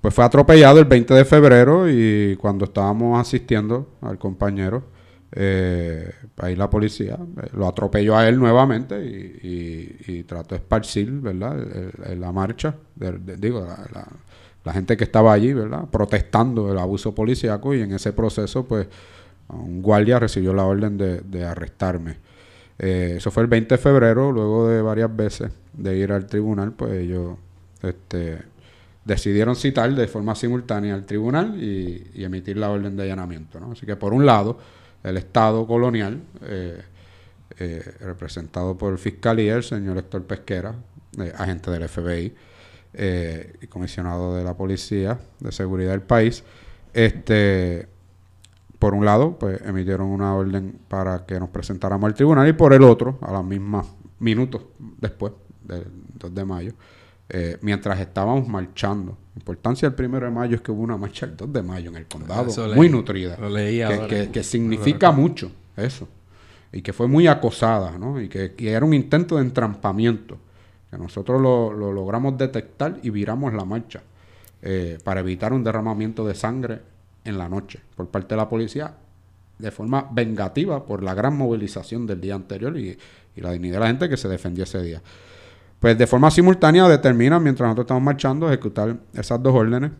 pues 0.00 0.14
fue 0.14 0.24
atropellado 0.24 0.78
el 0.78 0.84
20 0.86 1.12
de 1.14 1.24
febrero 1.24 1.90
y 1.90 2.36
cuando 2.40 2.64
estábamos 2.66 3.20
asistiendo 3.20 3.88
al 4.00 4.18
compañero, 4.18 4.84
eh, 5.32 6.12
ahí 6.38 6.56
la 6.56 6.70
policía 6.70 7.18
eh, 7.42 7.48
lo 7.52 7.66
atropelló 7.68 8.16
a 8.16 8.26
él 8.28 8.38
nuevamente 8.38 9.04
y, 9.04 9.98
y- 10.06 10.12
y 10.18 10.22
trató 10.24 10.54
de 10.54 10.60
esparcir, 10.60 11.10
¿verdad? 11.12 11.58
El- 11.58 12.12
el- 12.12 12.20
la 12.20 12.32
marcha, 12.32 12.74
de- 12.94 13.18
de- 13.18 13.36
digo, 13.36 13.60
la, 13.60 13.76
la- 13.92 14.08
la 14.64 14.72
gente 14.72 14.96
que 14.96 15.04
estaba 15.04 15.32
allí, 15.32 15.52
¿verdad? 15.52 15.84
Protestando 15.90 16.70
el 16.72 16.78
abuso 16.78 17.14
policíaco 17.14 17.74
y 17.74 17.82
en 17.82 17.92
ese 17.92 18.12
proceso, 18.12 18.64
pues, 18.66 18.86
un 19.52 19.82
guardia 19.82 20.18
recibió 20.18 20.52
la 20.52 20.64
orden 20.64 20.96
de, 20.96 21.44
arrestarme. 21.44 22.16
Eh, 22.78 23.14
eso 23.16 23.30
fue 23.30 23.42
el 23.42 23.48
20 23.48 23.74
de 23.74 23.78
febrero, 23.78 24.32
luego 24.32 24.68
de 24.68 24.80
varias 24.80 25.14
veces 25.14 25.52
de 25.72 25.96
ir 25.96 26.12
al 26.12 26.26
tribunal, 26.26 26.72
pues 26.72 26.92
ellos 26.92 27.36
este, 27.82 28.38
decidieron 29.04 29.56
citar 29.56 29.94
de 29.94 30.08
forma 30.08 30.34
simultánea 30.34 30.94
al 30.94 31.04
tribunal 31.04 31.62
y, 31.62 32.22
emitir 32.22 32.56
la 32.56 32.70
orden 32.70 32.96
de 32.96 33.04
allanamiento. 33.04 33.60
¿no? 33.60 33.72
Así 33.72 33.84
que 33.84 33.96
por 33.96 34.12
un 34.12 34.24
lado, 34.24 34.58
el 35.02 35.16
Estado 35.16 35.66
colonial, 35.66 36.20
eh, 36.42 36.82
eh, 37.58 37.94
representado 38.00 38.76
por 38.78 38.92
el 38.92 38.98
Fiscalía, 38.98 39.56
el 39.56 39.62
señor 39.62 39.98
Héctor 39.98 40.24
Pesquera, 40.24 40.74
agente 41.36 41.70
del 41.70 41.88
FBI 41.88 42.32
y 43.62 43.66
comisionado 43.66 44.36
de 44.36 44.44
la 44.44 44.56
Policía 44.56 45.18
de 45.40 45.52
Seguridad 45.52 45.90
del 45.90 46.02
país, 46.02 46.44
este 46.92 47.88
por 48.80 48.94
un 48.94 49.04
lado, 49.04 49.38
pues 49.38 49.60
emitieron 49.64 50.08
una 50.08 50.34
orden 50.34 50.76
para 50.88 51.24
que 51.24 51.38
nos 51.38 51.50
presentáramos 51.50 52.08
al 52.08 52.14
tribunal 52.14 52.48
y 52.48 52.52
por 52.54 52.72
el 52.72 52.82
otro, 52.82 53.18
a 53.20 53.30
los 53.30 53.44
mismos 53.44 53.86
minutos 54.18 54.62
después 54.98 55.32
del 55.62 55.84
2 56.18 56.34
de 56.34 56.44
mayo, 56.44 56.72
eh, 57.28 57.56
mientras 57.62 58.00
estábamos 58.00 58.48
marchando. 58.48 59.16
La 59.36 59.40
importancia 59.40 59.88
del 59.88 59.94
primero 59.94 60.26
de 60.26 60.32
mayo 60.32 60.56
es 60.56 60.62
que 60.62 60.72
hubo 60.72 60.82
una 60.82 60.96
marcha 60.96 61.26
el 61.26 61.36
2 61.36 61.52
de 61.52 61.62
mayo 61.62 61.90
en 61.90 61.96
el 61.98 62.06
condado, 62.06 62.48
Eso 62.48 62.66
muy 62.74 62.88
leí. 62.88 62.96
nutrida, 62.96 63.36
Lo 63.38 63.48
leí 63.48 63.78
que, 63.86 64.06
que- 64.08 64.30
que 64.32 64.42
significa 64.42 65.12
mucho 65.12 65.52
eso, 65.76 66.08
y 66.72 66.82
que 66.82 66.92
fue 66.92 67.06
muy 67.06 67.26
acosada, 67.28 67.96
¿no? 67.98 68.20
Y 68.20 68.28
que, 68.28 68.54
que 68.54 68.72
era 68.72 68.84
un 68.84 68.94
intento 68.94 69.36
de 69.36 69.42
entrampamiento, 69.42 70.38
que 70.90 70.98
nosotros 70.98 71.40
lo, 71.40 71.72
lo 71.72 71.92
logramos 71.92 72.36
detectar 72.36 72.98
y 73.02 73.10
viramos 73.10 73.52
la 73.54 73.64
marcha 73.64 74.02
eh, 74.62 74.98
para 75.04 75.20
evitar 75.20 75.52
un 75.52 75.62
derramamiento 75.64 76.26
de 76.26 76.34
sangre 76.34 76.80
en 77.24 77.38
la 77.38 77.48
noche 77.48 77.80
por 77.96 78.08
parte 78.08 78.34
de 78.34 78.36
la 78.36 78.48
policía 78.48 78.94
de 79.60 79.70
forma 79.70 80.08
vengativa 80.10 80.84
por 80.84 81.02
la 81.02 81.14
gran 81.14 81.36
movilización 81.36 82.06
del 82.06 82.20
día 82.20 82.34
anterior 82.34 82.76
y, 82.76 82.98
la 83.36 83.52
dignidad 83.52 83.76
de 83.76 83.80
la 83.80 83.86
gente 83.86 84.08
que 84.08 84.18
se 84.18 84.28
defendió 84.28 84.64
ese 84.64 84.82
día. 84.82 85.00
Pues 85.78 85.96
de 85.96 86.06
forma 86.06 86.30
simultánea 86.30 86.86
determinan, 86.88 87.42
mientras 87.42 87.68
nosotros 87.68 87.84
estamos 87.84 88.02
marchando, 88.02 88.48
ejecutar 88.48 88.94
esas 89.14 89.42
dos 89.42 89.54
órdenes. 89.54 89.92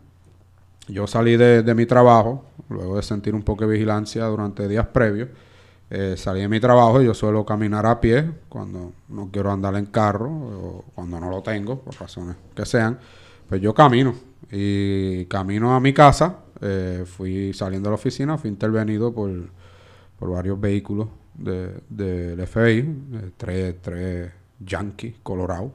Yo 0.86 1.06
salí 1.06 1.38
de, 1.38 1.62
de 1.62 1.74
mi 1.74 1.86
trabajo, 1.86 2.44
luego 2.68 2.96
de 2.96 3.02
sentir 3.02 3.34
un 3.34 3.42
poco 3.42 3.66
de 3.66 3.72
vigilancia 3.72 4.26
durante 4.26 4.68
días 4.68 4.86
previos. 4.88 5.30
eh, 5.88 6.16
salí 6.18 6.42
de 6.42 6.48
mi 6.48 6.60
trabajo, 6.60 7.00
yo 7.00 7.14
suelo 7.14 7.46
caminar 7.46 7.86
a 7.86 7.98
pie 7.98 8.30
cuando 8.50 8.92
no 9.08 9.30
quiero 9.32 9.50
andar 9.50 9.74
en 9.76 9.86
carro 9.86 10.28
o 10.30 10.84
cuando 10.94 11.18
no 11.18 11.30
lo 11.30 11.42
tengo, 11.42 11.80
por 11.80 11.98
razones 11.98 12.36
que 12.54 12.66
sean. 12.66 12.98
Pues 13.48 13.62
yo 13.62 13.72
camino 13.72 14.14
y 14.50 15.24
camino 15.26 15.74
a 15.74 15.80
mi 15.80 15.94
casa. 15.94 16.40
Eh, 16.60 17.04
fui 17.06 17.52
saliendo 17.54 17.88
de 17.88 17.92
la 17.92 17.94
oficina, 17.96 18.36
fui 18.38 18.50
intervenido 18.50 19.12
por, 19.12 19.30
por 20.18 20.30
varios 20.30 20.60
vehículos 20.60 21.08
de- 21.34 21.80
del 21.88 22.40
FBI, 22.46 22.78
eh, 22.78 23.30
tres, 23.36 23.74
tres 23.80 24.30
yankees 24.58 25.14
colorados, 25.22 25.72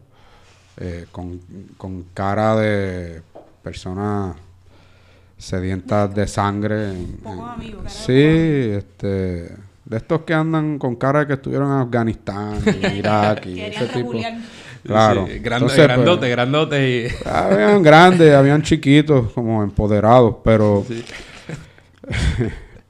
eh, 0.77 1.05
con, 1.11 1.39
con 1.77 2.03
cara 2.13 2.55
de 2.57 3.21
personas 3.63 4.36
sedientas 5.38 6.13
de 6.13 6.27
sangre. 6.27 6.91
en- 6.91 7.17
Pocos 7.17 7.55
en- 7.63 7.83
de 7.83 7.89
sí, 7.89 8.77
este, 8.77 9.55
de 9.86 9.97
estos 9.97 10.21
que 10.21 10.33
andan 10.33 10.77
con 10.79 10.95
cara 10.95 11.19
de 11.21 11.27
que 11.27 11.33
estuvieron 11.33 11.67
en 11.71 11.77
Afganistán, 11.79 12.59
en 12.65 12.95
Irak 12.97 13.45
y 13.47 13.59
ese 13.61 13.88
tipo. 13.88 14.11
Claro. 14.86 15.25
Sí, 15.27 15.39
grande- 15.39 15.65
Entonces, 15.65 15.77
pues, 15.77 15.88
grandote, 15.88 16.29
grandote 16.29 16.89
y... 16.89 17.27
habían 17.27 17.81
grandes, 17.81 18.33
habían 18.36 18.61
chiquitos, 18.61 19.31
como 19.33 19.63
empoderados, 19.63 20.36
pero. 20.43 20.86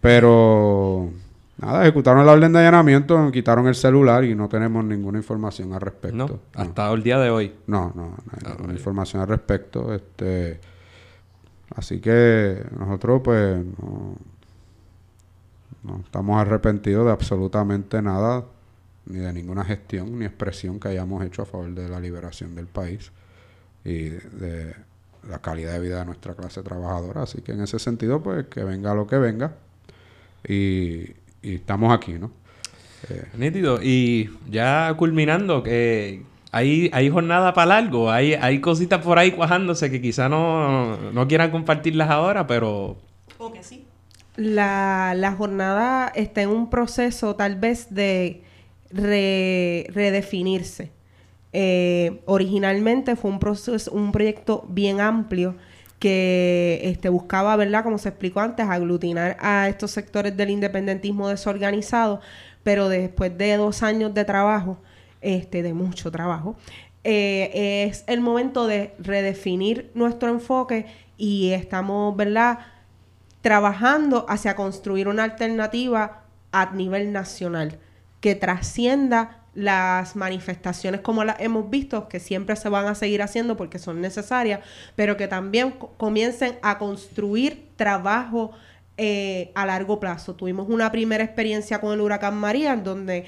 pero. 0.02 1.10
Nada, 1.58 1.84
ejecutaron 1.84 2.26
la 2.26 2.34
orden 2.34 2.52
de 2.52 2.60
allanamiento, 2.60 3.32
quitaron 3.32 3.66
el 3.68 3.76
celular 3.76 4.26
y 4.26 4.36
no 4.36 4.50
tenemos 4.50 4.84
ninguna 4.84 5.18
información 5.20 5.72
al 5.72 5.80
respecto. 5.80 6.18
No, 6.18 6.28
No, 6.28 6.40
hasta 6.54 6.92
el 6.92 7.02
día 7.02 7.18
de 7.18 7.30
hoy. 7.30 7.54
no, 7.68 7.94
no, 7.96 8.04
no 8.04 8.16
hay 8.32 8.40
Ah, 8.44 8.50
ninguna 8.50 8.68
vale. 8.68 8.74
información 8.80 9.22
al 9.22 9.30
respecto. 9.30 9.94
Este. 9.94 10.60
Así 11.76 12.00
que 12.02 12.62
nosotros, 12.78 13.22
pues, 13.24 13.56
no, 13.58 14.16
no 15.84 16.00
estamos 16.04 16.40
arrepentidos 16.42 17.06
de 17.06 17.12
absolutamente 17.14 18.02
nada, 18.02 18.44
ni 19.06 19.20
de 19.20 19.34
ninguna 19.34 19.64
gestión 19.64 20.18
ni 20.20 20.26
expresión 20.26 20.80
que 20.80 20.90
hayamos 20.90 21.24
hecho 21.24 21.44
a 21.44 21.46
favor 21.46 21.74
de 21.74 21.90
la 21.90 22.00
liberación 22.00 22.56
del 22.56 22.68
país 22.68 23.12
y 23.84 24.10
de 24.10 24.76
la 25.30 25.40
calidad 25.40 25.74
de 25.74 25.80
vida 25.80 26.00
de 26.00 26.06
nuestra 26.06 26.34
clase 26.34 26.62
trabajadora. 26.64 27.24
Así 27.24 27.42
que 27.42 27.54
en 27.54 27.62
ese 27.62 27.80
sentido, 27.80 28.22
pues, 28.22 28.48
que 28.48 28.64
venga 28.64 28.94
lo 28.94 29.08
que 29.08 29.18
venga 29.18 29.56
y, 30.48 31.12
y 31.42 31.56
estamos 31.56 31.94
aquí, 31.94 32.14
¿no? 32.14 32.32
Eh, 33.10 33.26
Nítido. 33.38 33.80
Y 33.82 34.30
ya 34.50 34.94
culminando, 34.98 35.62
que 35.64 36.24
hay, 36.52 36.90
hay 36.94 37.10
jornada 37.10 37.54
para 37.54 37.82
largo, 37.82 38.12
hay, 38.12 38.34
hay 38.34 38.62
cositas 38.62 39.02
por 39.04 39.20
ahí 39.20 39.32
cuajándose 39.32 39.92
que 39.92 40.02
quizá 40.02 40.30
no, 40.30 41.12
no 41.12 41.28
quieran 41.28 41.52
compartirlas 41.52 42.10
ahora, 42.10 42.48
pero 42.48 42.98
O 43.38 43.52
que 43.52 43.62
sí. 43.62 43.86
La, 44.38 45.14
la 45.16 45.34
jornada 45.34 46.12
está 46.16 46.42
en 46.42 46.50
un 46.50 46.70
proceso 46.70 47.36
tal 47.36 47.56
vez 47.58 47.94
de 47.94 48.44
re- 48.96 49.88
redefinirse. 49.90 50.92
Eh, 51.54 52.22
originalmente 52.26 53.16
fue 53.16 53.32
un 53.32 53.40
proceso, 53.40 53.92
un 53.92 54.12
proyecto 54.12 54.66
bien 54.70 55.00
amplio 55.00 55.56
que 56.00 56.82
este, 56.84 57.10
buscaba, 57.10 57.56
¿verdad? 57.56 57.84
Como 57.84 57.98
se 57.98 58.10
explicó 58.10 58.42
antes, 58.42 58.68
aglutinar 58.68 59.38
a 59.40 59.70
estos 59.70 59.92
sectores 59.92 60.36
del 60.36 60.50
independentismo 60.50 61.30
desorganizado, 61.30 62.20
pero 62.64 62.90
después 62.90 63.38
de 63.38 63.56
dos 63.58 63.84
años 63.84 64.14
de 64.14 64.26
trabajo, 64.26 64.80
este, 65.22 65.64
de 65.64 65.74
mucho 65.74 66.12
trabajo, 66.12 66.58
eh, 67.04 67.86
es 67.90 68.04
el 68.08 68.20
momento 68.20 68.68
de 68.68 68.94
redefinir 69.00 69.92
nuestro 69.94 70.30
enfoque 70.30 70.88
y 71.18 71.52
estamos, 71.52 72.16
¿verdad? 72.18 72.60
trabajando 73.42 74.26
hacia 74.28 74.56
construir 74.56 75.08
una 75.08 75.24
alternativa 75.24 76.24
a 76.52 76.72
nivel 76.74 77.12
nacional 77.12 77.78
que 78.26 78.34
trascienda 78.34 79.38
las 79.54 80.16
manifestaciones 80.16 81.02
como 81.02 81.24
las 81.24 81.40
hemos 81.40 81.70
visto, 81.70 82.08
que 82.10 82.20
siempre 82.20 82.56
se 82.56 82.70
van 82.70 82.88
a 82.88 82.96
seguir 82.96 83.22
haciendo 83.22 83.56
porque 83.56 83.78
son 83.78 84.02
necesarias, 84.02 84.62
pero 84.96 85.16
que 85.16 85.28
también 85.28 85.70
co- 85.70 85.94
comiencen 85.98 86.58
a 86.64 86.80
construir 86.80 87.68
trabajo 87.76 88.50
eh, 88.98 89.52
a 89.54 89.68
largo 89.68 90.00
plazo. 90.00 90.34
Tuvimos 90.34 90.68
una 90.70 90.92
primera 90.92 91.24
experiencia 91.24 91.80
con 91.80 91.94
el 91.94 92.02
huracán 92.02 92.36
María, 92.36 92.74
en 92.74 92.84
donde, 92.84 93.26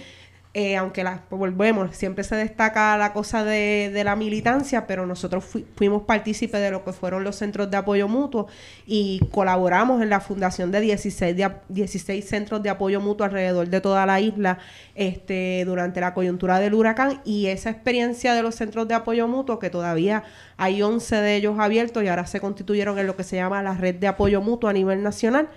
eh, 0.60 0.76
aunque 0.76 1.04
la, 1.04 1.22
volvemos, 1.30 1.96
siempre 1.96 2.24
se 2.24 2.36
destaca 2.36 2.98
la 2.98 3.14
cosa 3.14 3.44
de, 3.44 3.92
de 3.94 4.04
la 4.04 4.16
militancia, 4.16 4.88
pero 4.88 5.06
nosotros 5.06 5.46
fui- 5.46 5.68
fuimos 5.76 6.02
partícipes 6.02 6.60
de 6.60 6.72
lo 6.72 6.84
que 6.84 6.94
fueron 6.94 7.24
los 7.24 7.36
centros 7.36 7.70
de 7.70 7.78
apoyo 7.78 8.08
mutuo 8.08 8.48
y 8.88 9.20
colaboramos 9.32 10.02
en 10.02 10.10
la 10.10 10.20
fundación 10.20 10.72
de 10.72 10.82
16, 10.82 11.38
de 11.38 11.44
ap- 11.44 11.62
16 11.70 12.28
centros 12.28 12.64
de 12.64 12.70
apoyo 12.72 13.00
mutuo 13.00 13.24
alrededor 13.28 13.68
de 13.70 13.82
toda 13.82 14.08
la 14.08 14.20
isla 14.20 14.58
este, 14.96 15.64
durante 15.64 16.02
la 16.02 16.16
coyuntura 16.16 16.60
del 16.60 16.74
huracán 16.74 17.22
y 17.24 17.46
esa 17.48 17.70
experiencia 17.70 18.34
de 18.34 18.42
los 18.42 18.56
centros 18.56 18.88
de 18.88 18.96
apoyo 18.96 19.28
mutuo, 19.28 19.60
que 19.60 19.70
todavía 19.70 20.24
hay 20.58 20.82
11 20.82 21.18
de 21.18 21.36
ellos 21.36 21.60
abiertos 21.60 22.04
y 22.04 22.08
ahora 22.08 22.26
se 22.26 22.40
constituyeron 22.40 22.98
en 22.98 23.06
lo 23.06 23.16
que 23.16 23.24
se 23.24 23.36
llama 23.36 23.62
la 23.62 23.76
red 23.76 23.94
de 23.94 24.08
apoyo 24.08 24.42
mutuo 24.42 24.72
a 24.72 24.74
nivel 24.74 25.04
nacional, 25.04 25.50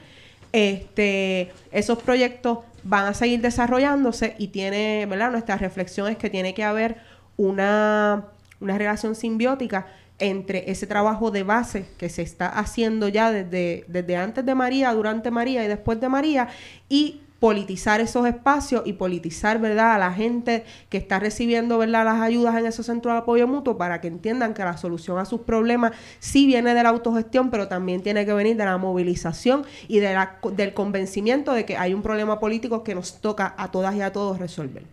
este, 0.53 1.53
esos 1.71 2.03
proyectos 2.03 2.59
van 2.83 3.07
a 3.07 3.15
seguir 3.15 3.41
desarrollándose 3.41 4.35
y 4.39 4.49
tiene, 4.49 5.07
¿verdad? 5.07 5.31
Nuestra 5.31 5.57
reflexión 5.57 6.09
es 6.09 6.17
que 6.17 6.31
tiene 6.31 6.55
que 6.55 6.65
haber 6.65 6.99
una, 7.37 8.27
una 8.61 8.79
relación 8.79 9.15
simbiótica 9.15 9.87
entre 10.19 10.71
ese 10.71 10.87
trabajo 10.87 11.31
de 11.31 11.43
base 11.43 11.87
que 11.97 12.09
se 12.09 12.23
está 12.23 12.47
haciendo 12.47 13.09
ya 13.09 13.33
desde, 13.33 13.85
desde 13.89 14.17
antes 14.17 14.45
de 14.45 14.55
María, 14.55 14.93
durante 14.93 15.31
María 15.31 15.65
y 15.65 15.69
después 15.69 15.99
de 16.01 16.09
María 16.09 16.49
y 16.89 17.23
politizar 17.41 18.03
esos 18.03 18.27
espacios 18.27 18.83
y 18.85 18.93
politizar, 18.93 19.59
¿verdad?, 19.61 19.95
a 19.95 19.99
la 19.99 20.13
gente 20.13 20.65
que 20.91 20.99
está 20.99 21.19
recibiendo, 21.19 21.79
¿verdad?, 21.79 22.05
las 22.05 22.21
ayudas 22.21 22.55
en 22.57 22.67
esos 22.67 22.85
centros 22.85 23.15
de 23.15 23.19
apoyo 23.19 23.49
mutuo 23.49 23.79
para 23.79 24.03
que 24.03 24.09
entiendan 24.09 24.53
que 24.53 24.63
la 24.63 24.77
solución 24.77 25.19
a 25.19 25.25
sus 25.25 25.41
problemas 25.41 25.93
sí 26.19 26.47
viene 26.47 26.75
de 26.75 26.83
la 26.83 26.91
autogestión, 26.91 27.51
pero 27.51 27.67
también 27.67 28.03
tiene 28.03 28.27
que 28.27 28.35
venir 28.35 28.59
de 28.59 28.67
la 28.67 28.77
movilización 28.77 29.65
y 29.89 30.01
de 30.01 30.13
la, 30.13 30.39
del 30.53 30.75
convencimiento 30.75 31.55
de 31.55 31.65
que 31.65 31.79
hay 31.79 31.95
un 31.95 32.03
problema 32.03 32.39
político 32.39 32.85
que 32.85 32.95
nos 32.95 33.21
toca 33.23 33.55
a 33.57 33.71
todas 33.71 33.95
y 33.97 34.03
a 34.03 34.13
todos 34.13 34.39
resolver. 34.39 34.85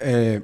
Eh, 0.00 0.42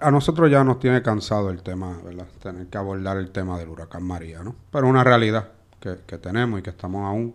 a 0.00 0.10
nosotros 0.10 0.50
ya 0.50 0.64
nos 0.64 0.80
tiene 0.80 1.00
cansado 1.00 1.50
el 1.50 1.62
tema, 1.62 1.96
¿verdad? 2.04 2.26
Tener 2.42 2.66
que 2.66 2.76
abordar 2.76 3.18
el 3.18 3.30
tema 3.30 3.56
del 3.56 3.68
huracán 3.68 4.02
María, 4.02 4.42
¿no? 4.42 4.56
Pero 4.72 4.88
una 4.88 5.04
realidad 5.04 5.59
que, 5.80 6.18
tenemos 6.18 6.60
y 6.60 6.62
que 6.62 6.70
estamos 6.70 7.04
aún 7.06 7.34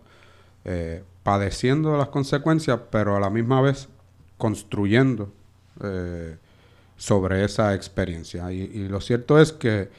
eh, 0.64 1.02
padeciendo 1.22 1.96
las 1.96 2.08
consecuencias, 2.08 2.78
pero 2.90 3.16
a 3.16 3.20
la 3.20 3.30
misma 3.30 3.60
vez 3.60 3.88
construyendo 4.38 5.32
eh, 5.82 6.36
sobre 6.96 7.44
esa 7.44 7.74
experiencia. 7.74 8.50
Y, 8.52 8.88
lo 8.88 9.00
cierto 9.00 9.40
es 9.40 9.52
que 9.52 9.90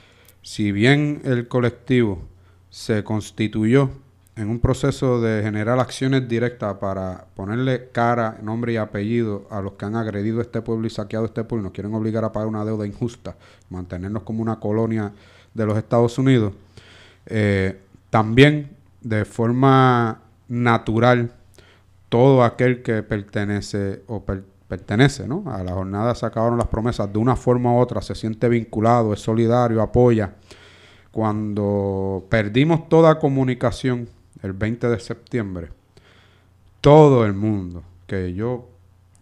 si 0.42 0.72
bien 0.72 1.22
el 1.26 1.48
colectivo 1.48 2.22
se 2.70 3.04
constituyó 3.04 3.92
en 4.36 4.50
un 4.50 4.60
proceso 4.60 5.20
de 5.20 5.42
generar 5.44 5.80
acciones 5.80 6.28
directas 6.28 6.76
para 6.78 7.26
ponerle 7.36 7.90
cara, 7.92 8.38
nombre 8.42 8.74
y 8.74 8.78
apellido 8.78 9.48
a 9.50 9.62
los 9.62 9.74
que 9.74 9.86
han 9.86 9.96
agredido 9.96 10.42
este 10.42 10.62
pueblo 10.62 10.88
y 10.88 10.90
saqueado 10.90 11.26
este 11.26 11.44
pueblo, 11.44 11.64
nos 11.64 11.74
quieren 11.74 11.94
obligar 11.94 12.24
a 12.24 12.32
pagar 12.32 12.48
una 12.48 12.64
deuda 12.64 12.86
injusta, 12.86 13.36
mantenernos 13.70 14.24
como 14.24 14.42
una 14.42 14.60
colonia 14.60 15.12
de 15.54 15.66
los 15.66 15.78
Estados 15.78 16.18
Unidos, 16.18 16.54
eh, 17.26 17.80
también 18.10 18.76
de 19.02 19.26
forma 19.26 20.22
natural 20.48 21.32
todo 22.10 22.44
aquel 22.44 22.82
que 22.82 23.04
pertenece 23.04 24.02
o 24.08 24.24
pertenece 24.68 25.28
¿no? 25.28 25.44
a 25.48 25.64
la 25.64 25.74
jornada 25.74 26.16
se 26.16 26.26
acabaron 26.26 26.58
las 26.58 26.68
promesas 26.68 27.12
de 27.12 27.20
una 27.20 27.36
forma 27.36 27.74
u 27.74 27.78
otra, 27.78 28.02
se 28.02 28.16
siente 28.16 28.50
vinculado, 28.50 29.14
es 29.14 29.20
solidario, 29.20 29.82
apoya. 29.82 30.36
Cuando 31.12 32.26
perdimos 32.30 32.90
toda 32.90 33.18
comunicación 33.20 34.08
el 34.44 34.54
20 34.54 34.90
de 34.90 35.00
septiembre, 35.00 35.70
todo 36.82 37.26
el 37.26 37.34
mundo 37.34 37.84
que 38.06 38.34
yo, 38.34 38.70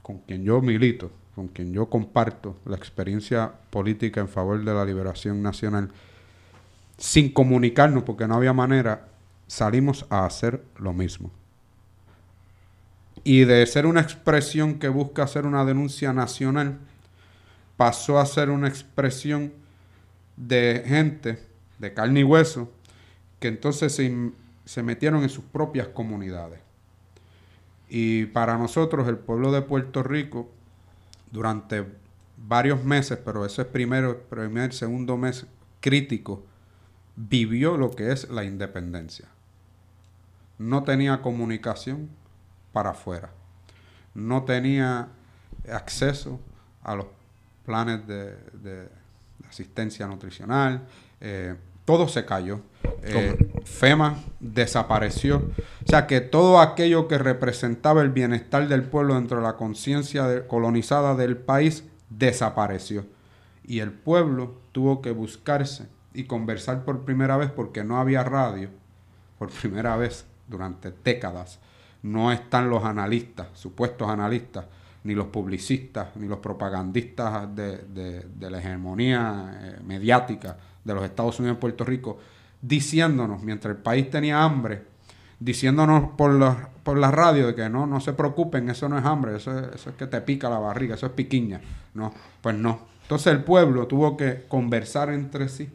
con 0.01 0.19
quien 0.19 0.43
yo 0.43 0.61
milito, 0.61 1.09
con 1.35 1.47
quien 1.47 1.73
yo 1.73 1.87
comparto 1.87 2.55
la 2.65 2.75
experiencia 2.75 3.51
política 3.69 4.21
en 4.21 4.27
favor 4.27 4.63
de 4.63 4.73
la 4.73 4.85
liberación 4.85 5.41
nacional, 5.41 5.89
sin 6.97 7.31
comunicarnos 7.31 8.03
porque 8.03 8.27
no 8.27 8.35
había 8.35 8.53
manera, 8.53 9.07
salimos 9.47 10.05
a 10.09 10.25
hacer 10.25 10.63
lo 10.77 10.93
mismo. 10.93 11.31
Y 13.23 13.45
de 13.45 13.65
ser 13.65 13.85
una 13.85 14.01
expresión 14.01 14.79
que 14.79 14.87
busca 14.87 15.23
hacer 15.23 15.45
una 15.45 15.65
denuncia 15.65 16.13
nacional, 16.13 16.77
pasó 17.77 18.19
a 18.19 18.25
ser 18.25 18.49
una 18.49 18.67
expresión 18.67 19.51
de 20.37 20.83
gente 20.85 21.39
de 21.79 21.93
carne 21.93 22.21
y 22.21 22.23
hueso 22.23 22.71
que 23.39 23.47
entonces 23.47 23.93
se, 23.93 24.31
se 24.65 24.83
metieron 24.83 25.23
en 25.23 25.29
sus 25.29 25.43
propias 25.43 25.87
comunidades. 25.87 26.59
Y 27.89 28.25
para 28.27 28.57
nosotros, 28.57 29.07
el 29.07 29.17
pueblo 29.17 29.51
de 29.51 29.61
Puerto 29.61 30.03
Rico, 30.03 30.49
durante 31.31 31.85
varios 32.37 32.83
meses, 32.83 33.19
pero 33.23 33.45
ese 33.45 33.63
es 33.63 33.67
primero, 33.67 34.19
primer, 34.29 34.73
segundo 34.73 35.17
mes 35.17 35.45
crítico, 35.79 36.43
vivió 37.15 37.77
lo 37.77 37.91
que 37.91 38.11
es 38.11 38.29
la 38.29 38.43
independencia. 38.43 39.27
No 40.57 40.83
tenía 40.83 41.21
comunicación 41.21 42.09
para 42.71 42.91
afuera. 42.91 43.29
No 44.13 44.43
tenía 44.43 45.09
acceso 45.71 46.39
a 46.83 46.95
los 46.95 47.05
planes 47.65 48.05
de, 48.07 48.89
asistencia 49.49 50.07
nutricional. 50.07 50.87
Eh, 51.21 51.55
todo 51.85 52.07
se 52.07 52.25
cayó. 52.25 52.61
Eh, 53.03 53.37
FEMA 53.63 54.17
desapareció. 54.39 55.37
O 55.85 55.89
sea 55.89 56.07
que 56.07 56.21
todo 56.21 56.59
aquello 56.59 57.07
que 57.07 57.17
representaba 57.17 58.01
el 58.01 58.09
bienestar 58.09 58.67
del 58.67 58.83
pueblo 58.83 59.15
dentro 59.15 59.37
de 59.37 59.43
la 59.43 59.55
conciencia 59.55 60.47
colonizada 60.47 61.15
del 61.15 61.37
país 61.37 61.83
desapareció. 62.09 63.05
Y 63.63 63.79
el 63.79 63.91
pueblo 63.91 64.55
tuvo 64.71 65.01
que 65.01 65.11
buscarse 65.11 65.87
y 66.15 66.23
conversar 66.23 66.83
por 66.83 67.03
primera 67.03 67.37
vez 67.37 67.51
porque 67.51 67.83
no 67.83 67.99
había 67.99 68.23
radio, 68.23 68.69
por 69.37 69.49
primera 69.49 69.95
vez 69.97 70.25
durante 70.47 70.93
décadas. 71.03 71.59
No 72.03 72.31
están 72.31 72.69
los 72.69 72.83
analistas, 72.83 73.47
supuestos 73.53 74.07
analistas, 74.09 74.65
ni 75.03 75.13
los 75.13 75.27
publicistas, 75.27 76.15
ni 76.15 76.27
los 76.27 76.39
propagandistas 76.39 77.55
de, 77.55 78.25
la 78.39 78.59
hegemonía 78.59 79.59
eh, 79.61 79.79
mediática 79.85 80.57
de 80.83 80.93
los 80.93 81.03
Estados 81.03 81.39
Unidos 81.39 81.55
en 81.55 81.59
Puerto 81.59 81.83
Rico, 81.83 82.19
diciéndonos, 82.61 83.43
mientras 83.43 83.75
el 83.75 83.81
país 83.81 84.09
tenía 84.09 84.43
hambre, 84.43 84.83
diciéndonos 85.39 86.11
por, 86.15 86.31
los, 86.31 86.55
por 86.83 86.97
la 86.97 87.11
radio 87.11 87.47
de 87.47 87.55
que 87.55 87.69
no, 87.69 87.85
no 87.85 87.99
se 87.99 88.13
preocupen, 88.13 88.69
eso 88.69 88.87
no 88.89 88.97
es 88.97 89.05
hambre, 89.05 89.35
eso 89.35 89.57
es, 89.59 89.75
eso 89.75 89.89
es 89.89 89.95
que 89.95 90.07
te 90.07 90.21
pica 90.21 90.49
la 90.49 90.59
barriga, 90.59 90.95
eso 90.95 91.07
es 91.07 91.11
piquiña. 91.11 91.61
No, 91.93 92.13
pues 92.41 92.55
no. 92.55 92.79
Entonces 93.03 93.33
el 93.33 93.43
pueblo 93.43 93.85
tuvo 93.85 94.17
que 94.17 94.45
conversar 94.47 95.09
entre 95.09 95.49
sí 95.49 95.69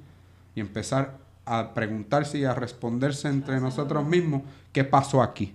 y 0.55 0.61
empezar 0.61 1.19
a 1.45 1.75
preguntarse 1.75 2.39
y 2.39 2.45
a 2.45 2.55
responderse 2.55 3.29
entre 3.29 3.61
nosotros 3.61 4.05
mismos 4.05 4.43
qué 4.73 4.85
pasó 4.85 5.23
aquí. 5.23 5.55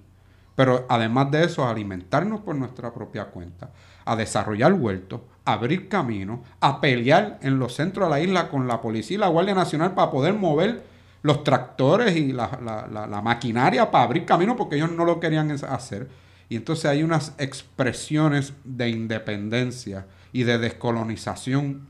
Pero 0.55 0.85
además 0.89 1.31
de 1.31 1.43
eso, 1.43 1.65
a 1.65 1.71
alimentarnos 1.71 2.41
por 2.41 2.55
nuestra 2.55 2.93
propia 2.93 3.25
cuenta, 3.25 3.71
a 4.05 4.15
desarrollar 4.15 4.73
huertos, 4.73 5.21
a 5.43 5.53
abrir 5.53 5.89
caminos, 5.89 6.39
a 6.61 6.79
pelear 6.79 7.39
en 7.41 7.59
los 7.59 7.75
centros 7.75 8.07
de 8.07 8.15
la 8.15 8.21
isla 8.21 8.49
con 8.49 8.67
la 8.67 8.81
policía 8.81 9.15
y 9.15 9.19
la 9.19 9.27
Guardia 9.27 9.53
Nacional 9.53 9.93
para 9.93 10.11
poder 10.11 10.33
mover 10.33 10.83
los 11.23 11.43
tractores 11.43 12.15
y 12.15 12.31
la, 12.31 12.59
la 13.09 13.21
maquinaria 13.21 13.89
para 13.89 14.03
abrir 14.03 14.25
caminos 14.25 14.55
porque 14.57 14.75
ellos 14.75 14.91
no 14.91 15.05
lo 15.05 15.19
querían 15.19 15.51
hacer. 15.51 16.07
Y 16.49 16.55
entonces 16.55 16.85
hay 16.85 17.03
unas 17.03 17.33
expresiones 17.37 18.53
de 18.63 18.89
independencia 18.89 20.05
y 20.31 20.43
de 20.43 20.57
descolonización 20.57 21.87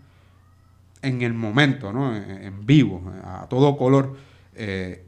en 1.01 1.21
el 1.21 1.33
momento, 1.33 1.93
¿no? 1.93 2.15
en, 2.15 2.65
vivo, 2.65 3.01
a 3.23 3.47
todo 3.47 3.77
color, 3.77 4.15
eh, 4.55 5.03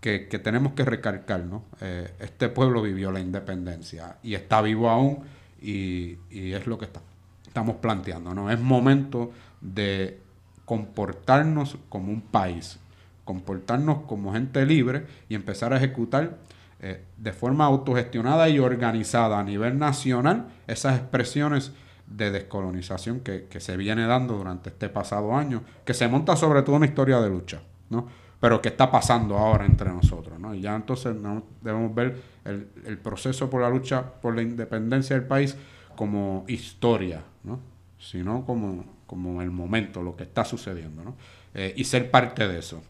que, 0.00 0.38
tenemos 0.38 0.74
que 0.74 0.84
recalcar. 0.84 1.44
¿no? 1.44 1.64
Eh, 1.80 2.12
este 2.20 2.48
pueblo 2.48 2.82
vivió 2.82 3.10
la 3.10 3.20
independencia 3.20 4.16
y 4.22 4.34
está 4.34 4.60
vivo 4.60 4.90
aún 4.90 5.20
y, 5.60 6.18
es 6.30 6.66
lo 6.66 6.78
que 6.78 6.84
está, 6.84 7.00
estamos 7.46 7.76
planteando. 7.76 8.34
¿no? 8.34 8.50
Es 8.50 8.60
momento 8.60 9.32
de 9.60 10.18
comportarnos 10.64 11.78
como 11.88 12.12
un 12.12 12.20
país, 12.20 12.78
comportarnos 13.24 14.02
como 14.06 14.32
gente 14.34 14.64
libre 14.66 15.06
y 15.28 15.34
empezar 15.34 15.72
a 15.72 15.78
ejecutar 15.78 16.38
eh, 16.80 17.02
de 17.16 17.32
forma 17.32 17.64
autogestionada 17.64 18.48
y 18.50 18.58
organizada 18.58 19.38
a 19.38 19.44
nivel 19.44 19.78
nacional 19.78 20.48
esas 20.66 20.98
expresiones 20.98 21.72
de 22.06 22.30
descolonización 22.30 23.20
que, 23.20 23.48
se 23.58 23.76
viene 23.76 24.06
dando 24.06 24.36
durante 24.36 24.70
este 24.70 24.88
pasado 24.88 25.34
año, 25.34 25.62
que 25.84 25.94
se 25.94 26.08
monta 26.08 26.36
sobre 26.36 26.62
todo 26.62 26.76
una 26.76 26.86
historia 26.86 27.20
de 27.20 27.30
lucha, 27.30 27.62
¿no? 27.90 28.08
pero 28.40 28.60
que 28.60 28.68
está 28.68 28.90
pasando 28.90 29.38
ahora 29.38 29.64
entre 29.64 29.90
nosotros. 29.90 30.38
¿no? 30.38 30.54
Y 30.54 30.60
ya 30.60 30.76
entonces 30.76 31.16
debemos 31.62 31.94
ver 31.94 32.20
el, 32.44 32.98
proceso 32.98 33.48
por 33.48 33.62
la 33.62 33.70
lucha 33.70 34.02
por 34.20 34.34
la 34.34 34.42
independencia 34.42 35.16
del 35.16 35.26
país 35.26 35.56
como 35.96 36.44
historia, 36.46 37.22
¿no? 37.42 37.60
sino 37.98 38.44
como, 38.44 38.84
como 39.06 39.40
el 39.40 39.50
momento, 39.50 40.02
lo 40.02 40.14
que 40.16 40.24
está 40.24 40.44
sucediendo, 40.44 41.02
¿no? 41.02 41.14
Eh, 41.54 41.72
y 41.76 41.84
ser 41.84 42.10
parte 42.10 42.46
de 42.46 42.58
eso. 42.58 42.82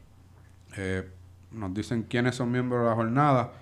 Eh, 0.77 1.09
nos 1.53 1.73
dicen 1.73 2.05
quiénes 2.09 2.35
son 2.35 2.51
miembros 2.51 2.83
de 2.83 2.89
la 2.89 2.95
jornada, 2.95 3.53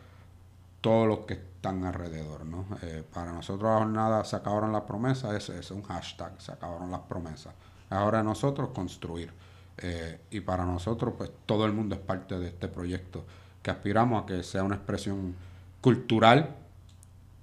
todos 0.82 1.08
los 1.08 1.20
que 1.20 1.34
están 1.34 1.84
alrededor. 1.84 2.44
¿no? 2.44 2.66
Eh, 2.82 3.02
para 3.14 3.32
nosotros 3.32 3.70
la 3.70 3.78
jornada 3.78 4.24
se 4.24 4.36
acabaron 4.36 4.72
las 4.72 4.82
promesas, 4.82 5.32
ese 5.32 5.58
es 5.58 5.70
un 5.70 5.82
hashtag, 5.84 6.38
se 6.38 6.52
acabaron 6.52 6.90
las 6.90 7.00
promesas. 7.02 7.54
Ahora 7.88 8.22
nosotros 8.22 8.70
construir. 8.74 9.32
Eh, 9.78 10.18
y 10.30 10.40
para 10.40 10.66
nosotros, 10.66 11.14
pues 11.16 11.30
todo 11.46 11.64
el 11.64 11.72
mundo 11.72 11.94
es 11.94 12.00
parte 12.00 12.38
de 12.38 12.48
este 12.48 12.68
proyecto, 12.68 13.24
que 13.62 13.70
aspiramos 13.70 14.22
a 14.22 14.26
que 14.26 14.42
sea 14.42 14.64
una 14.64 14.74
expresión 14.74 15.34
cultural 15.80 16.56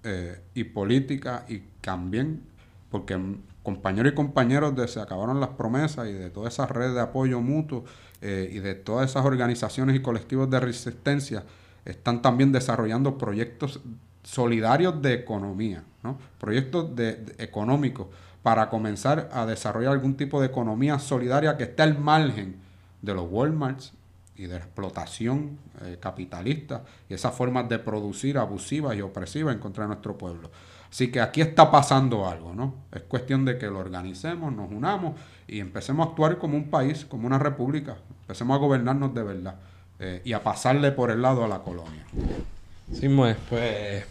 eh, 0.03 0.39
y 0.53 0.65
política 0.65 1.45
y 1.47 1.59
también, 1.81 2.43
porque 2.91 3.19
compañeros 3.63 4.11
y 4.11 4.15
compañeros 4.15 4.75
de 4.75 4.87
Se 4.87 4.99
Acabaron 4.99 5.39
las 5.39 5.49
Promesas 5.49 6.07
y 6.07 6.13
de 6.13 6.29
todas 6.29 6.53
esas 6.53 6.69
redes 6.69 6.93
de 6.93 7.01
apoyo 7.01 7.41
mutuo 7.41 7.85
y 8.21 8.59
de 8.59 8.75
todas 8.75 9.09
esas 9.09 9.25
organizaciones 9.25 9.95
y 9.95 10.01
colectivos 10.01 10.49
de 10.49 10.59
resistencia, 10.59 11.45
están 11.91 12.21
también 12.21 12.51
desarrollando 12.51 13.17
proyectos 13.17 13.81
solidarios 14.23 15.01
de 15.01 15.13
economía, 15.13 15.83
¿no? 16.03 16.17
proyectos 16.39 16.95
de, 16.95 17.35
económicos 17.37 18.07
para 18.43 18.69
comenzar 18.69 19.29
a 19.33 19.45
desarrollar 19.45 19.93
algún 19.93 20.15
tipo 20.15 20.39
de 20.39 20.47
economía 20.47 20.99
solidaria 20.99 21.57
que 21.57 21.63
esté 21.63 21.83
al 21.83 21.97
margen 21.97 22.57
de 23.01 23.13
los 23.13 23.27
Walmarts 23.29 23.93
y 24.35 24.47
de 24.47 24.57
explotación 24.57 25.57
eh, 25.81 25.97
capitalista 25.99 26.83
y 27.09 27.13
esas 27.13 27.33
formas 27.35 27.67
de 27.67 27.79
producir 27.79 28.37
abusivas 28.37 28.95
y 28.95 29.01
opresivas 29.01 29.53
en 29.53 29.59
contra 29.59 29.83
de 29.83 29.89
nuestro 29.89 30.17
pueblo. 30.17 30.49
Así 30.89 31.11
que 31.11 31.21
aquí 31.21 31.41
está 31.41 31.69
pasando 31.69 32.27
algo, 32.27 32.53
¿no? 32.53 32.73
Es 32.91 33.03
cuestión 33.03 33.45
de 33.45 33.57
que 33.57 33.67
lo 33.67 33.79
organicemos, 33.79 34.51
nos 34.53 34.71
unamos 34.71 35.19
y 35.47 35.59
empecemos 35.59 36.07
a 36.07 36.09
actuar 36.11 36.37
como 36.37 36.55
un 36.55 36.69
país, 36.69 37.05
como 37.05 37.27
una 37.27 37.37
república. 37.37 37.97
Empecemos 38.21 38.55
a 38.55 38.59
gobernarnos 38.59 39.13
de 39.13 39.23
verdad 39.23 39.55
eh, 39.99 40.21
y 40.23 40.33
a 40.33 40.43
pasarle 40.43 40.91
por 40.91 41.11
el 41.11 41.21
lado 41.21 41.43
a 41.43 41.47
la 41.47 41.59
colonia. 41.59 42.05
Sí, 42.93 43.09
pues, 43.09 43.37
pues 43.49 44.05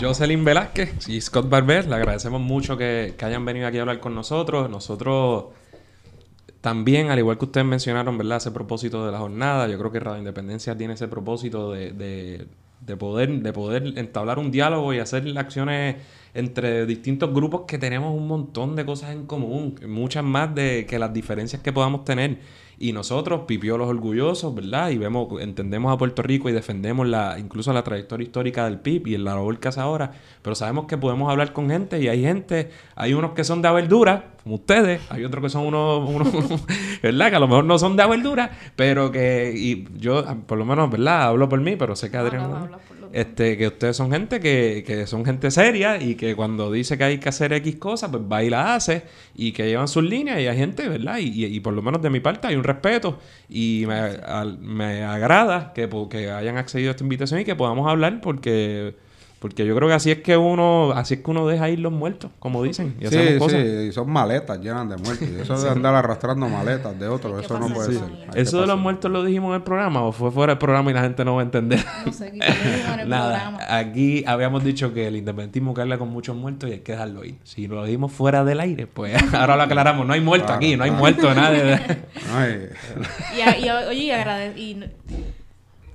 Jocelyn 0.00 0.44
Velázquez 0.44 1.08
y 1.08 1.20
Scott 1.20 1.48
Barber, 1.48 1.86
le 1.86 1.94
agradecemos 1.94 2.40
mucho 2.40 2.76
que, 2.76 3.14
hayan 3.20 3.44
venido 3.44 3.66
aquí 3.66 3.78
a 3.78 3.82
hablar 3.82 4.00
con 4.00 4.14
nosotros. 4.14 4.70
Nosotros 4.70 5.46
también, 6.60 7.10
al 7.10 7.18
igual 7.18 7.38
que 7.38 7.44
ustedes 7.44 7.66
mencionaron, 7.66 8.16
¿verdad? 8.16 8.38
Ese 8.38 8.50
propósito 8.50 9.04
de 9.04 9.12
la 9.12 9.18
jornada, 9.18 9.68
yo 9.68 9.78
creo 9.78 9.92
que 9.92 10.00
Radio 10.00 10.18
Independencia 10.18 10.76
tiene 10.76 10.94
ese 10.94 11.08
propósito 11.08 11.72
de, 11.72 11.92
de, 11.92 12.46
de 12.80 12.96
poder, 12.96 13.30
de 13.30 13.52
poder 13.52 13.98
entablar 13.98 14.38
un 14.38 14.50
diálogo 14.50 14.92
y 14.94 14.98
hacer 14.98 15.36
acciones 15.36 15.96
entre 16.32 16.86
distintos 16.86 17.32
grupos 17.34 17.62
que 17.66 17.78
tenemos 17.78 18.16
un 18.16 18.26
montón 18.26 18.76
de 18.76 18.86
cosas 18.86 19.10
en 19.10 19.26
común, 19.26 19.74
muchas 19.86 20.24
más 20.24 20.54
de 20.54 20.86
que 20.86 20.98
las 20.98 21.12
diferencias 21.12 21.60
que 21.62 21.72
podamos 21.72 22.04
tener. 22.04 22.38
Y 22.82 22.94
nosotros, 22.94 23.42
pipiolos 23.46 23.90
orgullosos, 23.90 24.54
¿verdad? 24.54 24.88
Y 24.88 24.96
vemos, 24.96 25.28
entendemos 25.42 25.92
a 25.92 25.98
Puerto 25.98 26.22
Rico 26.22 26.48
y 26.48 26.52
defendemos 26.52 27.06
la, 27.06 27.38
incluso 27.38 27.74
la 27.74 27.84
trayectoria 27.84 28.24
histórica 28.24 28.64
del 28.64 28.78
PIB 28.78 29.08
y 29.08 29.14
el 29.16 29.24
labor 29.24 29.60
que 29.60 29.68
hace 29.68 29.80
ahora. 29.80 30.12
Pero 30.40 30.56
sabemos 30.56 30.86
que 30.86 30.96
podemos 30.96 31.30
hablar 31.30 31.52
con 31.52 31.68
gente 31.68 32.00
y 32.00 32.08
hay 32.08 32.22
gente, 32.22 32.70
hay 32.96 33.12
unos 33.12 33.32
que 33.32 33.44
son 33.44 33.60
de 33.60 33.70
verdura, 33.70 34.30
como 34.42 34.54
ustedes, 34.54 35.02
hay 35.10 35.26
otros 35.26 35.44
que 35.44 35.50
son 35.50 35.66
unos, 35.66 36.08
unos 36.32 36.32
¿verdad? 37.02 37.28
Que 37.28 37.36
a 37.36 37.40
lo 37.40 37.48
mejor 37.48 37.66
no 37.66 37.78
son 37.78 37.98
de 37.98 38.06
verdura, 38.06 38.50
pero 38.76 39.12
que, 39.12 39.52
y 39.54 39.86
yo, 39.98 40.24
por 40.46 40.56
lo 40.56 40.64
menos, 40.64 40.90
¿verdad? 40.90 41.24
Hablo 41.24 41.50
por 41.50 41.60
mí, 41.60 41.76
pero 41.76 41.94
sé 41.94 42.10
que 42.10 42.16
Adrián... 42.16 42.70
Este, 43.12 43.56
que 43.56 43.66
ustedes 43.66 43.96
son 43.96 44.12
gente 44.12 44.38
que, 44.38 44.84
que 44.86 45.04
son 45.08 45.24
gente 45.24 45.50
seria 45.50 46.00
y 46.00 46.14
que 46.14 46.36
cuando 46.36 46.70
dice 46.70 46.96
que 46.96 47.02
hay 47.02 47.18
que 47.18 47.28
hacer 47.28 47.52
X 47.54 47.74
cosas, 47.74 48.08
pues 48.08 48.22
va 48.22 48.44
y 48.44 48.50
la 48.50 48.76
hace 48.76 49.02
y 49.34 49.50
que 49.50 49.66
llevan 49.66 49.88
sus 49.88 50.04
líneas 50.04 50.38
y 50.40 50.46
hay 50.46 50.56
gente, 50.56 50.88
¿verdad? 50.88 51.18
Y, 51.18 51.44
y, 51.44 51.46
y 51.46 51.58
por 51.58 51.74
lo 51.74 51.82
menos 51.82 52.00
de 52.02 52.08
mi 52.08 52.20
parte 52.20 52.46
hay 52.46 52.54
un 52.54 52.62
respeto 52.72 53.18
y 53.48 53.84
me, 53.86 53.94
al- 53.94 54.58
me 54.58 55.04
agrada 55.04 55.72
que, 55.74 55.88
que 56.10 56.30
hayan 56.30 56.56
accedido 56.56 56.90
a 56.90 56.92
esta 56.92 57.04
invitación 57.04 57.40
y 57.40 57.44
que 57.44 57.54
podamos 57.56 57.88
hablar 57.88 58.20
porque, 58.20 58.96
porque 59.40 59.66
yo 59.66 59.74
creo 59.74 59.88
que 59.88 59.94
así 59.94 60.10
es 60.12 60.18
que 60.18 60.36
uno, 60.36 60.92
así 60.94 61.14
es 61.14 61.20
que 61.20 61.30
uno 61.30 61.46
deja 61.48 61.68
ir 61.70 61.78
los 61.80 61.90
muertos, 61.92 62.30
como 62.38 62.62
dicen, 62.62 62.94
y 63.00 63.06
Sí, 63.08 63.16
hacemos 63.16 63.38
cosas. 63.48 63.62
sí, 63.62 63.68
y 63.88 63.92
son 63.92 64.10
maletas 64.10 64.60
llenas 64.60 64.88
de 64.88 64.96
muertos. 64.98 65.26
Y 65.28 65.40
eso 65.40 65.58
de 65.62 65.70
andar 65.70 65.94
arrastrando 65.94 66.46
maletas 66.48 66.98
de 67.00 67.08
otros, 67.08 67.42
eso 67.44 67.58
no 67.58 67.68
puede 67.68 67.86
ser. 67.86 67.96
eso. 67.96 68.10
Hay 68.26 68.28
que 68.34 68.40
¿Eso 68.42 68.60
de 68.60 68.66
los 68.66 68.78
muertos 68.78 69.10
lo 69.10 69.24
dijimos 69.24 69.48
en 69.48 69.54
el 69.56 69.62
programa 69.62 70.02
o 70.02 70.12
fue 70.12 70.30
fuera 70.30 70.52
del 70.52 70.58
programa 70.58 70.90
y 70.90 70.94
la 70.94 71.00
gente 71.02 71.24
no 71.24 71.34
va 71.36 71.40
a 71.40 71.44
entender? 71.44 71.82
No 72.04 72.12
sé 72.12 72.28
en 72.28 72.42
el 73.00 73.08
Nada, 73.08 73.50
programa. 73.50 73.78
aquí 73.78 74.24
habíamos 74.26 74.62
dicho 74.62 74.92
que 74.92 75.06
el 75.08 75.16
independentismo 75.16 75.72
carga 75.74 75.96
con 75.96 76.10
muchos 76.10 76.36
muertos 76.36 76.68
y 76.68 76.74
hay 76.74 76.80
que 76.80 76.92
dejarlo 76.92 77.24
ir. 77.24 77.36
Si 77.44 77.66
lo 77.66 77.82
dijimos 77.84 78.12
fuera 78.12 78.44
del 78.44 78.60
aire, 78.60 78.86
pues 78.86 79.16
ahora 79.34 79.56
lo 79.56 79.62
aclaramos. 79.62 80.06
No 80.06 80.12
hay 80.12 80.20
muerto 80.20 80.46
Claro, 80.46 80.58
aquí, 80.58 80.76
no 80.76 80.84
hay 80.84 80.90
claro. 80.90 81.00
muerto 81.02 81.34
nadie. 81.34 81.80
Ay, 82.34 82.68
Y, 83.36 83.64
y 83.66 83.70
oye, 83.70 84.02
y 84.04 84.10
agrade- 84.10 84.56
y 84.58 84.84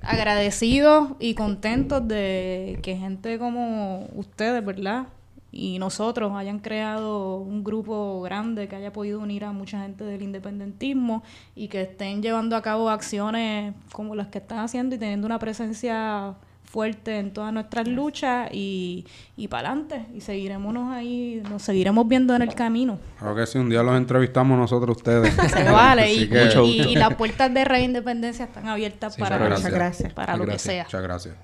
agradecidos 0.06 1.10
y 1.18 1.34
contentos 1.34 2.06
de 2.06 2.78
que 2.82 2.96
gente 2.96 3.38
como 3.38 4.08
ustedes, 4.14 4.64
¿verdad? 4.64 5.08
Y 5.52 5.78
nosotros 5.78 6.32
hayan 6.34 6.58
creado 6.58 7.38
un 7.38 7.64
grupo 7.64 8.20
grande 8.22 8.68
que 8.68 8.76
haya 8.76 8.92
podido 8.92 9.20
unir 9.20 9.44
a 9.44 9.52
mucha 9.52 9.82
gente 9.82 10.04
del 10.04 10.22
independentismo 10.22 11.22
y 11.54 11.68
que 11.68 11.82
estén 11.82 12.22
llevando 12.22 12.56
a 12.56 12.62
cabo 12.62 12.90
acciones 12.90 13.74
como 13.92 14.14
las 14.14 14.28
que 14.28 14.38
están 14.38 14.58
haciendo 14.58 14.94
y 14.94 14.98
teniendo 14.98 15.26
una 15.26 15.38
presencia 15.38 16.34
fuerte 16.66 17.18
en 17.18 17.32
todas 17.32 17.52
nuestras 17.52 17.88
luchas 17.88 18.48
y, 18.52 19.06
y 19.36 19.48
para 19.48 19.70
adelante. 19.70 20.06
Y 20.14 20.20
seguiremos 20.20 20.76
ahí, 20.92 21.42
nos 21.48 21.62
seguiremos 21.62 22.06
viendo 22.06 22.34
en 22.34 22.42
el 22.42 22.54
camino. 22.54 22.98
Creo 23.18 23.34
que 23.34 23.46
si 23.46 23.58
un 23.58 23.70
día 23.70 23.82
los 23.82 23.96
entrevistamos 23.96 24.58
nosotros 24.58 24.96
ustedes. 24.98 25.32
Se 25.52 25.64
vale. 25.70 26.12
Y, 26.12 26.28
que- 26.28 26.44
Mucho 26.44 26.64
y- 26.64 26.80
y 26.82 26.94
las 26.96 27.14
puertas 27.14 27.52
de 27.54 27.64
Rey 27.64 27.84
Independencia 27.84 28.44
están 28.44 28.66
abiertas 28.68 29.14
Sí, 29.14 29.20
para, 29.20 29.38
muchas 29.38 29.70
gracias. 29.70 30.12
para 30.12 30.32
Muchas 30.34 30.38
lo 30.38 30.44
que 30.44 30.50
gracias. 30.50 30.72
sea. 30.74 30.84
Muchas 30.84 31.02
gracias. 31.02 31.34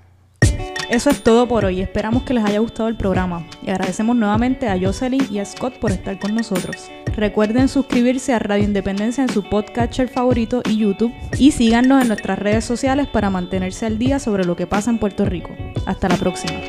Eso 0.93 1.09
es 1.09 1.23
todo 1.23 1.47
por 1.47 1.65
hoy. 1.65 1.81
Esperamos 1.81 2.21
que 2.21 2.35
les 2.35 2.45
haya 2.45 2.59
gustado 2.59 2.87
el 2.87 2.95
programa. 2.95 3.47
Y 3.63 3.71
agradecemos 3.71 4.15
nuevamente 4.15 4.69
a 4.69 4.79
Jocelyn 4.79 5.25
y 5.31 5.39
a 5.39 5.45
Scott 5.45 5.79
por 5.79 5.91
estar 5.91 6.19
con 6.19 6.35
nosotros. 6.35 6.87
Recuerden 7.15 7.67
suscribirse 7.67 8.31
a 8.31 8.37
Radio 8.37 8.65
Independencia 8.65 9.23
en 9.23 9.29
su 9.31 9.41
podcatcher 9.41 10.07
favorito 10.07 10.61
y 10.63 10.77
YouTube. 10.77 11.11
Y 11.39 11.49
síganos 11.49 11.99
en 12.03 12.09
nuestras 12.09 12.37
redes 12.37 12.65
sociales 12.65 13.07
para 13.07 13.31
mantenerse 13.31 13.87
al 13.87 13.97
día 13.97 14.19
sobre 14.19 14.45
lo 14.45 14.55
que 14.55 14.67
pasa 14.67 14.91
en 14.91 14.99
Puerto 14.99 15.25
Rico. 15.25 15.49
Hasta 15.87 16.09
la 16.09 16.17
próxima. 16.17 16.59